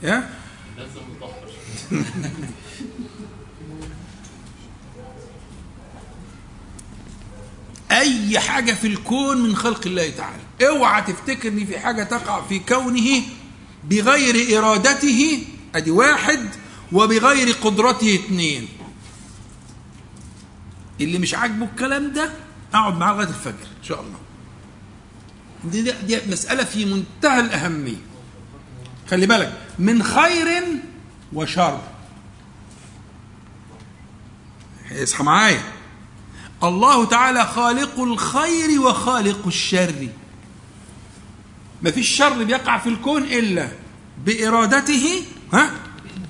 [0.03, 0.31] يا
[7.91, 10.43] أي حاجة في الكون من خلق الله تعالى.
[10.63, 13.23] اوعى تفتكر ان في حاجة تقع في كونه
[13.85, 15.43] بغير إرادته
[15.75, 16.49] أدي واحد
[16.93, 18.69] وبغير قدرته اثنين
[21.01, 22.31] اللي مش عاجبه الكلام ده
[22.75, 24.19] اقعد معاه لغاية الفجر ان شاء الله.
[25.65, 27.97] دي, دي, دي مسألة في منتهى الأهمية.
[29.11, 30.63] خلي بالك من خير
[31.33, 31.81] وشر.
[34.93, 35.63] اصحى معايا.
[36.63, 40.09] الله تعالى خالق الخير وخالق الشر.
[41.83, 43.69] ما فيش شر بيقع في الكون إلا
[44.25, 45.71] بإرادته ها؟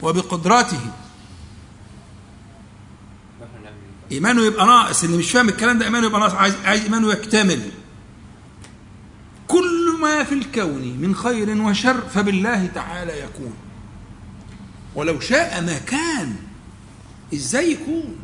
[0.02, 0.78] وبقدرته
[4.12, 7.70] إيمانه يبقى ناقص اللي مش فاهم الكلام ده إيمانه يبقى ناقص عايز, عايز إيمانه يكتمل.
[9.48, 13.54] كل ما في الكون من خير وشر فبالله تعالى يكون.
[14.94, 16.36] ولو شاء ما كان
[17.34, 18.16] إزاي يكون؟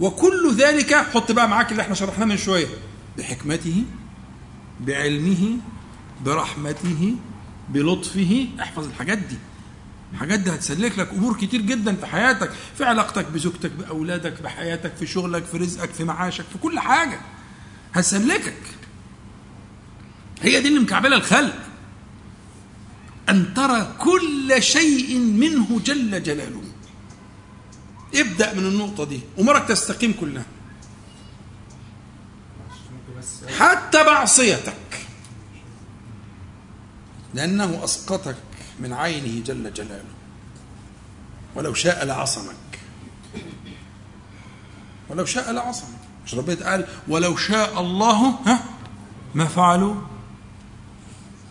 [0.00, 2.66] وكل ذلك حط بقى معاك اللي إحنا شرحناه من شوية
[3.18, 3.84] بحكمته
[4.80, 5.56] بعلمه
[6.24, 7.16] برحمته
[7.68, 8.48] بلطفه.
[8.60, 9.36] احفظ الحاجات دي.
[10.12, 15.06] الحاجات دي هتسلك لك أمور كتير جدا في حياتك في علاقتك بزوجتك بأولادك بحياتك في
[15.06, 17.20] شغلك في رزقك في معاشك في كل حاجة
[17.94, 18.62] هتسلكك.
[20.42, 21.54] هي دي اللي مكعبلة الخلق.
[23.28, 26.62] أن ترى كل شيء منه جل جلاله.
[28.14, 30.46] ابدأ من النقطة دي أمورك تستقيم كلها.
[33.58, 34.74] حتى معصيتك.
[37.34, 38.36] لأنه أسقطك
[38.80, 40.14] من عينه جل جلاله.
[41.54, 42.54] ولو شاء لعصمك.
[45.08, 45.98] ولو شاء لعصمك.
[46.26, 48.64] مش ربنا قال ولو شاء الله ها؟
[49.34, 49.94] ما فعلوا.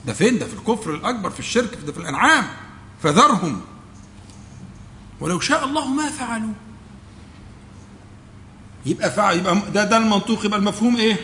[0.05, 2.47] ده فين؟ ده في الكفر الأكبر في الشرك ده في الأنعام.
[3.03, 3.61] فذرهم.
[5.19, 6.53] ولو شاء الله ما فعلوا.
[8.85, 11.17] يبقى فعل يبقى ده ده المنطوق يبقى المفهوم إيه؟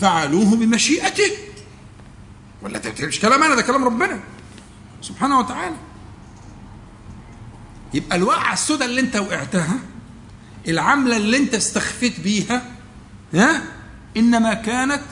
[0.00, 1.30] فعلوه بمشيئته.
[2.62, 4.20] ولا ده مش كلام أنا ده كلام ربنا
[5.02, 5.76] سبحانه وتعالى.
[7.94, 9.78] يبقى الوقعة السوداء اللي انت وقعتها
[10.68, 12.70] العملة اللي انت استخفيت بيها
[13.34, 13.62] ها
[14.16, 15.02] إنما كانت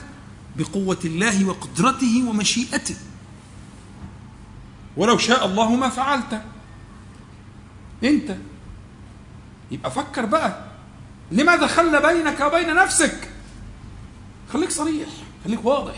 [0.55, 2.95] بقوة الله وقدرته ومشيئته.
[4.97, 6.41] ولو شاء الله ما فعلت.
[8.03, 8.35] انت
[9.71, 10.63] يبقى فكر بقى
[11.31, 13.29] لماذا خلى بينك وبين نفسك؟
[14.53, 15.09] خليك صريح
[15.43, 15.95] خليك واضح.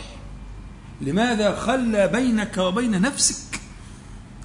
[1.00, 3.60] لماذا خلى بينك وبين نفسك؟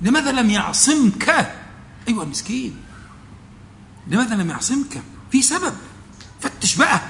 [0.02, 1.54] لماذا لم يعصمك؟
[2.08, 2.78] أيوه مسكين
[4.08, 5.02] لماذا لم يعصمك؟
[5.32, 5.74] في سبب
[6.40, 7.02] فتش بقى.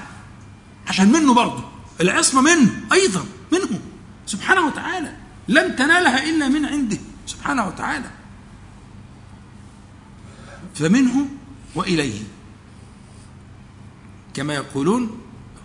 [0.87, 1.63] عشان منه برضه
[2.01, 3.79] العصمة منه أيضا منه.
[4.25, 5.13] سبحانه وتعالى
[5.47, 6.97] لن تنالها إلا من عنده.
[7.27, 8.09] سبحانه وتعالى.
[10.75, 11.27] فمنه
[11.75, 12.21] وإليه.
[14.33, 15.21] كما يقولون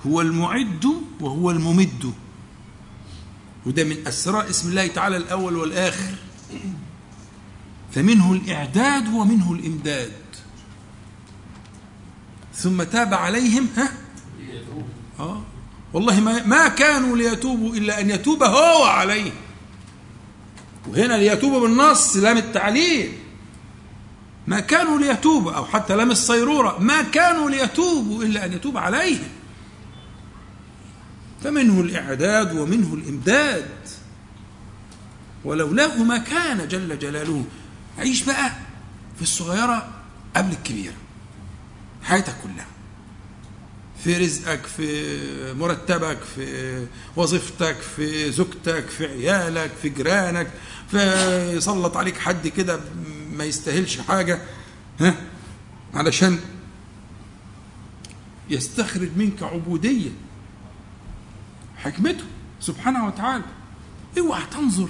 [0.06, 0.86] هو المعد
[1.20, 2.12] وهو الممد.
[3.66, 6.14] وده من أسرار اسم الله تعالى الأول والآخر.
[7.92, 10.12] فمنه الإعداد ومنه الإمداد.
[12.54, 13.92] ثم تاب عليهم ها؟
[15.20, 15.42] آه.
[15.92, 19.32] والله ما ما كانوا ليتوبوا إلا أن يتوب هو عليهم
[20.88, 23.12] وهنا ليتوب بالنص لام التعليل.
[24.46, 29.28] ما كانوا ليتوبوا أو حتى لام الصيرورة ما كانوا ليتوبوا إلا أن يتوب عليهم.
[31.44, 33.68] فمنه الإعداد ومنه الإمداد.
[35.44, 37.44] ولولاه ما كان جل جلاله
[37.98, 38.52] عيش بقى
[39.16, 39.88] في الصغيرة
[40.36, 40.94] قبل الكبيرة
[42.02, 42.66] حياتك كلها.
[44.04, 46.86] في رزقك في مرتبك في
[47.16, 50.50] وظيفتك في زوجتك في عيالك في جيرانك
[50.90, 50.98] في
[51.56, 52.80] يسلط عليك حد كده
[53.32, 54.40] ما يستاهلش حاجة
[55.00, 55.14] ها؟
[55.94, 56.38] علشان
[58.50, 60.10] يستخرج منك عبودية.
[61.78, 62.24] حكمته
[62.60, 63.44] سبحانه وتعالى.
[64.18, 64.88] اوعى تنظر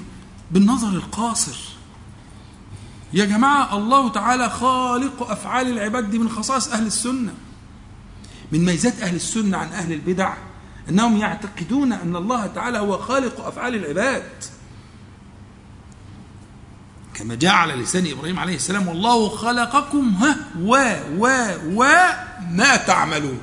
[0.50, 1.56] بالنظر القاصر.
[3.12, 7.34] يا جماعة الله تعالى خالق أفعال العباد دي من خصائص أهل السنة.
[8.52, 10.34] من ميزات أهل السنة عن أهل البدع
[10.88, 14.32] أنهم يعتقدون أن الله تعالى هو خالق أفعال العباد.
[17.14, 21.26] كما جاء على لسان إبراهيم عليه السلام والله خلقكم ها و و
[21.74, 21.84] و
[22.50, 23.40] ما تعملون.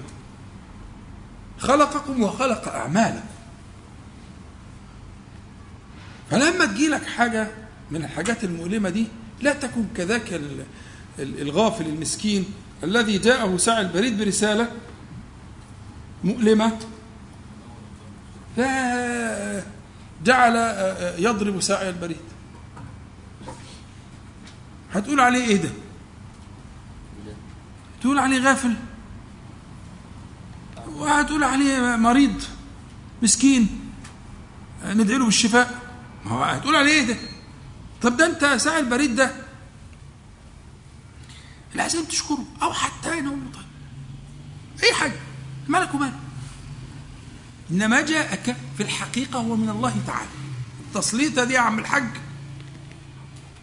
[1.60, 3.35] خلقكم وخلق أعمالكم.
[6.32, 7.48] فلما تجيلك حاجة
[7.92, 9.08] من الحاجات المؤلمة دي
[9.42, 10.66] لا تكن كذاك ال-
[11.20, 12.46] ال- الغافل المسكين
[12.84, 14.72] الذي جاءه ساعي البريد برسالة
[16.24, 16.78] مؤلمة
[18.58, 20.56] فجعل
[21.20, 22.18] يضرب ساعي البريد.
[24.94, 25.70] هتقول عليه إيه ده؟
[28.02, 28.74] تقول عليه غافل.
[30.88, 32.44] وهتقول عليه مريض
[33.24, 33.68] مسكين
[34.86, 35.85] ندعي له بالشفاء.
[36.26, 37.18] ما هو هتقول عليه إيه ده؟
[38.02, 39.36] طب ده أنت ساعي البريد ده؟
[41.76, 42.46] لازم تشكره.
[42.62, 43.66] أو حتى ينوم طيب.
[44.84, 45.20] أي حاجة.
[45.68, 46.20] مالك وماله
[47.72, 50.30] إنما جاءك في الحقيقة هو من الله تعالى.
[50.88, 52.08] التسليطة دي يا عم الحاج.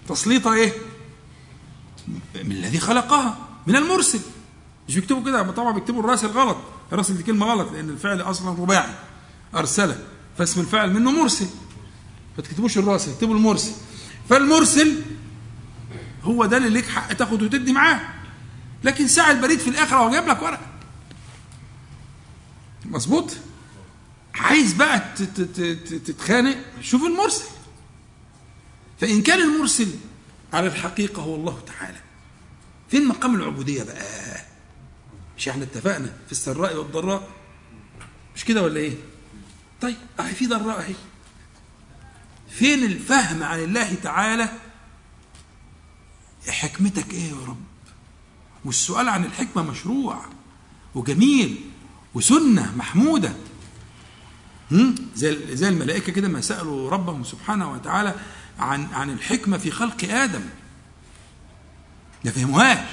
[0.09, 0.73] تسليطة إيه؟
[2.45, 3.39] من الذي خلقها.
[3.67, 4.21] من المرسل.
[4.89, 6.57] مش بيكتبوا كده؟ طبعا بيكتبوا الراسل غلط.
[6.93, 8.95] الراسل دي كلمة غلط لأن الفعل أصلا رباعي.
[9.55, 10.07] أرسله.
[10.39, 11.47] فاسم الفاعل منه مرسل.
[12.37, 13.73] ما تكتبوش الراسل اكتبوا المرسل.
[14.29, 15.03] فالمرسل
[16.23, 18.01] هو ده اللي ليك حق تاخد وتدي معاه.
[18.85, 20.67] لكن ساعة البريد في الآخر هو جايب لك ورقة.
[22.85, 23.31] مظبوط؟
[24.35, 25.15] عايز بقى
[26.05, 27.45] تتخانق شوف المرسل.
[29.01, 29.89] فإن كان المرسل
[30.53, 32.01] على الحقيقة هو الله تعالى.
[32.91, 34.03] فين مقام العبودية بقى؟
[35.39, 37.29] مش إحنا اتفقنا في السراء والضراء؟
[38.37, 38.95] مش كده ولا إيه؟
[39.81, 40.95] طيب أهي في ضراء أهي.
[42.55, 44.49] فين الفهم عن الله تعالى؟
[46.49, 47.61] حكمتك إيه يا رب؟
[48.65, 50.25] والسؤال عن الحكمة مشروع
[50.95, 51.61] وجميل
[52.15, 53.33] وسنة محمودة.
[54.73, 58.15] هم؟ زي زي الملائكة كده ما سألوا ربهم سبحانه وتعالى
[58.59, 60.43] عن عن الحكمة في خلق آدم.
[62.25, 62.89] ما فهموهاش.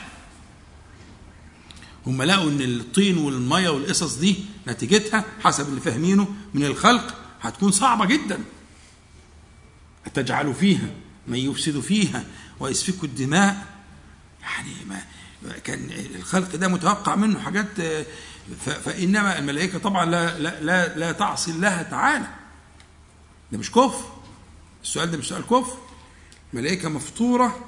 [2.07, 4.35] هم لقوا إن الطين والمية والقصص دي
[4.67, 8.43] نتيجتها حسب اللي فاهمينه من الخلق هتكون صعبة جدا.
[10.09, 10.89] أتجعل فيها
[11.27, 12.23] من يفسد فيها
[12.59, 13.65] ويسفك الدماء.
[14.41, 14.73] يعني
[15.43, 17.67] ما كان الخلق ده متوقع منه حاجات
[18.85, 22.27] فإنما الملائكة طبعا لا لا لا, لا تعصي الله تعالى.
[23.51, 24.03] ده مش كفر.
[24.83, 25.77] السؤال ده مش سؤال كفر.
[26.53, 27.59] ملائكة مفطورة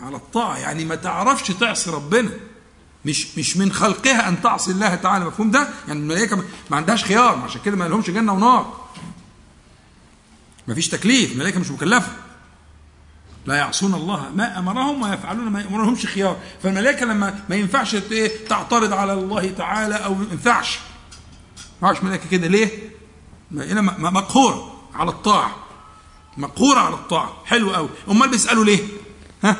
[0.00, 0.58] على الطاعة.
[0.58, 2.30] يعني ما تعرفش تعصي ربنا.
[3.04, 5.24] مش مش من خلقها أن تعصي الله تعالى.
[5.24, 6.36] مفهوم ده؟ يعني الملائكة
[6.70, 8.86] ما عندهاش خيار عشان كده ما لهمش جنة ونار.
[10.68, 12.12] ما فيش تكليف الملائكة مش مكلفة.
[13.46, 16.36] لا يعصون الله ما أمرهم ويفعلون ما يأمرهمش خيار.
[16.62, 20.78] فالملائكة لما ما ينفعش إيه تعترض على الله تعالى أو ما ينفعش.
[21.82, 22.46] ما ينفعش ملائكة كده.
[22.46, 22.90] ليه؟
[23.50, 25.56] مقهوره على الطاعة.
[26.36, 27.42] مقهوره على الطاعة.
[27.44, 28.82] حلو قوي أمال بيسألوا ليه؟
[29.44, 29.56] ها؟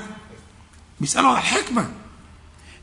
[1.01, 1.93] بيسألوا على الحكمة.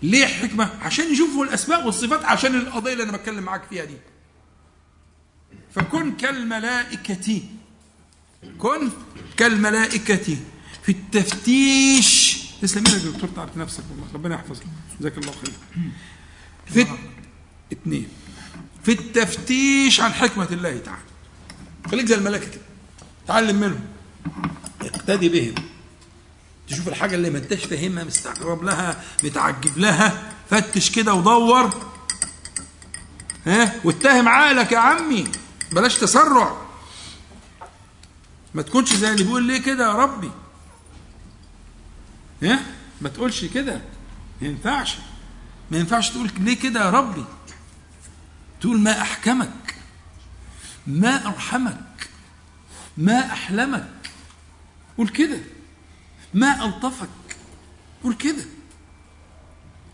[0.01, 3.97] ليه حكمة؟ عشان يشوفوا الأسماء والصفات عشان القضية اللي أنا بتكلم معاك فيها دي.
[5.75, 7.41] فكن كالملائكة
[8.59, 8.89] كن
[9.37, 10.37] كالملائكة
[10.83, 12.39] في التفتيش.
[12.61, 14.05] تسلم يا دكتور تعرف نفسك والله.
[14.13, 14.63] ربنا يحفظك.
[14.99, 15.53] جزاك الله خير.
[16.65, 16.87] في
[17.73, 18.07] اثنين
[18.83, 21.01] في التفتيش عن حكمة الله تعالى.
[21.91, 22.61] خليك زي الملائكة كده.
[23.27, 23.85] تعلم منهم.
[24.81, 25.55] اقتدي بهم.
[26.67, 30.33] تشوف الحاجة اللي ما انتش فاهمها مستغرب لها متعجب لها.
[30.49, 31.69] فتش كده ودور.
[33.45, 35.27] ها؟ واتهم عقلك يا عمي.
[35.71, 36.62] بلاش تسرع.
[38.53, 40.31] ما تكونش زي اللي بيقول ليه كده يا ربي.
[42.43, 42.59] ها
[43.01, 43.81] ما تقولش كده.
[44.41, 44.95] ما ينفعش.
[45.71, 47.25] ما ينفعش تقول ليه كده يا ربي.
[48.61, 49.75] تقول ما أحكمك.
[50.87, 52.09] ما أرحمك.
[52.97, 53.89] ما أحلمك.
[54.97, 55.39] قول كده.
[56.33, 57.09] ما ألطفك.
[58.03, 58.45] قول كده.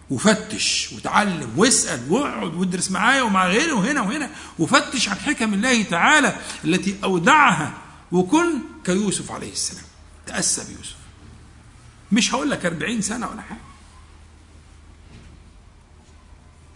[0.10, 4.30] وفتش وتعلم واسأل واقعد وادرس معايا ومع غيري وهنا وهنا.
[4.60, 7.74] وفتش عن حكم الله تعالى التي أودعها
[8.12, 9.84] وكن كيوسف عليه السلام.
[10.26, 10.96] تأسى بيوسف.
[12.12, 13.60] مش هقول لك 40 سنة ولا حاجة.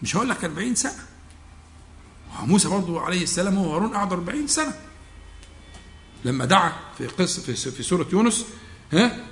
[0.04, 1.06] مش هقول لك 40 سنة.
[2.40, 4.74] موسى برضو عليه السلام هو هارون قعد 40 سنة.
[6.26, 8.46] لما دعا في قصة في, في سورة يونس
[8.94, 9.26] ها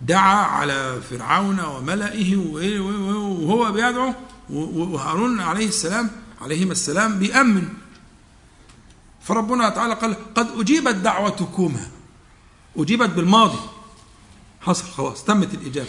[0.00, 4.14] دعا على فرعون وملئه وهو بيدعو
[4.50, 6.10] وهارون عليه السلام
[6.40, 7.68] عليهما السلام بيأمن
[9.28, 11.86] فربنا تعالى قال قد أجيبت دعوتكما.
[12.76, 13.58] أجيبت بالماضي.
[14.60, 15.88] حصل خلاص تمت الإجابة.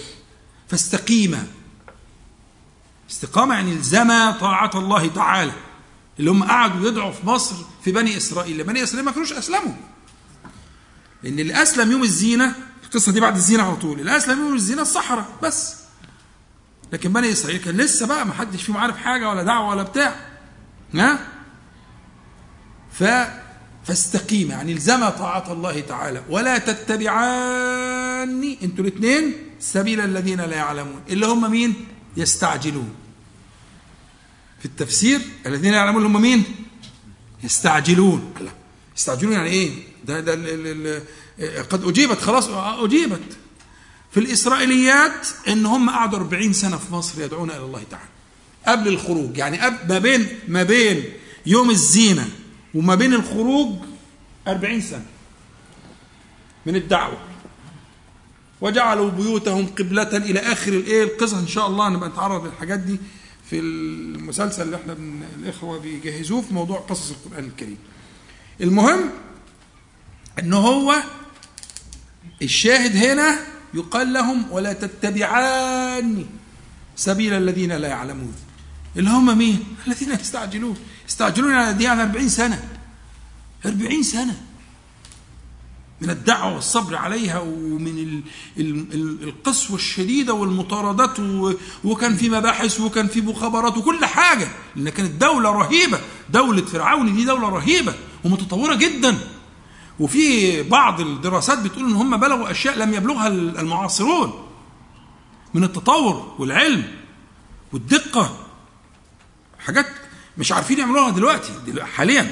[0.68, 1.48] فاستقيما.
[3.10, 5.52] استقامة يعني الزما طاعة الله تعالى.
[6.20, 8.64] اللي هم قعدوا يدعوا في مصر في بني إسرائيل.
[8.64, 9.74] بني إسرائيل ما كانوش أسلموا.
[11.24, 14.00] لأن اللي أسلم يوم الزينة القصة دي بعد الزينة على طول.
[14.00, 15.76] اللي أسلم يوم الزينة الصحراء بس.
[16.94, 20.16] لكن بني إسرائيل كان لسه بقى ما حدش فيهم عارف حاجة ولا دعوة ولا بتاع.
[20.96, 21.20] ها؟
[22.92, 23.04] ف
[23.86, 26.22] فاستقيم يعني الزم طاعة الله تعالى.
[26.30, 31.02] ولا تتبعاني أنتوا الاثنين سبيل الذين لا يعلمون.
[31.10, 31.74] اللي هم مين؟
[32.18, 32.90] يستعجلون.
[34.60, 36.44] في التفسير الذين يعلمون هم مين؟
[37.44, 38.34] يستعجلون.
[38.42, 38.52] لا
[38.98, 39.72] يستعجلون يعني إيه؟
[40.06, 41.04] ده ده ال
[41.40, 42.48] ال قد أجيبت خلاص
[42.84, 43.38] أجيبت.
[44.12, 48.10] في الإسرائيليات إن هم قعدوا 40 سنة في مصر يدعون إلى الله تعالى.
[48.68, 49.60] قبل الخروج يعني
[49.90, 51.04] ما بين ما بين
[51.46, 52.30] يوم الزينة
[52.76, 53.76] وما بين الخروج
[54.48, 55.06] أربعين سنة
[56.66, 57.18] من الدعوة.
[58.62, 63.00] وجعلوا بيوتهم قبلة إلى آخر الإية القصص إن شاء الله نبقى نتعرض للحاجات دي
[63.50, 67.78] في المسلسل اللي إحنا من الإخوة بيجهزوه في موضوع قصص القرآن الكريم.
[68.62, 69.10] المهم
[70.40, 70.96] إن هو
[72.42, 73.40] الشاهد هنا
[73.74, 76.26] يقال لهم ولا تتبعاني
[76.96, 78.34] سبيل الذين لا يعلمون.
[78.98, 80.78] اللي هم مين؟ الذين يستعجلون.
[81.10, 82.70] يستعجلون على دي على 40 سنة.
[83.66, 84.42] 40 سنة.
[86.02, 88.22] من الدعوة والصبر عليها ومن ال
[88.58, 91.20] ال ال القسوة الشديدة والمطاردات
[91.84, 94.48] وكان في مباحث وكان في مخابرات وكل حاجة.
[94.76, 96.00] لأن كانت دولة رهيبة.
[96.30, 99.18] دولة فرعون دي دولة رهيبة ومتطورة جدا.
[100.00, 104.48] وفي بعض الدراسات بتقول إن هم بلغوا أشياء لم يبلغها المعاصرون.
[105.54, 106.84] من التطور والعلم
[107.74, 108.38] والدقة.
[109.60, 109.86] حاجات
[110.40, 112.32] مش عارفين يعملوها دلوقتي, دلوقتي حاليا.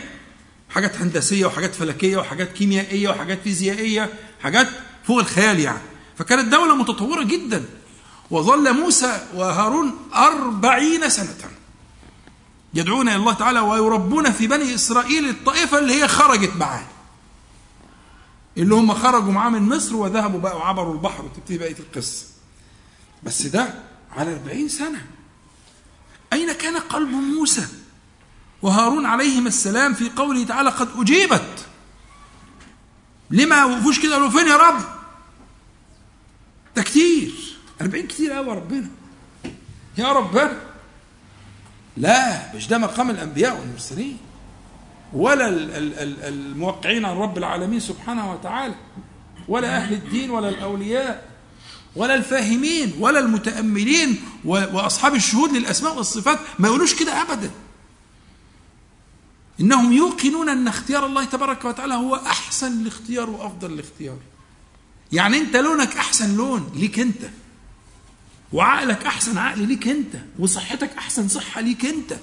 [0.70, 4.14] حاجات هندسية وحاجات فلكية وحاجات كيميائية وحاجات فيزيائية
[4.44, 4.68] حاجات
[5.04, 5.82] فوق الخيال يعني.
[6.18, 7.66] فكانت دولة متطورة جدا.
[8.32, 11.36] وظل موسى وهارون أربعين سنة.
[12.74, 16.86] يدعون إلى الله تعالى ويربون في بني إسرائيل الطائفة اللي هي خرجت معاه.
[18.58, 22.26] اللي هم خرجوا معاه من مصر وذهبوا بقى وعبروا البحر وتبتدي بقية القصة.
[23.24, 23.74] بس ده
[24.12, 25.06] على أربعين سنة.
[26.34, 27.68] أين كان قلب موسى؟
[28.68, 31.66] وهارون عليهما السلام في قوله تعالى قد أجيبت.
[33.32, 34.82] لما وقفوش كده قالوا فين يا رب؟
[36.76, 37.34] ده كتير.
[37.82, 38.90] أربعين كتير قوي يا ربنا.
[39.98, 40.58] يا ربنا.
[41.98, 44.18] لا مش ده مقام الأنبياء والمرسلين.
[45.14, 45.48] ولا
[46.28, 48.76] الموقعين عن رب العالمين سبحانه وتعالى.
[49.48, 51.28] ولا أهل الدين ولا الأولياء
[51.96, 56.40] ولا الفاهمين ولا المتأملين وأصحاب الشهود للأسماء والصفات.
[56.60, 57.52] ما يقولوش كده أبدا.
[59.62, 64.18] إنهم يوقنون أن اختيار الله تبارك وتعالى هو أحسن الاختيار وأفضل الاختيار.
[65.12, 67.30] يعني أنت لونك أحسن لون ليك أنت.
[68.54, 70.16] وعقلك أحسن عقل ليك أنت.
[70.40, 72.18] وصحتك أحسن صحة ليك أنت.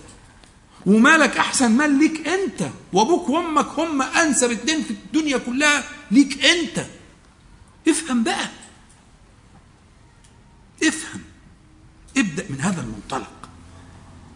[0.86, 2.70] ومالك أحسن مال ليك أنت.
[2.92, 6.86] وأبوك وأمك هم أنسب اتنين في الدنيا كلها ليك أنت.
[7.88, 8.48] افهم بقى.
[10.82, 11.20] افهم.
[12.16, 13.48] ابدأ من هذا المنطلق.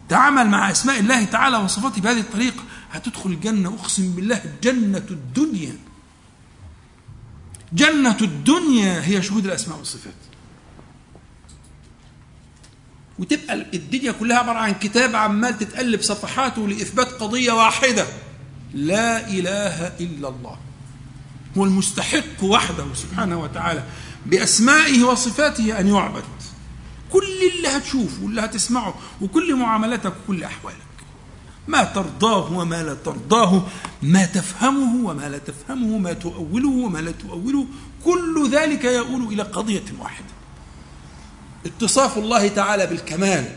[0.08, 2.64] تعامل مع أسماء الله تعالى وصفاته بهذه الطريقة.
[2.92, 5.76] هتدخل الجنة أقسم بالله جنة الدنيا.
[7.72, 10.14] جنة الدنيا هي شهود الأسماء والصفات.
[13.18, 18.06] وتبقى الدنيا كلها عبارة عن كتاب عمال تتقلب صفحاته لإثبات قضية واحدة.
[18.74, 20.58] لا إله إلا الله.
[21.58, 23.84] هو المستحق وحده سبحانه وتعالى
[24.26, 26.24] بأسمائه وصفاته أن يعبد.
[27.12, 30.87] كل اللي هتشوفه واللي هتسمعه وكل معاملتك وكل أحوالك.
[31.68, 33.66] ما ترضاه وما لا ترضاه
[34.02, 37.66] ما تفهمه وما لا تفهمه ما تؤوله وما لا تؤوله
[38.04, 40.26] كل ذلك يؤول إلى قضية واحدة.
[41.66, 43.56] اتصاف الله تعالى بالكمال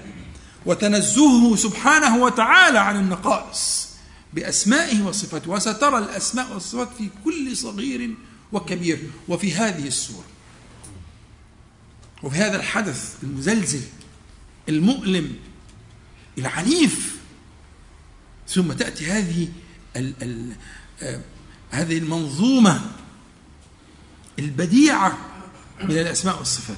[0.66, 3.88] وتنزهه سبحانه وتعالى عن النقائص
[4.34, 5.52] بأسمائه وصفاته.
[5.52, 8.16] وسترى الأسماء والصفات في كل صغير
[8.52, 10.26] وكبير وفي هذه السورة.
[12.24, 13.82] وفي هذا الحدث المزلزل
[14.70, 15.36] المؤلم
[16.38, 17.21] العنيف
[18.54, 19.48] ثم تأتي هذه
[19.96, 20.52] ال ال
[21.02, 21.22] آه
[21.72, 22.82] هذه المنظومة
[24.40, 25.18] البديعة
[25.84, 26.78] من الأسماء والصفات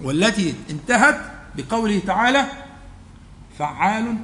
[0.00, 2.46] والتي انتهت بقوله تعالى
[3.58, 4.16] فعال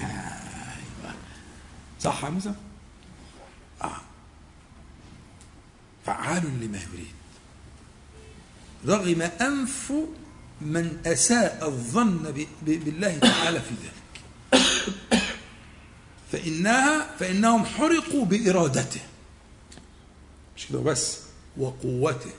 [0.00, 1.14] أيوة.
[2.00, 2.54] صح موسى؟
[3.82, 4.00] آه.
[6.06, 7.14] فعال لما يريد
[8.86, 9.92] رغم أنف
[10.60, 14.00] من أساء الظن بالله تعالى في ذلك
[16.32, 19.00] فإنها فإنهم حرقوا بإرادته.
[20.56, 21.18] مش كده بس
[21.56, 22.30] وقوته.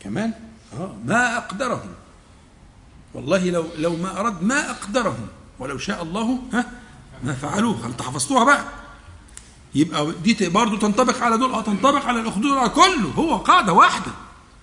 [0.00, 0.32] كمان؟
[0.72, 1.94] آه ما أقدرهم.
[3.14, 5.28] والله لو لو ما أراد ما أقدرهم.
[5.58, 6.70] ولو شاء الله ها
[7.24, 8.64] ما فعلوه هل حفظتوها بقى.
[9.74, 11.52] يبقى دي برضه تنطبق على دول.
[11.52, 13.10] آه تنطبق على الأخدود كله.
[13.16, 14.12] هو قاعدة واحدة.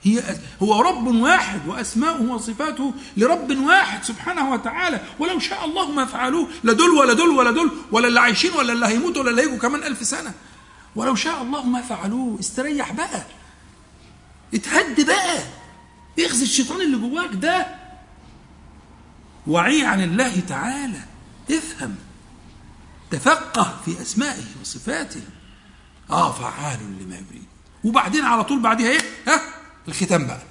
[0.06, 0.24] هي
[0.64, 5.02] هو رب واحد وأسماؤه وصفاته لرب واحد سبحانه وتعالى.
[5.20, 8.74] ولو شاء الله ما فعلوه لا دول ولا دول ولا دول ولا اللي عايشين ولا
[8.74, 10.34] اللي هيموتوا ولا اللي هيجوا كمان ألف سنة.
[10.96, 13.24] ولو شاء الله ما فعلوه استريح بقى.
[14.54, 15.44] اتهد بقى.
[16.20, 17.68] اخزي الشيطان اللي جواك ده.
[19.48, 21.02] وعي عن الله تعالى.
[21.52, 21.96] افهم.
[23.12, 25.22] تفقه في أسمائه وصفاته.
[26.10, 27.46] آه فعال لما يريد.
[27.84, 29.55] وبعدين على طول بعدها إيه؟ ها؟
[29.88, 30.42] الختام بقى.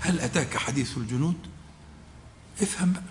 [0.00, 1.34] هل أتاك حديث الجنود؟
[2.62, 3.02] افهم بقى.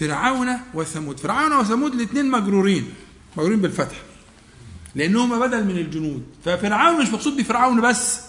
[0.00, 1.20] فرعون وثمود.
[1.20, 2.94] فرعون وثمود الاثنين مجرورين.
[3.36, 3.96] مجرورين بالفتح.
[4.94, 6.26] لانهما بدل من الجنود.
[6.44, 8.20] ففرعون مش مقصود بفرعون بس.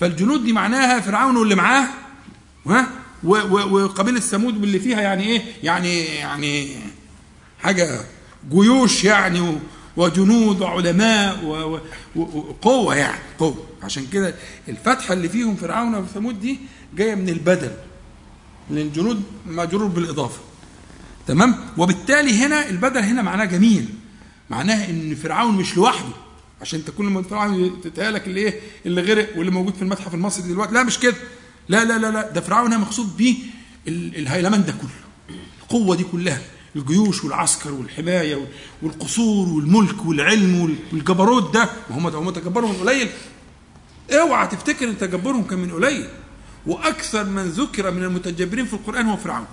[0.00, 1.88] فالجنود دي معناها فرعون واللي معاه.
[2.66, 2.88] ها؟
[3.24, 6.76] و- و- وقبيلة ثمود واللي فيها يعني إيه؟ يعني يعني
[7.62, 8.00] حاجة
[8.50, 9.58] جيوش يعني
[9.98, 11.80] وجنود وعلماء و- و-
[12.16, 13.66] و- وقوة يعني قوة.
[13.82, 14.34] عشان كده
[14.68, 16.58] الفتحه اللي فيهم فرعون وثمود دي
[16.96, 17.70] جاية من البدل
[18.70, 20.40] لأن الجنود مجرور بالإضافة.
[21.26, 23.88] تمام؟ وبالتالي هنا البدل هنا معناه جميل.
[24.50, 26.12] معناها إن فرعون مش لوحده.
[26.60, 30.48] عشان انت كل ما فرعون تتهيألك اللي إيه اللي غرق واللي موجود في المتحف المصري
[30.48, 30.74] دلوقتي.
[30.74, 31.14] لا مش كده.
[31.68, 32.30] لا لا لا لا.
[32.30, 33.36] ده فرعون مقصود بيه
[33.88, 35.36] ال- الهيلمان ده كله.
[35.62, 36.40] القوة دي كلها.
[36.78, 38.48] الجيوش والعسكر والحماية وال-
[38.82, 43.08] والقصور والملك والعلم وال- والجبروت ده ما هم هم تجبرهم من قليل.
[44.10, 46.08] اوعى تفتكر إن تجبرهم كان من قليل.
[46.66, 49.46] وأكثر من ذكر من المتجبرين في القرآن هو فرعون.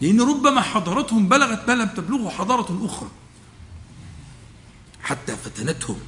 [0.00, 3.08] لأن ربما حضارتهم بلغت ما لم تبلغه حضارة أخرى.
[5.02, 5.98] حتى فتنتهم.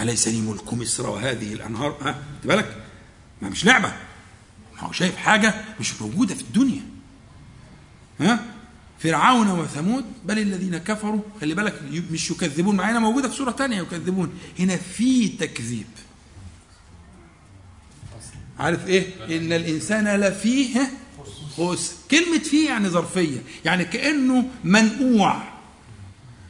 [0.00, 2.84] أليس لي ملك مصر وهذه الأنهار؟ ها بالك؟
[3.42, 3.88] ما مش لعبة.
[4.76, 6.82] ما هو شايف حاجة مش موجودة في الدنيا.
[8.20, 8.44] ها؟
[8.98, 12.76] فرعون وثمود بل الذين كفروا خلي بالك مش يكذبون.
[12.76, 14.38] معانا موجودة في سورة تانية يكذبون.
[14.58, 15.86] هنا في تكذيب.
[18.58, 20.90] عارف إيه؟ إن الإنسان لفيه
[21.56, 21.94] خسر.
[22.10, 25.42] كلمة فيه يعني ظرفية يعني كأنه منقوع.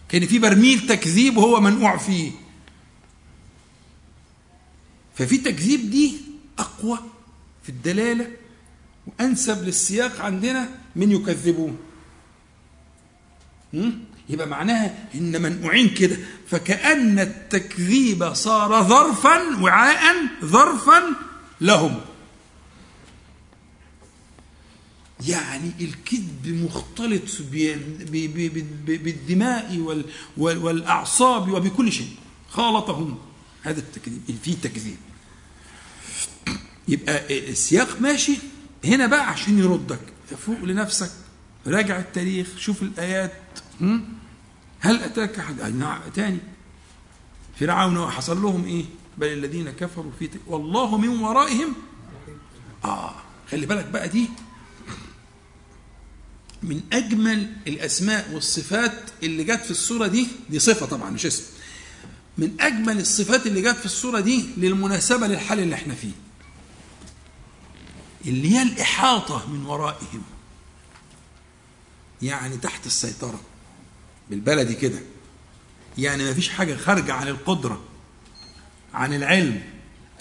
[0.08, 2.30] كان في برميل تكذيب وهو منقوع فيه.
[5.14, 6.14] ففي تكذيب دي
[6.58, 6.98] أقوى
[7.62, 8.30] في الدلالة
[9.06, 10.68] وأنسب للسياق عندنا
[10.98, 11.78] من يكذبون.
[13.74, 16.16] هم؟ يبقى معناها إن منقوعين كده
[16.48, 21.02] فكأن التكذيب صار ظرفا وعاء ظرفا
[21.60, 22.00] لهم.
[25.28, 27.22] يعني الكذب مختلط
[28.86, 30.04] بالدماء وال-
[30.36, 32.10] وال- والأعصاب وبكل شيء.
[32.50, 33.18] خالطهم.
[33.62, 34.20] هذا التكذيب.
[34.42, 34.96] في تكذيب.
[36.88, 38.38] يبقى السياق ماشي.
[38.84, 40.00] هنا بقى عشان يردك.
[40.34, 41.10] فوق لنفسك.
[41.66, 43.32] راجع التاريخ شوف الآيات؟
[44.80, 46.38] هل أتاك أحد؟ نعم أتاني.
[47.60, 48.84] فرعون حصل لهم إيه؟
[49.18, 50.40] بل الذين كفروا في تك...
[50.46, 51.74] والله من ورائهم.
[52.84, 53.14] آه
[53.50, 54.28] خلي بالك بقى دي.
[56.62, 61.42] من أجمل الأسماء والصفات اللي جت في السورة دي دي صفة طبعا مش اسم.
[62.38, 66.12] من أجمل الصفات اللي جت في السورة دي للمناسبة للحال اللي إحنا فيه.
[68.26, 70.22] اللي هي الإحاطة من ورائهم.
[72.22, 73.40] يعني تحت السيطرة
[74.30, 74.98] بالبلدي كده.
[75.98, 77.80] يعني ما فيش حاجة خارجة عن القدرة
[78.94, 79.62] عن العلم.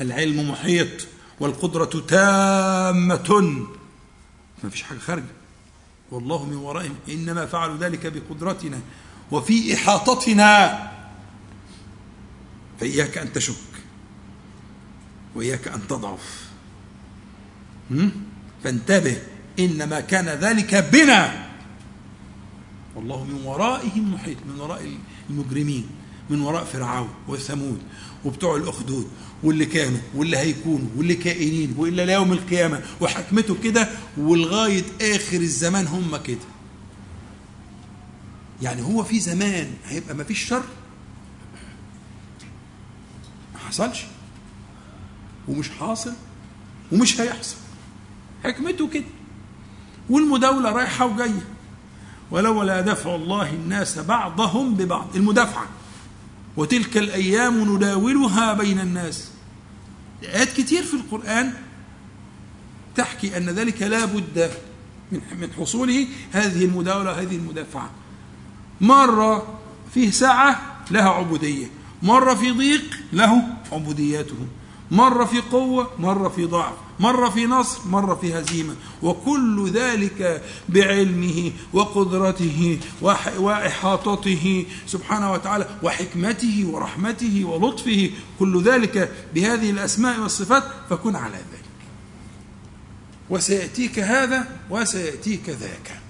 [0.02, 1.08] العلم محيط
[1.40, 3.68] والقدرة تامة.
[4.64, 5.34] ما فيش حاجة خارجة.
[6.12, 6.96] والله من ورائهم.
[7.10, 8.80] إنما فعلوا ذلك بقدرتنا
[9.32, 10.92] وفي إحاطتنا.
[12.80, 13.56] فإياك أن تشك
[15.36, 16.47] وإياك أن تضعف؟
[18.64, 19.18] فانتبه
[19.60, 21.48] إنما كان ذلك بنا.
[22.96, 24.92] والله من ورائهم محيط من وراء
[25.30, 25.88] المجرمين
[26.30, 27.80] من وراء فرعون وثمود
[28.26, 29.08] وبتوع الأخدود
[29.44, 32.82] واللي كانوا واللي هيكونوا واللي كائنين وإلا ليوم القيامة.
[33.02, 36.38] وحكمته كده ولغاية آخر الزمان هم كده.
[38.62, 40.64] يعني هو في زمان هيبقى ما فيش شر؟
[43.54, 44.04] ما حصلش.
[45.48, 46.14] ومش حاصل
[46.92, 47.56] ومش هيحصل.
[48.44, 49.04] حكمته كده.
[50.10, 51.46] والمداولة رايحة وجاية.
[52.32, 55.16] ولولا دفع الله الناس بعضهم ببعض.
[55.16, 55.68] المدافعة.
[56.58, 59.32] وتلك الأيام نداولها بين الناس.
[60.24, 61.54] آيات كتير في القرآن
[62.96, 64.52] تحكي أن ذلك لا بد
[65.12, 67.90] من حصوله هذه المداولة هذه المدافعة.
[68.82, 69.60] مرة
[69.94, 71.68] فيه ساعة لها عبودية.
[72.04, 74.48] مرة في ضيق له عبوديته
[74.92, 76.74] مرة في قوة مرة في ضعف.
[77.00, 78.76] مرة في نصر مرة في هزيمة.
[79.04, 82.80] وكل ذلك بعلمه وقدرته
[83.40, 88.12] وإحاطته سبحانه وتعالى وحكمته ورحمته ولطفه.
[88.40, 91.68] كل ذلك بهذه الأسماء والصفات فكن على ذلك.
[93.30, 96.02] وسيأتيك هذا وسيأتيك ذاك?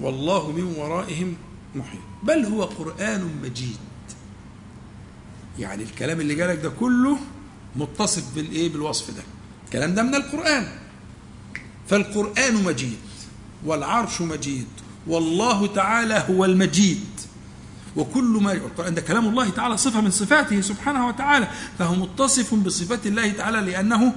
[0.00, 1.36] والله من ورائهم
[1.74, 2.00] محيط.
[2.22, 3.76] بل هو قرآن مجيد.
[5.58, 7.18] يعني الكلام اللي جالك ده كله
[7.76, 9.22] متصف بالإيه؟ بالوصف ده.
[9.64, 10.68] الكلام ده من القرآن.
[11.88, 12.98] فالقرآن مجيد
[13.64, 14.66] والعرش مجيد
[15.06, 17.04] والله تعالى هو المجيد
[17.96, 23.06] وكل ما القرآن ده كلام الله تعالى صفة من صفاته سبحانه وتعالى فهو متصف بصفات
[23.06, 24.12] الله تعالى لأنه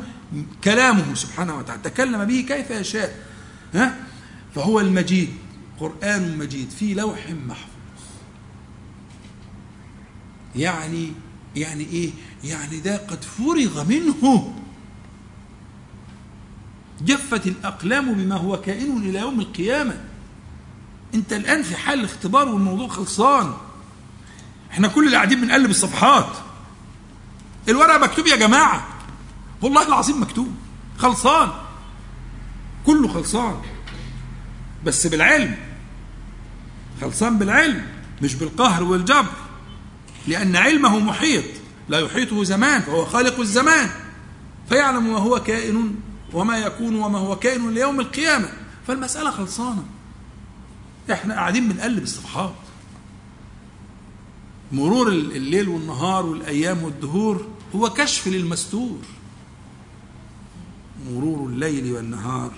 [0.63, 1.81] كلامه سبحانه وتعالى.
[1.83, 3.25] تكلم به كيف يشاء.
[3.73, 3.95] ها؟
[4.55, 5.29] فهو المجيد.
[5.79, 6.69] قرآن مجيد.
[6.69, 7.69] في لوح محفوظ.
[10.55, 11.11] يعني
[11.59, 12.11] يعني إيه؟
[12.43, 14.53] يعني ده قد فرغ منه.
[17.01, 20.01] جفت الأقلام بما هو كائن إلى يوم القيامة.
[21.13, 23.53] أنت الآن في حال الاختبار والموضوع خلصان.
[24.71, 26.37] إحنا كل اللي قاعدين بنقلب الصفحات.
[27.69, 28.87] الورقة مكتوب يا جماعة.
[29.61, 30.55] والله العظيم مكتوب.
[30.97, 31.49] خلصان.
[32.85, 33.61] كله خلصان.
[34.85, 35.55] بس بالعلم.
[37.01, 37.85] خلصان بالعلم
[38.21, 39.48] مش بالقهر والجبر.
[40.29, 41.43] لأن علمه محيط
[41.89, 43.89] لا يحيطه زمان فهو خالق الزمان.
[44.69, 45.95] فيعلم ما هو كائن
[46.33, 48.49] وما يكون وما هو كائن ليوم القيامة.
[48.87, 49.83] فالمسألة خلصانة.
[51.11, 52.53] إحنا قاعدين بنقلب الصفحات.
[54.71, 58.99] مرور الليل والنهار والأيام والدهور هو كشف للمستور.
[61.11, 62.51] مرور الليل والنهار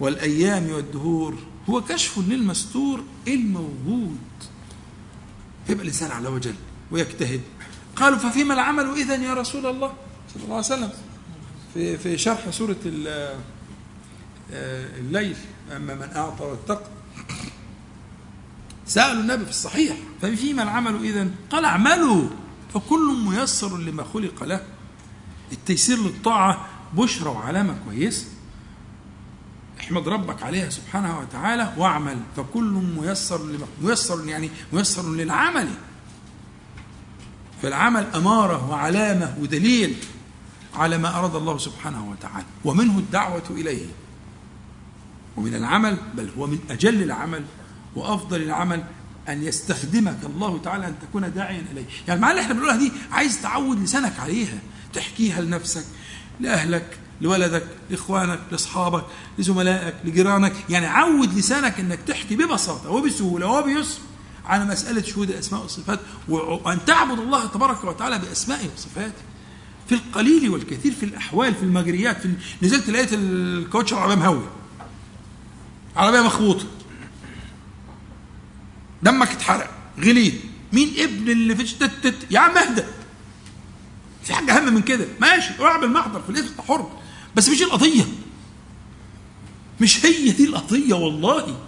[0.00, 1.34] والأيام والدهور
[1.70, 4.18] هو كشف للمستور الموجود.
[5.66, 6.54] فيبقى الإنسان على وجل
[6.90, 7.40] ويجتهد.
[7.96, 9.92] قالوا ففيما العمل إذا يا رسول الله؟
[10.34, 10.90] صلى الله عليه وسلم.
[11.74, 12.76] في في شرح سورة
[13.06, 13.38] آه،
[14.98, 15.36] الليل
[15.76, 16.86] أما من أعطى واتقى.
[18.86, 22.28] سألوا النبي في الصحيح ففيما العمل إذا قال اعملوا
[22.74, 24.60] فكل ميسر لما خلق له.
[25.52, 28.26] التيسير للطاعة بشرى وعلامة كويسة.
[29.84, 32.16] احمد ربك عليها سبحانه وتعالى واعمل.
[32.36, 35.68] فكل ميسر ميسر يعني ميسر للعمل.
[37.62, 39.96] فالعمل أمارة وعلامة ودليل
[40.74, 42.46] على ما أراد الله سبحانه وتعالى.
[42.64, 43.86] ومنه الدعوة إليه.
[45.36, 47.44] ومن العمل بل هو من أجل العمل
[47.96, 48.84] وأفضل العمل
[49.28, 51.84] أن يستخدمك الله تعالى أن تكون داعيا إليه.
[52.08, 54.58] يعني المعاني اللي إحنا بنقولها دي عايز تعود لسانك عليها
[54.92, 55.84] تحكيها لنفسك
[56.40, 59.04] لأهلك لولدك لإخوانك لأصحابك
[59.38, 60.52] لزملائك لجيرانك.
[60.70, 63.98] يعني عود لسانك أنك تحكي ببساطة وبسهولة وبيسر
[64.46, 69.22] على مسألة شهود الأسماء والصفات وأن تعبد الله تبارك وتعالى بأسمائه وصفاته
[69.88, 74.44] في القليل والكثير في الأحوال في المجريات في نزلت لقيت الكوتش العربية مهوي.
[75.96, 76.64] عربية مخبوطة.
[79.02, 79.70] دمك اتحرق
[80.00, 80.40] غليت
[80.72, 82.82] مين ابن اللي فيش تت تت؟ يا عم اهدى.
[84.24, 85.06] في حاجة أهم من كده.
[85.20, 86.90] ماشي روح بالمحضر في الاسم حر.
[87.36, 88.04] بس مش القضية.
[89.80, 91.58] مش هي دي القضية والله.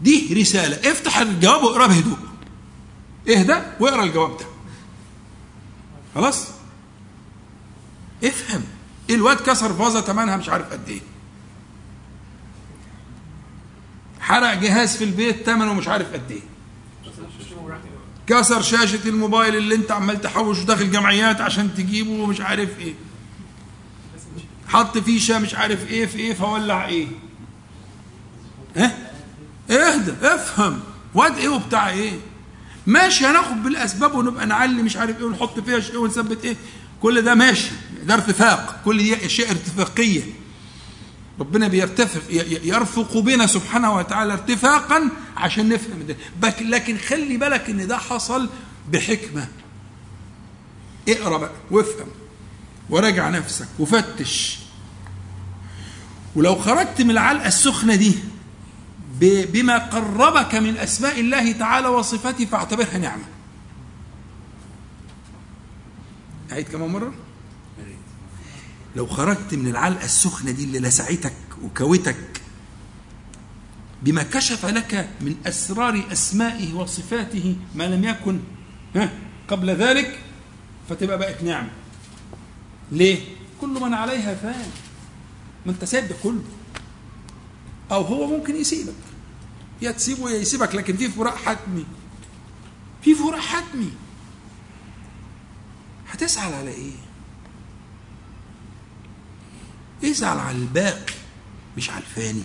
[0.00, 0.90] دي رسالة.
[0.90, 2.18] افتح الجواب واقرأ بهدوء
[3.28, 4.44] اهدى واقرأ الجواب ده.
[6.14, 6.48] خلاص؟
[8.24, 8.62] افهم.
[9.10, 11.00] الواد كسر فازة ثمنها مش عارف قد إيه.
[14.20, 16.40] حرق جهاز في البيت ثمنه مش عارف قد إيه.
[18.26, 22.94] كسر شاشة الموبايل اللي انت عمال تحوش داخل جمعيات عشان تجيبه ومش عارف إيه.
[24.72, 27.06] حط فيشة مش عارف إيه في إيه فولع إيه.
[28.76, 29.10] ها
[29.70, 30.80] اهدى افهم.
[31.14, 32.12] واد إيه وبتاع إيه.
[32.86, 36.56] ماشي هناخد بالأسباب ونبقى نعلي مش عارف إيه ونحط فيها شيء ونثبت إيه.
[37.02, 37.70] كل ده ماشي
[38.04, 38.80] ده ارتفاق.
[38.84, 40.22] كل دي أشياء ارتفاقية.
[41.40, 42.22] ربنا بيرتفق
[42.64, 46.16] يرفق بنا سبحانه وتعالى ارتفاقا عشان نفهم ده.
[46.60, 48.48] لكن خلي بالك إن ده حصل
[48.92, 49.48] بحكمة.
[51.08, 52.06] اقرأ بقى وافهم.
[52.92, 54.58] وراجع نفسك وفتش.
[56.34, 58.14] ولو خرجت من العلقة السخنة دي
[59.20, 63.24] بما قربك من أسماء الله تعالى وصفاته فاعتبرها نعمة.
[66.52, 67.14] أعيد كمان مرة.
[68.96, 72.42] لو خرجت من العلقة السخنة دي اللي لسعتك وكوتك
[74.02, 78.40] بما كشف لك من أسرار أسمائه وصفاته ما لم يكن
[79.48, 80.18] قبل ذلك
[80.88, 81.68] فتبقى بقت نعمة.
[82.92, 83.20] ليه؟
[83.60, 84.70] كل من عليها فان.
[85.66, 86.42] ما انت سايب ده كله.
[87.92, 88.94] أو هو ممكن يسيبك.
[89.82, 91.86] يا تسيبه يا يسيبك لكن في فراق حتمي.
[93.02, 93.92] في فراق حتمي.
[96.10, 96.92] هتسأل على إيه؟
[100.04, 101.14] ازعل على الباقي
[101.76, 102.42] مش على الفاني.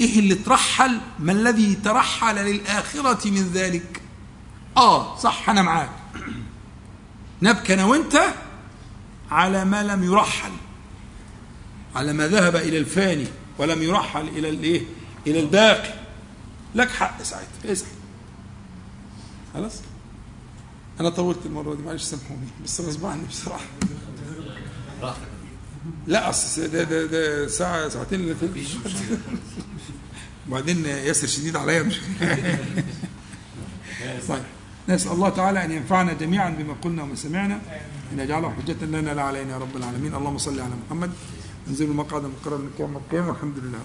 [0.00, 4.02] إيه اللي ترحل؟ ما الذي ترحل للآخرة من ذلك؟
[4.76, 6.03] آه صح أنا معاك.
[7.44, 8.20] نبكي أنا وأنت
[9.30, 10.52] على ما لم يرحل
[11.94, 13.26] على ما ذهب إلى الفاني
[13.58, 14.82] ولم يرحل إلى الايه
[15.26, 15.94] إلى الباقي.
[16.74, 17.86] لك حق ساعتها اسال
[19.54, 19.72] خلاص؟
[21.00, 23.64] أنا طولت المرة دي معلش سامحوني بس غصب عني بصراحة.
[26.06, 28.62] لا أصل ده ده ده ساعة ساعتين اللي فاتوا.
[30.48, 32.00] وبعدين ياسر شديد عليا مش
[34.28, 34.42] طيب.
[34.88, 37.60] نسأل الله تعالى أن ينفعنا جميعا بما قلنا وما سمعنا
[38.12, 40.14] أن يجعله حجة لنا لا علينا يا رب العالمين.
[40.14, 41.10] اللهم صل على محمد.
[41.68, 43.82] انزلوا المقعد المقرر من القيامه والحمد لله.